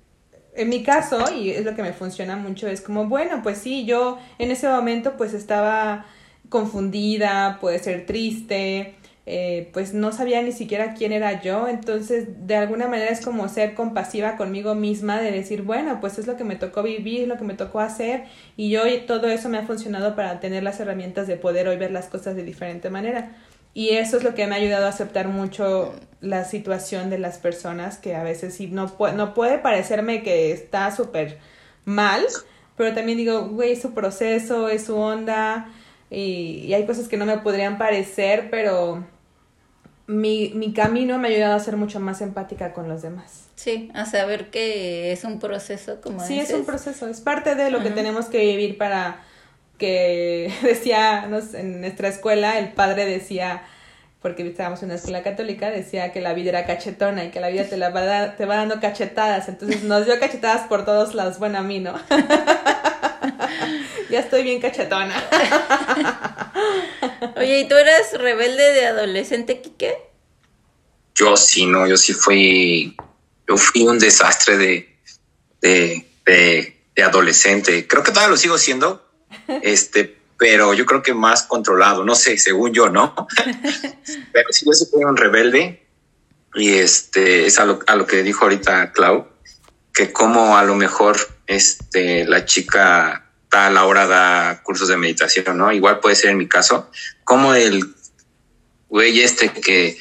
en 0.54 0.70
mi 0.70 0.84
caso, 0.84 1.34
y 1.34 1.50
es 1.52 1.66
lo 1.66 1.76
que 1.76 1.82
me 1.82 1.94
funciona 1.94 2.36
mucho, 2.36 2.68
es 2.68 2.82
como, 2.82 3.06
bueno, 3.06 3.42
pues 3.42 3.58
sí, 3.60 3.86
yo 3.86 4.20
en 4.38 4.52
ese 4.52 4.68
momento 4.68 5.16
pues 5.16 5.34
estaba 5.34 6.06
confundida, 6.50 7.58
puede 7.62 7.80
ser 7.80 8.06
triste, 8.06 8.96
eh, 9.32 9.70
pues 9.74 9.94
no 9.94 10.12
sabía 10.12 10.42
ni 10.42 10.52
siquiera 10.52 10.96
quién 10.96 11.12
era 11.12 11.40
yo, 11.40 11.68
entonces 11.68 12.48
de 12.48 12.56
alguna 12.56 12.88
manera 12.88 13.12
es 13.12 13.22
como 13.22 13.48
ser 13.48 13.76
compasiva 13.76 14.38
conmigo 14.38 14.74
misma, 14.74 15.22
de 15.22 15.32
decir, 15.32 15.62
bueno, 15.62 16.00
pues 16.02 16.18
es 16.18 16.26
lo 16.26 16.36
que 16.36 16.44
me 16.44 16.56
tocó 16.56 16.82
vivir, 16.82 17.28
lo 17.28 17.38
que 17.38 17.44
me 17.44 17.54
tocó 17.54 17.80
hacer, 17.80 18.24
y 18.58 18.76
hoy 18.78 19.04
todo 19.06 19.28
eso 19.28 19.48
me 19.48 19.60
ha 19.60 19.68
funcionado 19.68 20.16
para 20.16 20.40
tener 20.40 20.64
las 20.64 20.80
herramientas 20.80 21.28
de 21.28 21.36
poder 21.36 21.68
hoy 21.68 21.78
ver 21.78 21.92
las 21.92 22.08
cosas 22.08 22.36
de 22.36 22.44
diferente 22.44 22.90
manera. 22.90 23.32
Y 23.76 23.90
eso 23.90 24.18
es 24.18 24.24
lo 24.24 24.34
que 24.34 24.48
me 24.48 24.56
ha 24.56 24.58
ayudado 24.58 24.88
a 24.88 24.90
aceptar 24.90 25.28
mucho 25.28 25.94
la 26.22 26.44
situación 26.44 27.12
de 27.12 27.20
las 27.20 27.38
personas, 27.38 28.00
que 28.00 28.16
a 28.16 28.24
veces 28.24 28.56
sí 28.56 28.66
no, 28.66 28.92
no 29.16 29.34
puede 29.36 29.60
parecerme 29.60 30.24
que 30.24 30.52
está 30.52 30.90
súper 30.90 31.38
mal, 31.86 32.26
pero 32.76 32.96
también 32.96 33.20
digo, 33.20 33.48
güey, 33.50 33.74
es 33.74 33.82
su 33.84 33.94
proceso, 33.94 34.70
es 34.70 34.86
su 34.86 34.98
onda, 34.98 35.70
y, 36.10 36.74
hay 36.74 36.86
cosas 36.86 37.08
que 37.08 37.18
no 37.18 37.26
me 37.26 37.38
podrían 37.38 37.78
parecer, 37.78 38.50
pero 38.50 39.06
mi, 40.10 40.52
mi 40.56 40.74
camino 40.74 41.20
me 41.20 41.28
ha 41.28 41.32
ayudado 41.32 41.56
a 41.56 41.60
ser 41.60 41.78
mucho 41.78 42.00
más 42.00 42.22
empática 42.22 42.74
con 42.74 42.90
los 42.90 43.04
demás. 43.04 43.44
Sí, 43.54 43.92
a 43.94 44.08
saber 44.08 44.50
que 44.50 45.12
es 45.12 45.24
un 45.24 45.40
proceso, 45.40 46.02
como 46.02 46.26
Sí, 46.26 46.40
es 46.40 46.52
un 46.52 46.66
proceso, 46.66 47.08
es 47.08 47.22
parte 47.22 47.54
de 47.54 47.70
lo 47.70 47.84
que 47.84 47.92
tenemos 47.92 48.26
que 48.26 48.40
vivir 48.40 48.80
para 48.80 49.22
que 49.78 50.52
decía 50.64 51.30
en 51.54 51.82
nuestra 51.82 52.08
escuela, 52.08 52.58
el 52.58 52.74
padre 52.74 53.06
decía, 53.06 53.62
porque 54.20 54.48
estábamos 54.48 54.82
en 54.82 54.88
una 54.88 54.96
escuela 54.96 55.22
católica, 55.22 55.70
decía 55.70 56.12
que 56.12 56.22
la 56.22 56.34
vida 56.34 56.50
era 56.50 56.66
cachetona 56.66 57.26
y 57.26 57.30
que 57.30 57.40
la 57.40 57.50
vida 57.50 57.66
te, 57.66 57.78
la 57.78 57.92
va, 57.92 58.36
te 58.36 58.46
va 58.48 58.56
dando 58.56 58.80
cachetadas. 58.80 59.48
Entonces 59.48 59.84
nos 59.84 60.08
dio 60.08 60.20
cachetadas 60.20 60.68
por 60.68 60.86
todos 60.86 61.14
lados. 61.14 61.38
Bueno, 61.38 61.60
a 61.60 61.62
mí 61.62 61.80
no. 61.80 61.94
ya 64.10 64.20
estoy 64.20 64.44
bien 64.44 64.60
cachetona. 64.60 65.30
Oye, 67.38 67.60
¿y 67.60 67.68
tú 67.68 67.76
eras 67.76 68.14
rebelde 68.14 68.74
de 68.74 68.88
adolescente, 68.88 69.62
Quique? 69.62 69.98
Yo 71.16 71.38
sí, 71.38 71.66
no, 71.66 71.88
yo 71.88 71.98
sí 71.98 72.14
fui, 72.14 72.96
yo 73.48 73.58
fui 73.58 73.84
un 73.84 74.00
desastre 74.00 74.58
de, 74.58 74.98
de, 75.62 76.06
de, 76.26 77.04
adolescente. 77.04 77.88
Creo 77.88 78.04
que 78.04 78.12
todavía 78.12 78.32
lo 78.32 78.38
sigo 78.38 78.58
siendo, 78.58 79.06
este, 79.62 80.18
pero 80.38 80.74
yo 80.74 80.86
creo 80.86 81.02
que 81.02 81.14
más 81.14 81.44
controlado, 81.44 82.04
no 82.04 82.16
sé, 82.16 82.38
según 82.38 82.74
yo, 82.74 82.90
¿no? 82.90 83.16
pero 84.34 84.52
sí, 84.52 84.66
yo 84.66 84.74
sí 84.74 84.86
fui 84.92 85.04
un 85.04 85.16
rebelde 85.16 85.86
y 86.56 86.74
este, 86.74 87.46
es 87.46 87.60
a 87.60 87.66
lo, 87.66 87.80
a 87.88 87.96
lo 87.96 88.06
que 88.06 88.24
dijo 88.24 88.44
ahorita 88.44 88.92
Clau, 88.92 89.30
que 89.94 90.12
como 90.12 90.58
a 90.58 90.64
lo 90.64 90.76
mejor 90.76 91.18
este, 91.48 92.26
la 92.26 92.46
chica 92.46 93.29
la 93.52 93.86
hora 93.86 94.08
da 94.08 94.62
cursos 94.64 94.88
de 94.88 94.98
meditación, 94.98 95.58
¿no? 95.58 95.72
Igual 95.72 96.00
puede 96.00 96.16
ser 96.16 96.30
en 96.32 96.38
mi 96.38 96.48
caso, 96.48 96.90
como 97.24 97.54
el 97.54 97.96
güey 98.88 99.22
este 99.22 99.52
que 99.52 99.98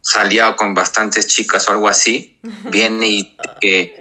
salía 0.00 0.54
con 0.56 0.74
bastantes 0.74 1.26
chicas 1.26 1.68
o 1.68 1.72
algo 1.72 1.88
así, 1.88 2.38
viene 2.70 3.08
y 3.08 3.36
que, 3.60 3.96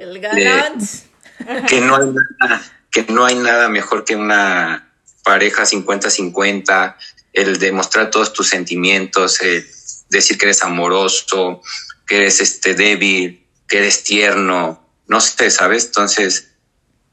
que 1.67 1.81
no 1.81 1.95
hay 1.95 2.13
nada, 2.39 2.61
que 2.91 3.05
no 3.09 3.25
hay 3.25 3.35
nada 3.35 3.69
mejor 3.69 4.03
que 4.03 4.15
una 4.15 4.93
pareja 5.23 5.63
50-50, 5.63 6.95
el 7.31 7.57
demostrar 7.57 8.11
todos 8.11 8.33
tus 8.33 8.49
sentimientos, 8.49 9.39
decir 10.09 10.37
que 10.37 10.45
eres 10.45 10.61
amoroso, 10.61 11.61
que 12.05 12.17
eres 12.17 12.41
este 12.41 12.75
débil, 12.75 13.47
que 13.67 13.77
eres 13.77 14.03
tierno, 14.03 14.85
no 15.07 15.21
sé, 15.21 15.49
¿sabes? 15.49 15.85
Entonces, 15.85 16.51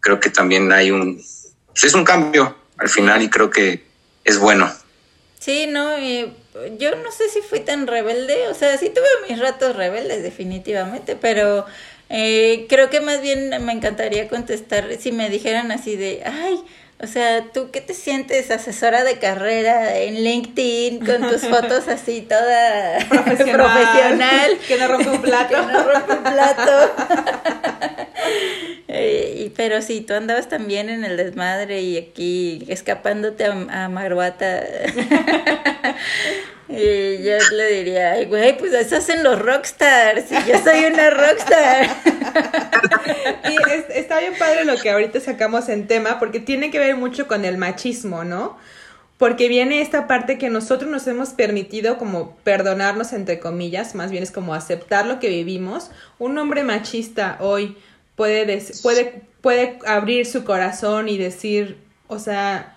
creo 0.01 0.19
que 0.19 0.31
también 0.31 0.73
hay 0.73 0.91
un, 0.91 1.23
pues 1.73 1.85
es 1.85 1.95
un 1.95 2.05
cambio 2.05 2.57
al 2.77 2.89
final 2.89 3.23
y 3.23 3.31
creo 3.31 3.51
que 3.51 3.85
es 4.25 4.39
bueno. 4.39 4.71
Sí, 5.39 5.67
no, 5.67 5.99
yo 5.99 6.97
no 6.97 7.11
sé 7.13 7.29
si 7.31 7.41
fui 7.41 7.61
tan 7.61 7.87
rebelde, 7.87 8.49
o 8.49 8.55
sea, 8.55 8.77
sí 8.77 8.91
tuve 8.91 9.07
mis 9.29 9.39
ratos 9.39 9.75
rebeldes 9.75 10.23
definitivamente, 10.23 11.17
pero 11.17 11.65
eh, 12.11 12.67
creo 12.69 12.91
que 12.91 13.01
más 13.01 13.23
bien 13.23 13.49
me 13.65 13.73
encantaría 13.73 14.29
contestar 14.29 14.89
si 14.99 15.13
me 15.13 15.31
dijeran 15.31 15.73
así 15.73 15.97
de, 15.97 16.23
ay, 16.27 16.63
o 17.03 17.07
sea, 17.07 17.45
¿tú 17.53 17.71
qué 17.71 17.81
te 17.81 17.95
sientes 17.95 18.51
asesora 18.51 19.05
de 19.05 19.19
carrera 19.19 19.97
en 19.97 20.23
LinkedIn 20.23 21.05
con 21.05 21.29
tus 21.29 21.41
fotos 21.49 21.89
así 21.89 22.21
toda 22.21 22.99
profesional? 23.09 24.59
que 24.69 24.77
no 24.77 24.89
rompe 24.89 25.09
un 25.09 25.23
plato. 25.23 25.49
que 25.67 25.73
no 25.73 25.83
rompe 25.85 26.13
un 26.13 26.23
plato. 26.23 26.73
Eh, 28.93 29.45
y, 29.45 29.51
pero 29.51 29.83
sí, 29.83 30.01
tú 30.01 30.15
andabas 30.15 30.49
también 30.49 30.91
en 30.91 31.05
el 31.05 31.17
desmadre 31.17 31.81
y 31.81 31.97
aquí 31.97 32.65
escapándote 32.69 33.45
a, 33.45 33.85
a 33.85 33.89
Maruata. 33.89 34.63
Y 36.71 37.23
yo 37.25 37.37
le 37.53 37.73
diría, 37.73 38.25
güey, 38.27 38.57
pues 38.57 38.73
eso 38.73 38.97
hacen 38.97 39.25
los 39.25 39.39
rockstars. 39.39 40.31
Y 40.31 40.51
yo 40.51 40.59
soy 40.63 40.85
una 40.85 41.11
rockstar. 41.11 41.89
y 43.51 43.99
está 43.99 44.21
bien 44.21 44.35
padre 44.39 44.65
lo 44.65 44.77
que 44.77 44.91
ahorita 44.91 45.21
sacamos 45.21 45.69
en 45.69 45.87
tema, 45.87 46.19
porque 46.19 46.39
tiene 46.39 46.71
que 46.71 46.79
ver 46.79 46.97
mucho 46.97 47.27
con 47.27 47.45
el 47.45 47.59
machismo, 47.59 48.25
¿no? 48.25 48.57
Porque 49.19 49.49
viene 49.49 49.83
esta 49.83 50.07
parte 50.07 50.39
que 50.39 50.49
nosotros 50.49 50.91
nos 50.91 51.07
hemos 51.07 51.31
permitido 51.31 51.99
como 51.99 52.37
perdonarnos, 52.39 53.13
entre 53.13 53.41
comillas, 53.41 53.95
más 53.95 54.11
bien 54.11 54.23
es 54.23 54.31
como 54.31 54.55
aceptar 54.55 55.07
lo 55.07 55.19
que 55.19 55.29
vivimos. 55.29 55.91
Un 56.19 56.39
hombre 56.39 56.63
machista 56.63 57.37
hoy 57.41 57.77
puede, 58.15 58.63
puede, 58.83 59.23
puede 59.41 59.79
abrir 59.87 60.25
su 60.25 60.45
corazón 60.45 61.09
y 61.09 61.19
decir, 61.19 61.79
o 62.07 62.19
sea, 62.19 62.77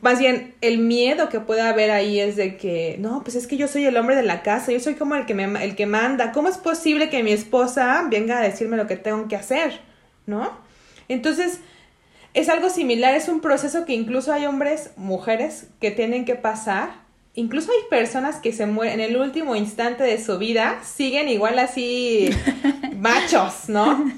más 0.00 0.18
bien 0.20 0.54
el 0.60 0.78
miedo 0.78 1.28
que 1.28 1.40
puede 1.40 1.60
haber 1.60 1.90
ahí 1.90 2.20
es 2.20 2.36
de 2.36 2.56
que, 2.56 2.96
no, 3.00 3.22
pues 3.24 3.34
es 3.34 3.46
que 3.46 3.56
yo 3.56 3.66
soy 3.66 3.84
el 3.84 3.96
hombre 3.96 4.14
de 4.14 4.22
la 4.22 4.42
casa, 4.42 4.70
yo 4.70 4.78
soy 4.78 4.94
como 4.94 5.16
el 5.16 5.26
que, 5.26 5.34
me, 5.34 5.64
el 5.64 5.74
que 5.74 5.86
manda, 5.86 6.32
¿cómo 6.32 6.48
es 6.48 6.56
posible 6.56 7.10
que 7.10 7.22
mi 7.22 7.32
esposa 7.32 8.06
venga 8.08 8.38
a 8.38 8.42
decirme 8.42 8.76
lo 8.76 8.86
que 8.86 8.96
tengo 8.96 9.26
que 9.26 9.36
hacer? 9.36 9.80
¿No? 10.26 10.50
Entonces, 11.08 11.60
es 12.34 12.48
algo 12.48 12.70
similar, 12.70 13.14
es 13.14 13.28
un 13.28 13.40
proceso 13.40 13.84
que 13.84 13.94
incluso 13.94 14.32
hay 14.32 14.46
hombres, 14.46 14.90
mujeres, 14.96 15.68
que 15.80 15.90
tienen 15.90 16.24
que 16.24 16.36
pasar 16.36 17.05
incluso 17.36 17.70
hay 17.70 17.88
personas 17.88 18.36
que 18.36 18.52
se 18.52 18.66
mueren 18.66 18.98
en 18.98 19.10
el 19.10 19.16
último 19.16 19.54
instante 19.54 20.02
de 20.02 20.22
su 20.22 20.38
vida, 20.38 20.80
siguen 20.82 21.28
igual 21.28 21.58
así 21.58 22.30
machos, 22.98 23.68
¿no? 23.68 24.10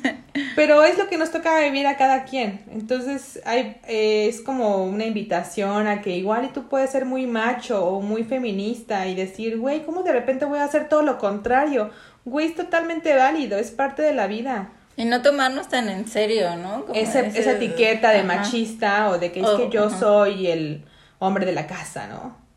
Pero 0.54 0.84
es 0.84 0.96
lo 0.96 1.08
que 1.08 1.18
nos 1.18 1.32
toca 1.32 1.60
vivir 1.60 1.86
a 1.88 1.96
cada 1.96 2.24
quien. 2.24 2.62
Entonces 2.70 3.40
hay, 3.44 3.76
eh, 3.88 4.28
es 4.28 4.40
como 4.40 4.84
una 4.84 5.04
invitación 5.04 5.88
a 5.88 6.00
que 6.00 6.16
igual 6.16 6.44
y 6.44 6.48
tú 6.48 6.68
puedes 6.68 6.90
ser 6.90 7.04
muy 7.04 7.26
macho 7.26 7.84
o 7.84 8.00
muy 8.00 8.22
feminista 8.22 9.06
y 9.08 9.16
decir, 9.16 9.58
güey, 9.58 9.84
¿cómo 9.84 10.04
de 10.04 10.12
repente 10.12 10.44
voy 10.44 10.60
a 10.60 10.64
hacer 10.64 10.88
todo 10.88 11.02
lo 11.02 11.18
contrario? 11.18 11.90
Güey, 12.24 12.46
es 12.46 12.54
totalmente 12.54 13.14
válido, 13.16 13.58
es 13.58 13.72
parte 13.72 14.02
de 14.02 14.14
la 14.14 14.28
vida. 14.28 14.70
Y 14.96 15.04
no 15.04 15.22
tomarnos 15.22 15.68
tan 15.68 15.88
en 15.88 16.08
serio, 16.08 16.56
¿no? 16.56 16.86
esa 16.94 17.20
etiqueta 17.20 18.10
de 18.10 18.22
machista 18.22 19.10
o 19.10 19.18
de 19.18 19.32
que 19.32 19.40
es 19.40 19.48
que 19.48 19.70
yo 19.70 19.90
soy 19.90 20.48
el 20.48 20.84
hombre 21.18 21.46
de 21.46 21.52
la 21.52 21.66
casa, 21.66 22.06
¿no? 22.06 22.47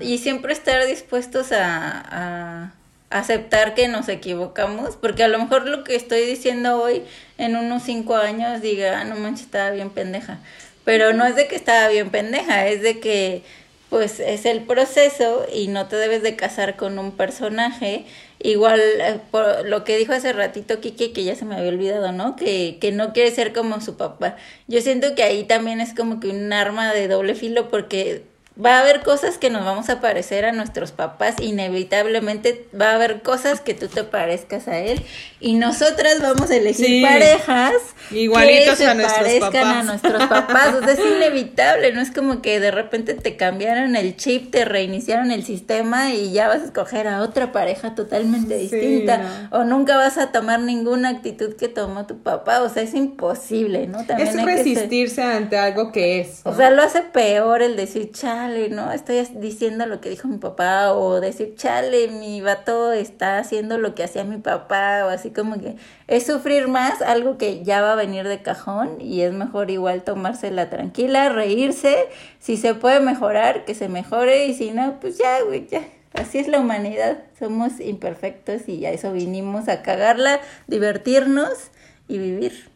Y 0.00 0.18
siempre 0.18 0.52
estar 0.52 0.86
dispuestos 0.86 1.52
a, 1.52 2.72
aceptar 3.10 3.74
que 3.74 3.88
nos 3.88 4.06
equivocamos, 4.10 4.96
porque 4.96 5.24
a 5.24 5.28
lo 5.28 5.38
mejor 5.38 5.66
lo 5.66 5.82
que 5.82 5.96
estoy 5.96 6.26
diciendo 6.26 6.82
hoy 6.82 7.02
en 7.38 7.56
unos 7.56 7.82
cinco 7.84 8.16
años 8.16 8.60
diga, 8.60 9.00
ah, 9.00 9.04
no 9.04 9.16
manches, 9.16 9.46
estaba 9.46 9.70
bien 9.70 9.88
pendeja. 9.88 10.40
Pero 10.84 11.14
no 11.14 11.24
es 11.24 11.34
de 11.34 11.48
que 11.48 11.56
estaba 11.56 11.88
bien 11.88 12.10
pendeja, 12.10 12.66
es 12.66 12.82
de 12.82 13.00
que 13.00 13.42
pues 13.88 14.20
es 14.20 14.44
el 14.44 14.60
proceso 14.64 15.46
y 15.50 15.68
no 15.68 15.86
te 15.86 15.96
debes 15.96 16.22
de 16.22 16.36
casar 16.36 16.76
con 16.76 16.98
un 16.98 17.12
personaje. 17.12 18.04
Igual 18.40 18.80
eh, 18.80 19.20
por 19.30 19.66
lo 19.66 19.84
que 19.84 19.96
dijo 19.96 20.12
hace 20.12 20.32
ratito 20.34 20.80
Kiki, 20.80 21.12
que 21.12 21.24
ya 21.24 21.34
se 21.34 21.46
me 21.46 21.56
había 21.56 21.70
olvidado, 21.70 22.12
¿no? 22.12 22.36
Que, 22.36 22.76
que 22.80 22.92
no 22.92 23.14
quiere 23.14 23.30
ser 23.30 23.54
como 23.54 23.80
su 23.80 23.96
papá. 23.96 24.36
Yo 24.66 24.82
siento 24.82 25.14
que 25.14 25.22
ahí 25.22 25.44
también 25.44 25.80
es 25.80 25.94
como 25.94 26.20
que 26.20 26.28
un 26.28 26.52
arma 26.52 26.92
de 26.92 27.08
doble 27.08 27.34
filo 27.34 27.70
porque 27.70 28.24
va 28.64 28.78
a 28.78 28.80
haber 28.80 29.02
cosas 29.02 29.38
que 29.38 29.50
nos 29.50 29.64
vamos 29.64 29.88
a 29.88 30.00
parecer 30.00 30.44
a 30.44 30.52
nuestros 30.52 30.90
papás, 30.90 31.36
inevitablemente 31.40 32.66
va 32.78 32.90
a 32.90 32.94
haber 32.96 33.22
cosas 33.22 33.60
que 33.60 33.74
tú 33.74 33.86
te 33.86 34.02
parezcas 34.02 34.66
a 34.66 34.78
él 34.78 35.00
y 35.38 35.54
nosotras 35.54 36.20
vamos 36.20 36.50
a 36.50 36.56
elegir 36.56 37.02
parejas 37.02 37.72
igualitos 38.10 38.78
que 38.78 38.86
a 38.86 38.94
nuestros 38.94 39.18
parezcan 39.18 39.52
papás. 39.52 39.76
a 39.76 39.82
nuestros 39.84 40.26
papás, 40.26 40.74
o 40.74 40.80
sea, 40.80 40.92
es 40.92 40.98
inevitable, 41.16 41.92
no 41.92 42.00
es 42.00 42.10
como 42.10 42.42
que 42.42 42.58
de 42.58 42.72
repente 42.72 43.14
te 43.14 43.36
cambiaron 43.36 43.94
el 43.94 44.16
chip, 44.16 44.50
te 44.50 44.64
reiniciaron 44.64 45.30
el 45.30 45.44
sistema 45.44 46.12
y 46.12 46.32
ya 46.32 46.48
vas 46.48 46.62
a 46.62 46.64
escoger 46.64 47.06
a 47.06 47.22
otra 47.22 47.52
pareja 47.52 47.94
totalmente 47.94 48.56
distinta 48.56 49.48
o 49.52 49.62
nunca 49.62 49.96
vas 49.96 50.18
a 50.18 50.32
tomar 50.32 50.60
ninguna 50.60 51.10
actitud 51.10 51.54
que 51.54 51.68
tomó 51.68 52.06
tu 52.06 52.22
papá, 52.22 52.62
o 52.62 52.68
sea, 52.68 52.82
es 52.82 52.94
imposible, 52.94 53.86
¿no? 53.86 54.04
También 54.04 54.36
es 54.36 54.44
resistirse 54.44 55.22
ante 55.22 55.56
algo 55.56 55.92
que 55.92 56.20
es. 56.20 56.40
O 56.42 56.54
sea, 56.54 56.70
lo 56.70 56.82
hace 56.82 57.02
peor 57.02 57.62
el 57.62 57.76
decir, 57.76 58.10
chao 58.12 58.47
¿no? 58.70 58.92
Estoy 58.92 59.26
diciendo 59.36 59.86
lo 59.86 60.00
que 60.00 60.10
dijo 60.10 60.28
mi 60.28 60.38
papá 60.38 60.92
o 60.92 61.20
decir, 61.20 61.54
chale, 61.56 62.08
mi 62.08 62.40
vato 62.40 62.92
está 62.92 63.38
haciendo 63.38 63.78
lo 63.78 63.94
que 63.94 64.04
hacía 64.04 64.24
mi 64.24 64.38
papá 64.38 65.04
o 65.04 65.08
así 65.08 65.30
como 65.30 65.60
que 65.60 65.76
es 66.06 66.26
sufrir 66.26 66.68
más 66.68 67.02
algo 67.02 67.38
que 67.38 67.62
ya 67.62 67.82
va 67.82 67.92
a 67.92 67.96
venir 67.96 68.26
de 68.26 68.42
cajón 68.42 69.00
y 69.00 69.20
es 69.20 69.32
mejor 69.32 69.70
igual 69.70 70.02
tomársela 70.02 70.70
tranquila, 70.70 71.28
reírse, 71.28 72.08
si 72.38 72.56
se 72.56 72.74
puede 72.74 73.00
mejorar, 73.00 73.64
que 73.64 73.74
se 73.74 73.88
mejore 73.88 74.46
y 74.46 74.54
si 74.54 74.70
no, 74.70 74.98
pues 75.00 75.18
ya, 75.18 75.42
güey, 75.42 75.66
ya. 75.66 75.82
Así 76.14 76.38
es 76.38 76.48
la 76.48 76.58
humanidad, 76.58 77.18
somos 77.38 77.80
imperfectos 77.80 78.68
y 78.68 78.84
a 78.86 78.90
eso 78.90 79.12
vinimos 79.12 79.68
a 79.68 79.82
cagarla, 79.82 80.40
divertirnos 80.66 81.70
y 82.08 82.18
vivir. 82.18 82.70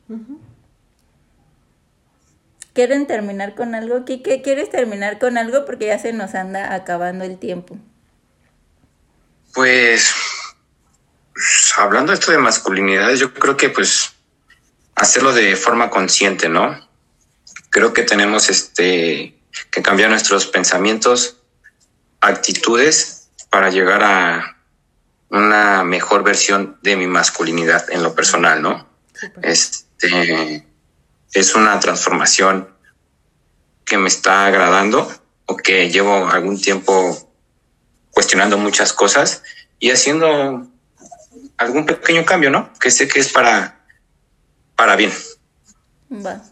¿Quieren 2.72 3.06
terminar 3.06 3.54
con 3.54 3.74
algo? 3.74 4.04
¿Qué 4.04 4.22
¿quieres 4.42 4.70
terminar 4.70 5.18
con 5.18 5.36
algo? 5.36 5.64
Porque 5.66 5.86
ya 5.86 5.98
se 5.98 6.12
nos 6.12 6.34
anda 6.34 6.74
acabando 6.74 7.24
el 7.24 7.38
tiempo. 7.38 7.76
Pues, 9.52 10.14
hablando 11.76 12.12
esto 12.12 12.32
de 12.32 12.38
masculinidades, 12.38 13.20
yo 13.20 13.34
creo 13.34 13.56
que 13.56 13.68
pues 13.68 14.14
hacerlo 14.94 15.34
de 15.34 15.56
forma 15.56 15.90
consciente, 15.90 16.48
¿no? 16.48 16.88
Creo 17.68 17.92
que 17.92 18.02
tenemos 18.02 18.48
este 18.48 19.38
que 19.70 19.82
cambiar 19.82 20.08
nuestros 20.08 20.46
pensamientos, 20.46 21.36
actitudes 22.20 23.28
para 23.50 23.68
llegar 23.68 24.02
a 24.02 24.56
una 25.28 25.84
mejor 25.84 26.22
versión 26.22 26.78
de 26.82 26.96
mi 26.96 27.06
masculinidad 27.06 27.90
en 27.90 28.02
lo 28.02 28.14
personal, 28.14 28.62
¿no? 28.62 28.88
Este 29.42 30.66
es 31.32 31.54
una 31.54 31.78
transformación 31.80 32.68
que 33.84 33.98
me 33.98 34.08
está 34.08 34.46
agradando 34.46 35.10
o 35.46 35.56
que 35.56 35.90
llevo 35.90 36.28
algún 36.28 36.60
tiempo 36.60 37.30
cuestionando 38.10 38.58
muchas 38.58 38.92
cosas 38.92 39.42
y 39.78 39.90
haciendo 39.90 40.68
algún 41.56 41.86
pequeño 41.86 42.24
cambio, 42.24 42.50
¿no? 42.50 42.72
Que 42.74 42.90
sé 42.90 43.08
que 43.08 43.20
es 43.20 43.32
para, 43.32 43.84
para 44.76 44.96
bien. 44.96 45.12
Va. 46.10 46.42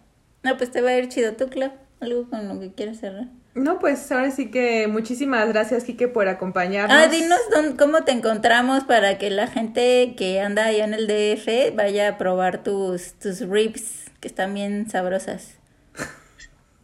No, 0.42 0.56
pues 0.56 0.70
te 0.70 0.80
va 0.80 0.90
a 0.90 0.96
ir 0.96 1.08
chido 1.08 1.34
tu 1.34 1.48
club. 1.48 1.70
¿Algo 2.00 2.28
con 2.30 2.48
lo 2.48 2.58
que 2.58 2.72
quieras 2.72 2.98
cerrar? 2.98 3.26
No, 3.54 3.78
pues 3.78 4.10
ahora 4.10 4.30
sí 4.30 4.50
que 4.50 4.86
muchísimas 4.86 5.46
gracias, 5.48 5.84
Kike, 5.84 6.08
por 6.08 6.28
acompañarnos. 6.28 6.96
Ah, 6.96 7.08
dinos 7.08 7.38
dónde, 7.52 7.76
cómo 7.76 8.04
te 8.04 8.12
encontramos 8.12 8.84
para 8.84 9.18
que 9.18 9.28
la 9.28 9.48
gente 9.48 10.14
que 10.16 10.40
anda 10.40 10.64
allá 10.66 10.84
en 10.84 10.94
el 10.94 11.06
DF 11.06 11.76
vaya 11.76 12.08
a 12.08 12.18
probar 12.18 12.62
tus, 12.62 13.14
tus 13.14 13.40
ribs, 13.40 14.09
que 14.20 14.28
están 14.28 14.54
bien 14.54 14.88
sabrosas. 14.90 15.54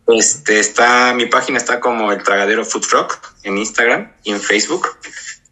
Este, 0.06 0.60
está, 0.60 1.12
mi 1.14 1.26
página 1.26 1.58
está 1.58 1.80
como 1.80 2.12
el 2.12 2.22
Tragadero 2.22 2.64
Food 2.64 2.86
Truck 2.86 3.34
en 3.42 3.58
Instagram 3.58 4.12
y 4.22 4.32
en 4.32 4.40
Facebook. 4.40 4.88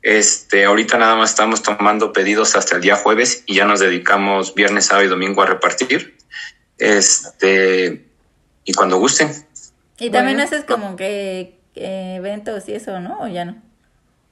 Este, 0.02 0.64
ahorita 0.64 0.98
nada 0.98 1.16
más 1.16 1.30
estamos 1.30 1.62
tomando 1.62 2.12
pedidos 2.12 2.56
hasta 2.56 2.76
el 2.76 2.82
día 2.82 2.96
jueves 2.96 3.42
y 3.46 3.56
ya 3.56 3.64
nos 3.64 3.80
dedicamos 3.80 4.54
viernes, 4.54 4.86
sábado 4.86 5.06
y 5.06 5.08
domingo 5.08 5.42
a 5.42 5.46
repartir. 5.46 6.16
Este, 6.78 8.06
y 8.64 8.72
cuando 8.74 8.98
gusten. 8.98 9.32
Y 9.98 10.10
también 10.10 10.40
haces 10.40 10.64
como 10.64 10.96
que 10.96 11.58
eh, 11.74 12.14
eventos 12.16 12.68
y 12.68 12.74
eso, 12.74 13.00
¿no? 13.00 13.20
¿O 13.20 13.28
ya 13.28 13.44
no? 13.44 13.62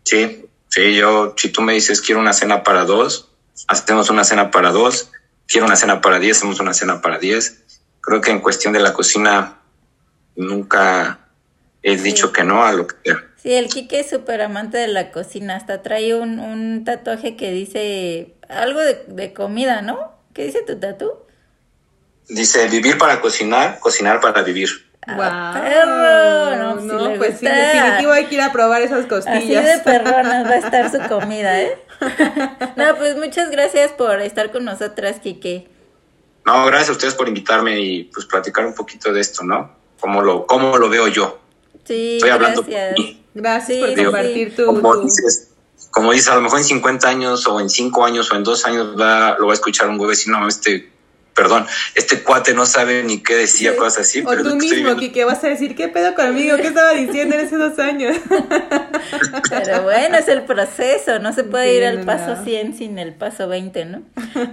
Sí, 0.04 0.46
sí, 0.68 0.94
yo, 0.94 1.34
si 1.36 1.48
tú 1.50 1.62
me 1.62 1.72
dices 1.72 2.00
quiero 2.00 2.20
una 2.20 2.32
cena 2.32 2.62
para 2.62 2.84
dos, 2.84 3.30
hacemos 3.68 4.10
una 4.10 4.24
cena 4.24 4.50
para 4.50 4.70
dos. 4.70 5.11
Quiero 5.52 5.66
una 5.66 5.76
cena 5.76 6.00
para 6.00 6.18
diez, 6.18 6.38
hacemos 6.38 6.60
una 6.60 6.72
cena 6.72 7.02
para 7.02 7.18
diez. 7.18 7.62
Creo 8.00 8.22
que 8.22 8.30
en 8.30 8.40
cuestión 8.40 8.72
de 8.72 8.80
la 8.80 8.94
cocina 8.94 9.58
nunca 10.34 11.18
he 11.82 11.98
dicho 11.98 12.32
que 12.32 12.42
no 12.42 12.64
a 12.64 12.72
lo 12.72 12.86
que 12.86 12.96
sea. 13.04 13.22
Sí, 13.36 13.52
el 13.52 13.68
Kike 13.68 14.00
es 14.00 14.08
súper 14.08 14.40
amante 14.40 14.78
de 14.78 14.88
la 14.88 15.12
cocina. 15.12 15.56
Hasta 15.56 15.82
trae 15.82 16.14
un, 16.14 16.38
un 16.38 16.84
tatuaje 16.84 17.36
que 17.36 17.50
dice 17.50 18.34
algo 18.48 18.80
de, 18.80 19.04
de 19.08 19.34
comida, 19.34 19.82
¿no? 19.82 20.12
¿Qué 20.32 20.46
dice 20.46 20.62
tu 20.66 20.80
tatu? 20.80 21.12
Dice 22.28 22.66
vivir 22.68 22.96
para 22.96 23.20
cocinar, 23.20 23.78
cocinar 23.78 24.20
para 24.20 24.40
vivir. 24.40 24.70
Ah, 25.06 25.60
perro, 25.60 26.76
no, 26.80 27.08
no, 27.10 27.18
pues 27.18 27.40
sí, 27.40 27.46
definitivo 27.46 28.12
hay 28.12 28.26
que 28.26 28.36
ir 28.36 28.40
a 28.40 28.52
probar 28.52 28.82
esas 28.82 29.00
Así 29.00 29.08
costillas. 29.08 29.64
de 29.64 29.78
perrona 29.80 30.44
va 30.44 30.50
a 30.50 30.56
estar 30.58 30.90
su 30.92 31.00
comida, 31.08 31.60
¿eh? 31.60 31.76
No, 32.76 32.96
pues 32.96 33.16
muchas 33.16 33.50
gracias 33.50 33.92
por 33.92 34.20
estar 34.20 34.50
con 34.52 34.64
nosotras, 34.64 35.20
Kike. 35.20 35.68
No, 36.44 36.66
gracias 36.66 36.88
a 36.90 36.92
ustedes 36.92 37.14
por 37.14 37.28
invitarme 37.28 37.80
y 37.80 38.04
pues 38.04 38.26
platicar 38.26 38.66
un 38.66 38.74
poquito 38.74 39.12
de 39.12 39.20
esto, 39.20 39.44
¿no? 39.44 39.70
Cómo 40.00 40.22
lo, 40.22 40.46
cómo 40.46 40.76
lo 40.78 40.88
veo 40.88 41.06
yo. 41.08 41.38
Sí, 41.84 42.16
Estoy 42.16 42.30
hablando 42.30 42.62
gracias. 42.62 42.94
por 42.94 42.98
mí. 43.04 43.24
Gracias 43.34 43.78
Sí, 43.78 43.80
por 43.84 43.94
sí, 43.96 44.04
compartir 44.04 44.50
sí. 44.50 44.56
tu, 44.56 44.66
Como 44.66 44.92
tu- 44.94 45.00
dices, 45.02 45.48
como 45.90 46.12
dices, 46.12 46.28
a 46.28 46.34
lo 46.34 46.40
mejor 46.42 46.58
en 46.58 46.64
50 46.64 47.08
años 47.08 47.46
o 47.46 47.60
en 47.60 47.70
5 47.70 48.04
años 48.04 48.30
o 48.32 48.36
en 48.36 48.44
2 48.44 48.64
años 48.66 49.00
va, 49.00 49.36
lo 49.38 49.46
va 49.46 49.52
a 49.52 49.54
escuchar 49.54 49.88
un 49.88 49.98
güey 49.98 50.10
vecino, 50.10 50.40
no, 50.40 50.48
este, 50.48 50.91
perdón, 51.34 51.66
este 51.94 52.22
cuate 52.22 52.54
no 52.54 52.66
sabe 52.66 53.02
ni 53.04 53.22
qué 53.22 53.34
decía, 53.34 53.72
Sí. 53.72 53.76
cosas 53.78 54.00
así. 54.06 54.20
O 54.20 54.26
pero 54.28 54.42
tú 54.42 54.56
mismo, 54.56 54.74
viendo- 54.74 54.96
Kike, 54.96 55.24
vas 55.24 55.42
a 55.44 55.48
decir, 55.48 55.74
¿qué 55.74 55.88
pedo 55.88 56.14
conmigo? 56.14 56.56
¿Qué 56.58 56.66
estaba 56.68 56.92
diciendo 56.92 57.34
en 57.36 57.46
esos 57.46 57.58
dos 57.58 57.78
años? 57.78 58.16
Pero 59.50 59.82
bueno, 59.82 60.16
es 60.16 60.28
el 60.28 60.42
proceso, 60.42 61.18
no 61.18 61.32
se 61.32 61.44
puede 61.44 61.70
Sí, 61.70 61.76
ir 61.76 61.84
al 61.84 62.00
no, 62.00 62.06
paso 62.06 62.36
no. 62.36 62.44
100 62.44 62.74
sin 62.76 62.98
el 62.98 63.14
paso 63.14 63.48
20, 63.48 63.84
¿no? 63.84 64.02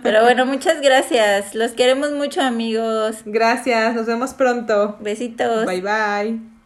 Pero 0.04 0.24
bueno, 0.24 0.46
muchas 0.46 0.82
gracias. 0.82 1.56
Los 1.56 1.72
queremos 1.72 2.12
mucho, 2.12 2.42
amigos. 2.42 3.18
Gracias, 3.26 3.94
nos 3.96 4.06
vemos 4.06 4.34
pronto. 4.34 4.98
Besitos. 5.00 5.66
Bye 5.66 5.82
bye. 5.82 6.59